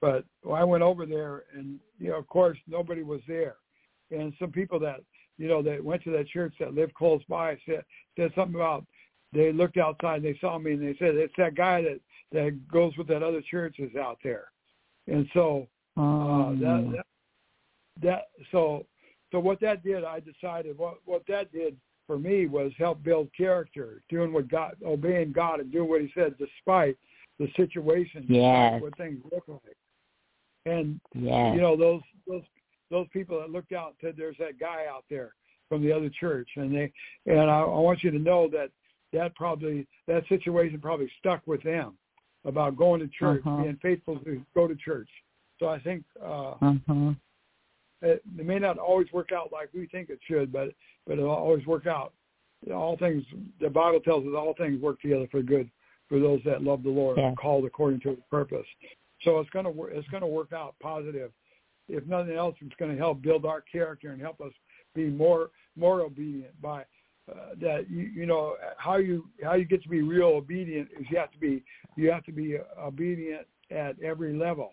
but 0.00 0.24
I 0.50 0.64
went 0.64 0.82
over 0.82 1.04
there, 1.06 1.44
and 1.54 1.78
you 1.98 2.10
know, 2.10 2.16
of 2.16 2.26
course, 2.28 2.58
nobody 2.66 3.02
was 3.02 3.20
there, 3.26 3.56
and 4.10 4.32
some 4.38 4.52
people 4.52 4.78
that 4.80 5.00
you 5.38 5.48
know, 5.48 5.62
that 5.62 5.82
went 5.82 6.04
to 6.04 6.10
that 6.10 6.28
church 6.28 6.52
that 6.60 6.74
lived 6.74 6.92
close 6.94 7.22
by 7.28 7.58
said 7.66 7.82
said 8.16 8.30
something 8.34 8.56
about 8.56 8.84
they 9.32 9.52
looked 9.52 9.78
outside 9.78 10.16
and 10.16 10.24
they 10.24 10.38
saw 10.38 10.58
me 10.58 10.72
and 10.72 10.82
they 10.82 10.96
said 10.98 11.14
it's 11.14 11.32
that 11.38 11.54
guy 11.54 11.80
that 11.82 12.00
that 12.32 12.68
goes 12.68 12.96
with 12.96 13.08
that 13.08 13.22
other 13.22 13.42
church 13.50 13.76
is 13.78 13.96
out 13.96 14.18
there, 14.22 14.46
and 15.06 15.26
so 15.34 15.66
uh, 15.96 16.00
Um, 16.00 16.60
that, 16.60 16.92
that 16.92 17.06
that 18.02 18.22
so 18.52 18.86
so 19.32 19.40
what 19.40 19.60
that 19.60 19.82
did, 19.82 20.04
I 20.04 20.20
decided 20.20 20.76
what 20.78 20.98
what 21.04 21.22
that 21.28 21.52
did 21.52 21.76
for 22.10 22.18
me 22.18 22.46
was 22.46 22.72
help 22.76 23.00
build 23.04 23.28
character, 23.36 24.02
doing 24.08 24.32
what 24.32 24.48
God, 24.48 24.74
obeying 24.84 25.30
God, 25.30 25.60
and 25.60 25.70
doing 25.70 25.88
what 25.88 26.00
He 26.00 26.10
said, 26.12 26.34
despite 26.40 26.96
the 27.38 27.46
situation, 27.54 28.26
yes. 28.28 28.82
what 28.82 28.96
things 28.96 29.22
look 29.32 29.44
like. 29.46 29.76
And 30.66 31.00
yes. 31.14 31.54
you 31.54 31.60
know 31.60 31.76
those 31.76 32.00
those 32.26 32.42
those 32.90 33.06
people 33.12 33.38
that 33.38 33.50
looked 33.50 33.72
out 33.72 33.94
said 34.00 34.14
there's 34.16 34.34
that 34.40 34.58
guy 34.58 34.86
out 34.90 35.04
there 35.08 35.34
from 35.68 35.82
the 35.82 35.92
other 35.92 36.10
church, 36.18 36.48
and 36.56 36.74
they 36.74 36.92
and 37.26 37.48
I, 37.48 37.60
I 37.60 37.78
want 37.78 38.02
you 38.02 38.10
to 38.10 38.18
know 38.18 38.48
that 38.48 38.70
that 39.12 39.36
probably 39.36 39.86
that 40.08 40.26
situation 40.28 40.80
probably 40.80 41.12
stuck 41.20 41.46
with 41.46 41.62
them 41.62 41.96
about 42.44 42.76
going 42.76 42.98
to 43.02 43.08
church, 43.16 43.42
uh-huh. 43.46 43.62
being 43.62 43.78
faithful 43.80 44.18
to 44.18 44.42
go 44.52 44.66
to 44.66 44.74
church. 44.74 45.08
So 45.60 45.68
I 45.68 45.78
think 45.78 46.02
uh, 46.20 46.54
uh-huh. 46.60 47.12
It, 48.02 48.22
it 48.38 48.46
may 48.46 48.58
not 48.58 48.78
always 48.78 49.10
work 49.12 49.30
out 49.32 49.50
like 49.52 49.68
we 49.74 49.86
think 49.86 50.10
it 50.10 50.20
should, 50.26 50.52
but 50.52 50.68
but 51.06 51.18
it'll 51.18 51.30
always 51.30 51.66
work 51.66 51.86
out. 51.86 52.12
All 52.72 52.96
things 52.96 53.24
the 53.60 53.70
Bible 53.70 54.00
tells 54.00 54.24
us 54.24 54.32
all 54.36 54.54
things 54.56 54.80
work 54.80 55.00
together 55.00 55.26
for 55.30 55.42
good 55.42 55.70
for 56.08 56.18
those 56.18 56.40
that 56.44 56.62
love 56.62 56.82
the 56.82 56.90
Lord, 56.90 57.18
yeah. 57.18 57.34
called 57.40 57.64
according 57.64 58.00
to 58.00 58.10
His 58.10 58.18
purpose. 58.30 58.66
So 59.22 59.38
it's 59.38 59.50
gonna 59.50 59.72
it's 59.90 60.08
gonna 60.08 60.26
work 60.26 60.52
out 60.52 60.74
positive. 60.82 61.30
If 61.88 62.06
nothing 62.06 62.36
else, 62.36 62.54
it's 62.60 62.74
going 62.78 62.92
to 62.92 62.96
help 62.96 63.20
build 63.20 63.44
our 63.44 63.62
character 63.62 64.12
and 64.12 64.20
help 64.20 64.40
us 64.40 64.52
be 64.94 65.06
more 65.06 65.50
more 65.76 66.02
obedient 66.02 66.60
by 66.60 66.84
uh, 67.30 67.54
that 67.60 67.88
you 67.88 68.02
you 68.02 68.26
know 68.26 68.56
how 68.76 68.96
you 68.96 69.28
how 69.42 69.54
you 69.54 69.64
get 69.64 69.82
to 69.82 69.88
be 69.88 70.02
real 70.02 70.28
obedient 70.28 70.88
is 70.98 71.06
you 71.10 71.18
have 71.18 71.30
to 71.32 71.38
be 71.38 71.62
you 71.96 72.10
have 72.10 72.24
to 72.24 72.32
be 72.32 72.56
obedient 72.78 73.46
at 73.70 74.00
every 74.02 74.36
level 74.36 74.70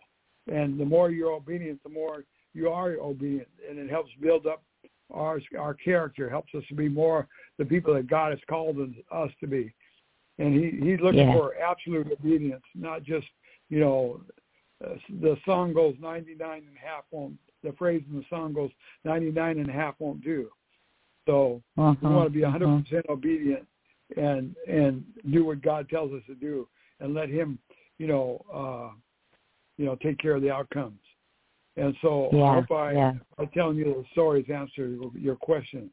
and 0.52 0.80
the 0.80 0.86
more 0.86 1.12
you're 1.12 1.32
obedient 1.32 1.82
the 1.84 1.90
more 1.90 2.24
you 2.54 2.70
are 2.70 2.94
obedient 2.94 3.48
and 3.70 3.78
it 3.78 3.90
helps 3.90 4.12
build 4.22 4.48
up 4.48 4.64
our 5.12 5.40
our 5.58 5.74
character 5.74 6.30
helps 6.30 6.54
us 6.56 6.64
to 6.68 6.76
be 6.76 6.90
more 6.90 7.28
the 7.58 7.66
people 7.66 7.94
that 7.94 8.08
God 8.08 8.32
has 8.32 8.40
called 8.50 8.78
us 9.12 9.32
to 9.40 9.48
be 9.48 9.74
and 10.40 10.54
he 10.54 10.86
he's 10.86 11.00
looking 11.00 11.28
yeah. 11.28 11.34
for 11.34 11.56
absolute 11.56 12.12
obedience 12.12 12.64
not 12.76 13.04
just 13.04 13.28
you 13.70 13.80
know 13.80 14.22
uh, 14.86 14.96
the 15.22 15.36
song 15.46 15.74
goes 15.74 15.96
99 16.00 16.58
and 16.58 16.78
a 16.78 16.88
half 16.88 17.04
won't 17.12 17.36
the 17.64 17.74
phrase 17.74 18.04
in 18.10 18.18
the 18.18 18.26
song 18.30 18.54
goes 18.54 18.72
99 19.06 19.60
and 19.60 19.70
a 19.70 19.74
half 19.74 19.96
won't 20.00 20.24
do 20.24 20.50
so 21.26 21.62
uh-huh. 21.78 21.96
we 22.02 22.10
want 22.10 22.28
to 22.28 22.34
be 22.34 22.44
100 22.44 22.66
uh-huh. 22.66 22.82
percent 22.82 23.06
obedient 23.10 23.66
and 24.16 24.56
and 24.68 25.04
do 25.32 25.46
what 25.46 25.62
God 25.62 25.90
tells 25.90 26.12
us 26.14 26.22
to 26.28 26.36
do 26.36 26.68
and 27.00 27.14
let 27.14 27.30
him 27.30 27.60
you 27.98 28.08
know 28.08 28.46
uh 28.54 28.96
you 29.78 29.86
know 29.86 29.96
take 29.96 30.18
care 30.20 30.36
of 30.36 30.42
the 30.42 30.52
outcomes 30.52 31.00
and 31.78 31.96
so 32.02 32.30
yeah, 32.34 32.44
I 32.44 32.54
hope 32.56 32.72
I 32.72 32.92
yeah. 32.94 33.14
by 33.38 33.46
telling 33.46 33.78
you 33.78 33.86
the 33.86 34.04
stories 34.12 34.46
answer 34.54 34.98
your 35.14 35.36
question. 35.36 35.90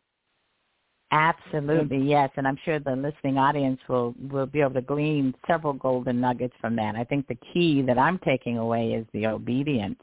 Absolutely, 1.10 2.02
yes, 2.02 2.30
and 2.36 2.48
I'm 2.48 2.58
sure 2.64 2.80
the 2.80 2.96
listening 2.96 3.38
audience 3.38 3.78
will 3.88 4.14
will 4.32 4.46
be 4.46 4.62
able 4.62 4.74
to 4.74 4.82
glean 4.82 5.32
several 5.46 5.74
golden 5.74 6.20
nuggets 6.20 6.54
from 6.60 6.74
that. 6.76 6.96
I 6.96 7.04
think 7.04 7.28
the 7.28 7.38
key 7.52 7.82
that 7.82 7.98
I'm 7.98 8.18
taking 8.18 8.58
away 8.58 8.94
is 8.94 9.06
the 9.12 9.26
obedience, 9.26 10.00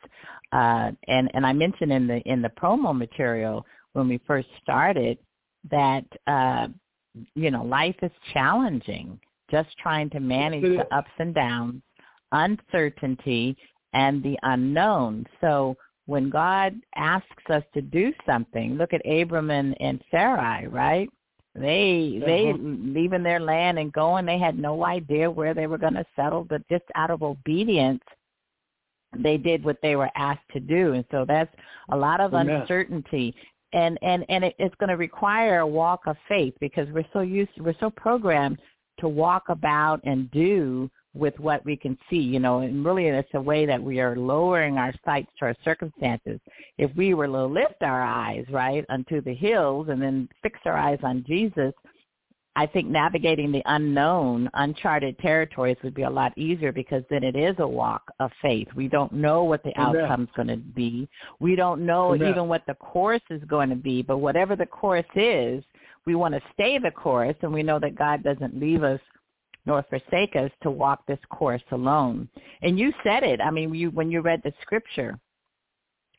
uh, 0.53 0.91
and 1.07 1.29
and 1.33 1.45
I 1.45 1.51
mentioned 1.51 1.91
in 1.91 2.07
the 2.07 2.19
in 2.19 2.41
the 2.41 2.49
promo 2.49 2.95
material 2.95 3.65
when 3.91 4.07
we 4.07 4.21
first 4.25 4.47
started 4.63 5.17
that 5.69 6.05
uh, 6.27 6.67
you 7.35 7.51
know 7.51 7.63
life 7.63 7.97
is 8.01 8.11
challenging, 8.31 9.19
just 9.49 9.69
trying 9.79 10.09
to 10.11 10.21
manage 10.21 10.61
the 10.61 10.95
ups 10.95 11.11
and 11.17 11.35
downs, 11.35 11.81
uncertainty, 12.31 13.57
and 13.93 14.23
the 14.23 14.37
unknown. 14.43 15.25
So 15.41 15.75
when 16.05 16.29
God 16.29 16.79
asks 16.95 17.49
us 17.49 17.63
to 17.73 17.81
do 17.81 18.13
something, 18.25 18.75
look 18.75 18.93
at 18.93 19.05
Abram 19.05 19.51
and, 19.51 19.79
and 19.81 20.01
Sarai, 20.11 20.67
right? 20.67 21.09
They 21.53 22.21
they 22.25 22.49
Uh-huh. 22.49 22.57
leaving 22.63 23.23
their 23.23 23.39
land 23.39 23.77
and 23.77 23.91
going, 23.91 24.25
they 24.25 24.39
had 24.39 24.57
no 24.57 24.85
idea 24.85 25.29
where 25.29 25.53
they 25.53 25.67
were 25.67 25.77
going 25.77 25.95
to 25.95 26.05
settle, 26.15 26.45
but 26.45 26.67
just 26.69 26.85
out 26.95 27.11
of 27.11 27.23
obedience, 27.23 28.03
they 29.17 29.37
did 29.37 29.63
what 29.65 29.77
they 29.81 29.97
were 29.97 30.09
asked 30.15 30.47
to 30.53 30.61
do, 30.61 30.93
and 30.93 31.03
so 31.11 31.25
that's 31.25 31.53
a 31.89 31.97
lot 31.97 32.21
of 32.21 32.33
Amen. 32.33 32.61
uncertainty. 32.61 33.35
And 33.73 33.99
and 34.01 34.25
and 34.29 34.45
it, 34.45 34.55
it's 34.59 34.75
going 34.75 34.89
to 34.89 34.97
require 34.97 35.59
a 35.59 35.67
walk 35.67 36.07
of 36.07 36.15
faith 36.27 36.53
because 36.59 36.87
we're 36.91 37.07
so 37.11 37.19
used, 37.19 37.51
we're 37.59 37.75
so 37.79 37.89
programmed 37.89 38.57
to 38.99 39.09
walk 39.09 39.43
about 39.49 39.99
and 40.05 40.31
do 40.31 40.89
with 41.13 41.37
what 41.39 41.63
we 41.65 41.75
can 41.75 41.97
see, 42.09 42.19
you 42.19 42.39
know, 42.39 42.59
and 42.59 42.85
really 42.85 43.07
it's 43.07 43.27
a 43.33 43.41
way 43.41 43.65
that 43.65 43.81
we 43.81 43.99
are 43.99 44.15
lowering 44.15 44.77
our 44.77 44.93
sights 45.03 45.29
to 45.39 45.45
our 45.45 45.55
circumstances. 45.63 46.39
If 46.77 46.95
we 46.95 47.13
were 47.13 47.27
to 47.27 47.45
lift 47.45 47.81
our 47.81 48.01
eyes, 48.01 48.45
right, 48.49 48.85
unto 48.89 49.21
the 49.21 49.33
hills 49.33 49.87
and 49.89 50.01
then 50.01 50.29
fix 50.41 50.59
our 50.65 50.77
eyes 50.77 50.99
on 51.03 51.25
Jesus, 51.27 51.73
I 52.55 52.65
think 52.65 52.89
navigating 52.89 53.51
the 53.51 53.61
unknown, 53.65 54.49
uncharted 54.53 55.17
territories 55.19 55.77
would 55.83 55.93
be 55.93 56.03
a 56.03 56.09
lot 56.09 56.37
easier 56.37 56.73
because 56.73 57.03
then 57.09 57.23
it 57.23 57.35
is 57.35 57.55
a 57.59 57.67
walk 57.67 58.03
of 58.19 58.29
faith. 58.41 58.67
We 58.75 58.89
don't 58.89 59.13
know 59.13 59.43
what 59.43 59.63
the 59.63 59.77
Amen. 59.79 60.01
outcome's 60.01 60.29
going 60.35 60.49
to 60.49 60.57
be. 60.57 61.07
We 61.39 61.55
don't 61.55 61.85
know 61.85 62.13
Amen. 62.13 62.27
even 62.29 62.47
what 62.47 62.63
the 62.67 62.73
course 62.75 63.21
is 63.29 63.41
going 63.45 63.69
to 63.69 63.75
be, 63.75 64.01
but 64.01 64.17
whatever 64.17 64.57
the 64.57 64.65
course 64.65 65.05
is, 65.15 65.63
we 66.05 66.15
want 66.15 66.33
to 66.33 66.41
stay 66.53 66.77
the 66.77 66.91
course 66.91 67.35
and 67.41 67.53
we 67.53 67.63
know 67.63 67.79
that 67.79 67.95
God 67.95 68.21
doesn't 68.21 68.59
leave 68.59 68.83
us 68.83 68.99
nor 69.65 69.83
forsake 69.83 70.35
us 70.35 70.51
to 70.63 70.71
walk 70.71 71.05
this 71.05 71.19
course 71.29 71.61
alone. 71.71 72.27
And 72.61 72.79
you 72.79 72.93
said 73.03 73.23
it. 73.23 73.39
I 73.41 73.51
mean, 73.51 73.73
you 73.73 73.91
when 73.91 74.11
you 74.11 74.21
read 74.21 74.41
the 74.43 74.53
scripture 74.61 75.19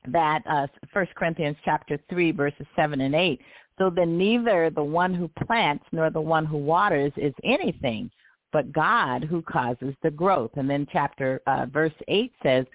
that 0.09 0.43
uh, 0.49 0.66
1 0.93 1.09
Corinthians 1.14 1.57
chapter 1.64 1.99
3 2.09 2.32
verses 2.32 2.66
7 2.76 3.01
and 3.01 3.14
8. 3.14 3.40
So 3.78 3.90
then 3.90 4.18
neither 4.18 4.70
the 4.70 4.82
one 4.82 5.14
who 5.14 5.28
plants 5.47 5.84
nor 5.93 6.11
the 6.11 6.20
one 6.20 6.45
who 6.45 6.59
waters 6.59 7.12
is 7.16 7.34
anything, 7.45 8.11
but 8.53 8.72
God 8.72 9.24
who 9.24 9.43
causes 9.43 9.95
the 10.03 10.11
growth. 10.11 10.51
And 10.57 10.68
then 10.68 10.86
chapter 10.93 11.40
uh, 11.47 11.66
verse 11.66 11.93
8 12.09 12.32
says, 12.43 12.66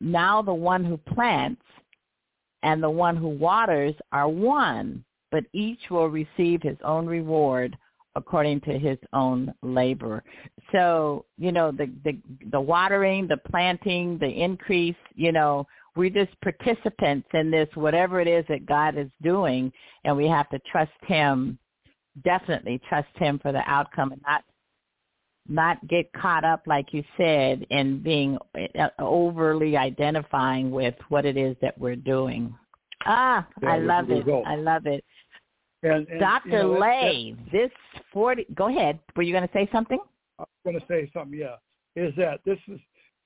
now 0.00 0.42
the 0.42 0.54
one 0.54 0.84
who 0.84 0.96
plants 0.96 1.62
and 2.62 2.82
the 2.82 2.90
one 2.90 3.16
who 3.16 3.28
waters 3.28 3.94
are 4.12 4.28
one, 4.28 5.04
but 5.30 5.44
each 5.52 5.90
will 5.90 6.08
receive 6.08 6.62
his 6.62 6.76
own 6.84 7.06
reward 7.06 7.76
according 8.18 8.60
to 8.62 8.78
his 8.78 8.98
own 9.12 9.54
labor. 9.62 10.22
So, 10.72 11.24
you 11.38 11.52
know, 11.52 11.70
the, 11.70 11.90
the 12.04 12.18
the 12.50 12.60
watering, 12.60 13.26
the 13.26 13.38
planting, 13.38 14.18
the 14.18 14.28
increase, 14.28 14.96
you 15.14 15.32
know, 15.32 15.66
we're 15.96 16.10
just 16.10 16.38
participants 16.42 17.28
in 17.32 17.50
this 17.50 17.68
whatever 17.74 18.20
it 18.20 18.28
is 18.28 18.44
that 18.48 18.66
God 18.66 18.98
is 18.98 19.08
doing 19.22 19.72
and 20.04 20.16
we 20.16 20.26
have 20.28 20.48
to 20.50 20.60
trust 20.70 20.92
him 21.06 21.58
definitely 22.24 22.80
trust 22.88 23.08
him 23.14 23.38
for 23.38 23.52
the 23.52 23.62
outcome 23.66 24.12
and 24.12 24.22
not 24.26 24.44
not 25.48 25.86
get 25.88 26.12
caught 26.12 26.44
up 26.44 26.62
like 26.66 26.92
you 26.92 27.02
said 27.16 27.66
in 27.70 28.02
being 28.02 28.36
uh, 28.78 28.88
overly 28.98 29.76
identifying 29.76 30.70
with 30.70 30.94
what 31.08 31.24
it 31.24 31.38
is 31.38 31.56
that 31.62 31.78
we're 31.78 31.96
doing. 31.96 32.54
Ah, 33.06 33.46
Yeah, 33.62 33.70
I 33.70 33.78
love 33.78 34.10
it. 34.10 34.26
I 34.46 34.56
love 34.56 34.86
it. 34.86 35.02
And, 35.82 36.08
and 36.08 36.20
Dr. 36.20 36.48
you 36.48 36.52
know, 36.54 36.72
that- 36.74 36.80
that- 36.80 37.04
Ley, 37.04 37.36
this 37.52 37.70
40, 38.12 38.46
go 38.54 38.68
ahead. 38.68 38.98
Were 39.16 39.22
you 39.22 39.32
going 39.32 39.46
to 39.46 39.52
say 39.52 39.68
something? 39.72 39.98
I 40.38 40.42
was 40.42 40.48
going 40.64 40.80
to 40.80 40.86
say 40.86 41.10
something. 41.12 41.38
Yeah, 41.38 41.56
is 41.96 42.14
that 42.16 42.40
this 42.44 42.58
is 42.68 42.80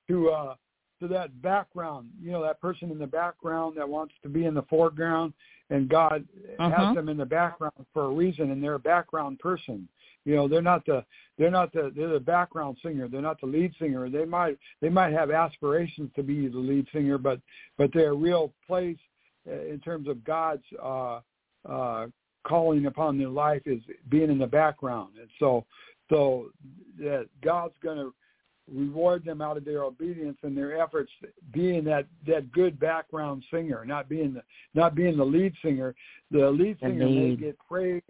to 0.07 0.29
uh, 0.29 0.55
to 0.99 1.07
that 1.09 1.41
background. 1.41 2.09
You 2.21 2.31
know, 2.31 2.43
that 2.43 2.59
person 2.61 2.91
in 2.91 2.99
the 2.99 3.07
background 3.07 3.77
that 3.77 3.87
wants 3.87 4.13
to 4.23 4.29
be 4.29 4.45
in 4.45 4.53
the 4.53 4.63
foreground, 4.63 5.33
and 5.69 5.87
God 5.89 6.27
Mhm. 6.59 6.75
has 6.75 6.95
them 6.95 7.09
in 7.09 7.17
the 7.17 7.25
background 7.25 7.85
for 7.93 8.05
a 8.05 8.09
reason, 8.09 8.51
and 8.51 8.63
they're 8.63 8.75
a 8.75 8.79
background 8.79 9.39
person. 9.39 9.87
You 10.25 10.35
know, 10.35 10.47
they're 10.47 10.61
not 10.61 10.85
the 10.85 11.05
they're 11.37 11.51
not 11.51 11.71
the 11.73 11.91
they're 11.95 12.07
the 12.07 12.19
background 12.19 12.77
singer. 12.81 13.07
They're 13.07 13.21
not 13.21 13.39
the 13.41 13.47
lead 13.47 13.75
singer. 13.77 14.09
They 14.09 14.25
might 14.25 14.57
they 14.81 14.89
might 14.89 15.13
have 15.13 15.31
aspirations 15.31 16.11
to 16.15 16.23
be 16.23 16.47
the 16.47 16.57
lead 16.57 16.87
singer, 16.93 17.17
but 17.17 17.41
but 17.77 17.91
their 17.93 18.13
real 18.15 18.53
place 18.65 18.97
uh, 19.47 19.51
in 19.51 19.79
terms 19.79 20.07
of 20.07 20.23
God's 20.23 20.63
uh, 20.81 21.19
uh, 21.67 22.07
calling 22.43 22.85
upon 22.85 23.17
their 23.17 23.29
life 23.29 23.61
is 23.65 23.81
being 24.09 24.29
in 24.29 24.37
the 24.37 24.47
background, 24.47 25.13
and 25.19 25.29
so 25.39 25.65
so 26.09 26.47
that 26.99 27.27
God's 27.43 27.73
going 27.81 27.97
to 27.97 28.13
reward 28.71 29.25
them 29.25 29.41
out 29.41 29.57
of 29.57 29.65
their 29.65 29.83
obedience 29.83 30.37
and 30.43 30.57
their 30.57 30.81
efforts 30.81 31.11
being 31.51 31.83
that 31.83 32.05
that 32.25 32.51
good 32.51 32.79
background 32.79 33.43
singer 33.51 33.83
not 33.85 34.07
being 34.07 34.33
the 34.33 34.41
not 34.73 34.95
being 34.95 35.17
the 35.17 35.23
lead 35.23 35.53
singer. 35.61 35.93
The 36.31 36.49
lead 36.49 36.77
singer 36.79 37.07
may 37.09 37.35
get 37.35 37.57
praise 37.67 38.01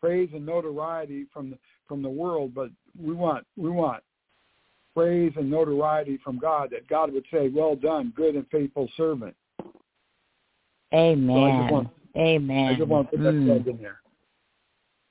praise 0.00 0.28
and 0.32 0.46
notoriety 0.46 1.26
from 1.32 1.50
the 1.50 1.58
from 1.88 2.02
the 2.02 2.08
world 2.08 2.54
but 2.54 2.70
we 3.00 3.12
want 3.12 3.44
we 3.56 3.70
want 3.70 4.02
praise 4.94 5.32
and 5.36 5.50
notoriety 5.50 6.18
from 6.22 6.38
God 6.38 6.70
that 6.70 6.86
God 6.88 7.12
would 7.12 7.24
say 7.32 7.48
well 7.48 7.74
done 7.74 8.12
good 8.16 8.34
and 8.34 8.46
faithful 8.50 8.88
servant. 8.96 9.34
Amen. 10.94 11.72
want- 11.72 11.88
Amen. 12.16 12.74
I 12.74 12.76
just 12.76 12.88
want 12.88 13.10
to 13.10 13.16
put 13.16 13.24
that 13.24 13.34
Mm. 13.34 13.66
in 13.66 13.78
there 13.78 14.00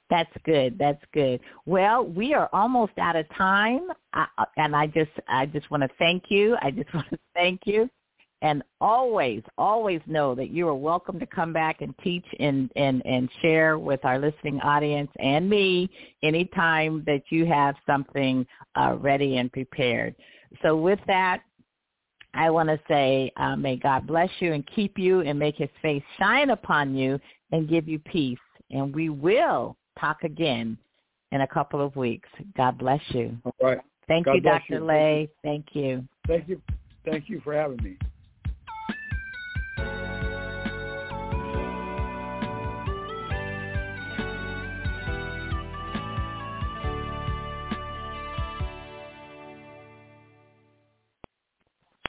That's 0.09 0.31
good. 0.43 0.77
That's 0.77 1.03
good. 1.13 1.39
Well, 1.65 2.05
we 2.05 2.33
are 2.33 2.49
almost 2.51 2.91
out 2.97 3.15
of 3.15 3.25
time, 3.29 3.87
I, 4.13 4.27
and 4.57 4.75
I 4.75 4.87
just 4.87 5.11
I 5.27 5.45
just 5.45 5.71
want 5.71 5.83
to 5.83 5.89
thank 5.97 6.25
you. 6.29 6.57
I 6.61 6.71
just 6.71 6.93
want 6.93 7.09
to 7.11 7.19
thank 7.33 7.61
you. 7.65 7.89
And 8.43 8.63
always, 8.79 9.43
always 9.57 10.01
know 10.07 10.33
that 10.33 10.49
you 10.49 10.67
are 10.67 10.75
welcome 10.75 11.19
to 11.19 11.27
come 11.27 11.53
back 11.53 11.81
and 11.81 11.93
teach 12.03 12.25
and, 12.39 12.71
and, 12.75 13.05
and 13.05 13.29
share 13.41 13.77
with 13.77 14.03
our 14.03 14.17
listening 14.17 14.59
audience 14.61 15.11
and 15.19 15.47
me 15.47 15.87
anytime 16.23 17.03
that 17.05 17.21
you 17.29 17.45
have 17.45 17.75
something 17.85 18.45
uh, 18.75 18.97
ready 18.99 19.37
and 19.37 19.51
prepared. 19.51 20.15
So 20.63 20.75
with 20.75 20.99
that, 21.05 21.43
I 22.33 22.49
want 22.49 22.69
to 22.69 22.79
say, 22.87 23.31
uh, 23.37 23.55
may 23.55 23.75
God 23.75 24.07
bless 24.07 24.29
you 24.39 24.53
and 24.53 24.65
keep 24.67 24.97
you 24.97 25.21
and 25.21 25.37
make 25.37 25.55
his 25.55 25.69
face 25.81 26.03
shine 26.17 26.51
upon 26.51 26.95
you 26.95 27.19
and 27.51 27.69
give 27.69 27.87
you 27.87 27.99
peace. 27.99 28.39
And 28.69 28.95
we 28.95 29.09
will 29.09 29.75
talk 29.99 30.23
again 30.23 30.77
in 31.31 31.41
a 31.41 31.47
couple 31.47 31.85
of 31.85 31.95
weeks. 31.95 32.29
God 32.55 32.77
bless 32.77 33.01
you. 33.09 33.37
All 33.43 33.53
right. 33.61 33.79
Thank 34.07 34.25
God 34.25 34.35
you, 34.35 34.41
Dr. 34.41 34.63
you. 34.75 34.85
Ley. 34.85 35.29
Thank 35.43 35.67
you. 35.73 36.07
Thank 36.27 36.47
you. 36.47 36.61
Thank 37.05 37.29
you 37.29 37.41
for 37.41 37.53
having 37.53 37.83
me. 37.83 37.97